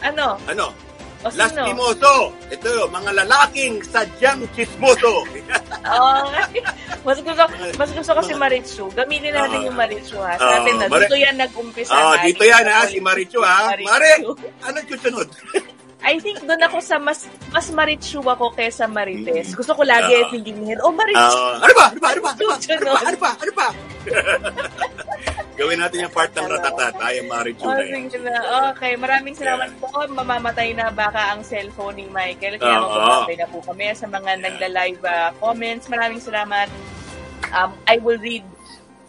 Ano? 0.04 0.36
Ano? 0.44 0.89
O? 1.20 1.28
Lastimoso. 1.36 2.32
Ito 2.48 2.88
mga 2.88 3.12
lalaking 3.24 3.84
sadyang 3.84 4.48
chismoso. 4.56 5.28
Oo. 6.00 6.24
mas 7.04 7.18
gusto, 7.20 7.44
mas 7.76 7.90
gusto 7.92 8.12
ko 8.16 8.22
si 8.24 8.34
Marichu. 8.36 8.86
Gamitin 8.96 9.36
natin 9.36 9.60
Oo. 9.64 9.68
yung 9.68 9.78
Marichu 9.78 10.18
ha. 10.24 10.40
Sa 10.40 10.48
Oo, 10.48 10.56
atin 10.64 10.76
na. 10.80 10.86
Dito 10.88 11.16
yan 11.20 11.36
nag-umpisa. 11.36 11.92
Ah, 11.92 12.16
ha? 12.16 12.24
dito 12.24 12.44
yan 12.48 12.66
ha, 12.68 12.88
si 12.88 13.04
Marichu 13.04 13.40
ha. 13.44 13.76
Marichu. 13.76 13.88
Mare, 13.88 14.12
anong 14.64 14.88
susunod? 14.88 15.28
I 16.00 16.16
think 16.16 16.40
doon 16.42 16.64
ako 16.64 16.80
sa 16.80 16.96
mas 16.96 17.28
mas 17.52 17.68
Marichu 17.70 18.24
ako 18.24 18.56
kaysa 18.56 18.88
Marites. 18.88 19.52
Gusto 19.52 19.76
ko 19.76 19.84
lagi 19.84 20.16
Oo. 20.16 20.32
tingin, 20.32 20.80
oh 20.80 20.96
Marichu. 20.96 21.20
Ah, 21.20 21.60
ano 21.60 21.74
ba? 21.76 21.86
Ano 21.92 22.00
ba? 22.00 22.10
Ano 22.10 22.22
ba? 22.24 22.32
Ano 22.32 22.48
ba? 22.48 22.56
Ano 22.56 22.64
Sunod. 22.64 22.88
ba? 22.88 23.00
Ano 23.04 23.18
ba? 23.20 23.32
Ano 23.36 23.52
ba? 23.52 23.68
Gawin 25.60 25.76
natin 25.76 26.08
yung 26.08 26.16
part 26.16 26.32
ng 26.32 26.48
ratata. 26.48 26.96
Tayo 26.96 27.20
Marichu 27.28 27.68
Oh, 27.68 27.76
na 27.76 27.84
yan. 27.84 28.08
Okay, 28.72 28.96
maraming 28.96 29.36
salamat 29.36 29.76
po. 29.76 29.92
Mamamatay 29.92 30.72
na 30.72 30.88
baka 30.88 31.36
ang 31.36 31.44
cellphone 31.44 32.00
ni 32.00 32.08
Michael. 32.08 32.56
Kaya 32.56 32.80
Oo. 32.80 32.88
magbabay 32.88 33.36
na 33.36 33.48
po 33.52 33.60
kami 33.60 33.92
sa 33.92 34.08
mga 34.08 34.40
nagla-live 34.40 35.04
uh, 35.04 35.36
comments. 35.36 35.92
Maraming 35.92 36.24
salamat. 36.24 36.72
Um, 37.52 37.76
I 37.84 38.00
will 38.00 38.16
read 38.18 38.48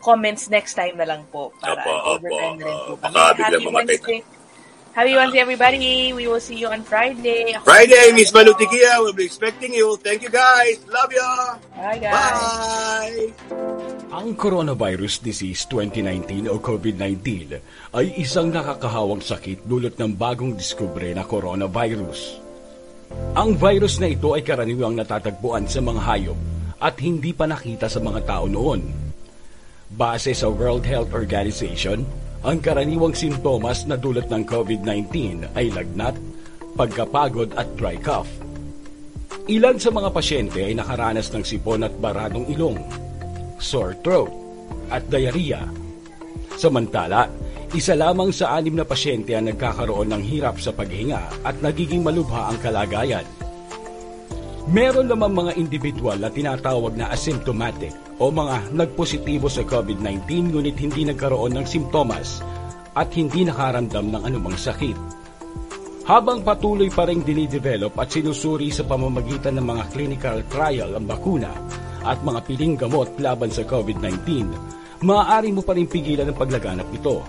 comments 0.02 0.50
next 0.50 0.74
time 0.74 0.98
na 0.98 1.06
lang 1.06 1.22
po. 1.30 1.54
Para 1.62 1.86
Opo, 1.86 2.58
na 2.58 2.66
rin 2.66 2.78
po. 2.82 2.92
Baka 2.98 3.38
biglang 3.38 3.62
mamatay 3.62 3.94
Wednesday. 3.94 4.20
Happy 4.90 5.14
Wednesday, 5.14 5.38
everybody. 5.38 6.10
We 6.10 6.26
will 6.26 6.42
see 6.42 6.58
you 6.58 6.66
on 6.66 6.82
Friday. 6.82 7.54
Ako- 7.54 7.62
Friday, 7.62 8.10
Miss 8.10 8.34
Malutikia, 8.34 8.98
we'll 8.98 9.14
be 9.14 9.22
expecting 9.22 9.70
you. 9.70 9.94
Thank 10.02 10.26
you 10.26 10.32
guys. 10.34 10.82
Love 10.90 11.14
you. 11.14 11.30
Bye, 11.78 12.02
guys. 12.02 12.10
Bye. 12.10 13.30
Ang 14.10 14.34
Coronavirus 14.34 15.22
Disease 15.22 15.70
2019 15.70 16.50
o 16.50 16.58
COVID-19 16.58 17.22
ay 17.94 18.18
isang 18.18 18.50
nakakahawang 18.50 19.22
sakit 19.22 19.62
dulot 19.62 19.94
ng 19.94 20.18
bagong 20.18 20.58
diskubre 20.58 21.14
na 21.14 21.22
coronavirus. 21.22 22.42
Ang 23.38 23.54
virus 23.54 24.02
na 24.02 24.10
ito 24.10 24.34
ay 24.34 24.42
karaniwang 24.42 24.98
natatagpuan 24.98 25.70
sa 25.70 25.78
mga 25.78 26.02
hayop 26.02 26.38
at 26.82 26.98
hindi 26.98 27.30
pa 27.30 27.46
nakita 27.46 27.86
sa 27.86 28.02
mga 28.02 28.26
tao 28.26 28.50
noon. 28.50 28.82
Base 29.94 30.34
sa 30.34 30.50
World 30.50 30.82
Health 30.82 31.14
Organization, 31.14 32.02
ang 32.40 32.58
karaniwang 32.64 33.12
sintomas 33.12 33.84
na 33.84 34.00
dulot 34.00 34.24
ng 34.32 34.48
COVID-19 34.48 35.44
ay 35.52 35.68
lagnat, 35.76 36.16
pagkapagod 36.72 37.52
at 37.52 37.68
dry 37.76 38.00
cough. 38.00 38.30
Ilan 39.50 39.76
sa 39.76 39.92
mga 39.92 40.08
pasyente 40.08 40.64
ay 40.64 40.72
nakaranas 40.72 41.28
ng 41.34 41.44
sipon 41.44 41.84
at 41.84 41.92
baradong 42.00 42.48
ilong, 42.48 42.80
sore 43.60 43.98
throat, 44.00 44.32
at 44.88 45.04
diarrhea. 45.12 45.68
Samantala, 46.56 47.28
isa 47.76 47.92
lamang 47.92 48.32
sa 48.32 48.56
anim 48.56 48.72
na 48.72 48.88
pasyente 48.88 49.36
ang 49.36 49.46
nagkakaroon 49.52 50.08
ng 50.08 50.22
hirap 50.24 50.56
sa 50.58 50.72
paghinga 50.72 51.44
at 51.44 51.60
nagiging 51.60 52.00
malubha 52.00 52.48
ang 52.48 52.58
kalagayan. 52.58 53.26
Meron 54.70 55.12
lamang 55.12 55.34
mga 55.34 55.52
individual 55.60 56.16
na 56.16 56.30
tinatawag 56.32 56.96
na 56.96 57.10
asymptomatic 57.12 57.92
o 58.20 58.28
mga 58.28 58.76
nagpositibo 58.76 59.48
sa 59.48 59.64
COVID-19 59.64 60.52
ngunit 60.52 60.76
hindi 60.76 61.08
nagkaroon 61.08 61.56
ng 61.56 61.66
simptomas 61.66 62.44
at 62.92 63.08
hindi 63.16 63.48
nakaramdam 63.48 64.12
ng 64.12 64.22
anumang 64.28 64.60
sakit. 64.60 64.98
Habang 66.04 66.42
patuloy 66.42 66.90
pa 66.90 67.06
rin 67.06 67.22
dinidevelop 67.24 67.94
at 67.96 68.10
sinusuri 68.10 68.68
sa 68.74 68.84
pamamagitan 68.84 69.56
ng 69.56 69.66
mga 69.66 69.84
clinical 69.94 70.38
trial 70.50 70.90
ang 70.98 71.06
bakuna 71.06 71.52
at 72.02 72.18
mga 72.20 72.40
piling 72.44 72.74
gamot 72.76 73.14
laban 73.22 73.48
sa 73.48 73.62
COVID-19, 73.62 74.26
maaari 75.06 75.54
mo 75.54 75.62
pa 75.62 75.72
rin 75.76 75.86
pigilan 75.86 76.28
ang 76.28 76.36
paglaganap 76.36 76.88
nito. 76.90 77.22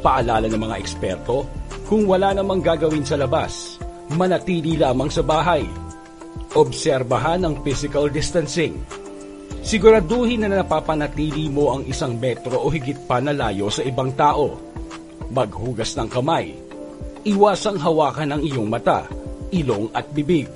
Paalala 0.00 0.48
ng 0.48 0.60
mga 0.60 0.76
eksperto, 0.80 1.46
kung 1.86 2.08
wala 2.08 2.34
namang 2.34 2.64
gagawin 2.64 3.04
sa 3.04 3.20
labas, 3.20 3.78
manatili 4.18 4.74
lamang 4.74 5.12
sa 5.12 5.22
bahay. 5.22 5.62
Obserbahan 6.56 7.46
ang 7.46 7.62
physical 7.62 8.10
distancing. 8.10 8.82
Siguraduhin 9.60 10.40
na 10.40 10.48
napapanatili 10.48 11.52
mo 11.52 11.76
ang 11.76 11.84
isang 11.84 12.16
metro 12.16 12.64
o 12.64 12.72
higit 12.72 12.96
pa 13.04 13.20
na 13.20 13.36
layo 13.36 13.68
sa 13.68 13.84
ibang 13.84 14.16
tao. 14.16 14.56
Maghugas 15.30 15.92
ng 16.00 16.08
kamay. 16.08 16.56
Iwasang 17.28 17.76
hawakan 17.76 18.34
ang 18.34 18.42
iyong 18.42 18.72
mata, 18.72 19.04
ilong 19.52 19.92
at 19.92 20.08
bibig. 20.16 20.48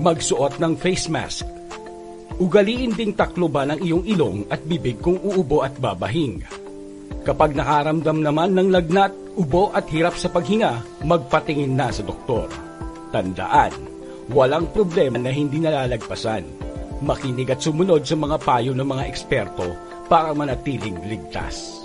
Magsuot 0.00 0.56
ng 0.56 0.74
face 0.80 1.12
mask. 1.12 1.44
Ugaliin 2.40 2.96
ding 2.96 3.12
takloban 3.12 3.76
ang 3.76 3.80
iyong 3.84 4.08
ilong 4.08 4.48
at 4.48 4.64
bibig 4.64 4.96
kung 5.04 5.20
uubo 5.20 5.60
at 5.60 5.76
babahing. 5.76 6.40
Kapag 7.20 7.52
nakaramdam 7.52 8.24
naman 8.24 8.56
ng 8.56 8.72
lagnat, 8.72 9.12
ubo 9.36 9.68
at 9.76 9.84
hirap 9.92 10.16
sa 10.16 10.32
paghinga, 10.32 11.04
magpatingin 11.04 11.76
na 11.76 11.92
sa 11.92 12.00
doktor. 12.00 12.48
Tandaan, 13.12 13.76
walang 14.32 14.72
problema 14.72 15.20
na 15.20 15.28
hindi 15.28 15.60
nalalagpasan. 15.60 16.69
Makinig 17.00 17.48
at 17.48 17.64
sumunod 17.64 18.04
sa 18.04 18.12
mga 18.12 18.36
payo 18.44 18.72
ng 18.76 18.84
mga 18.84 19.08
eksperto 19.08 19.72
para 20.04 20.36
manatiling 20.36 21.00
ligtas. 21.08 21.80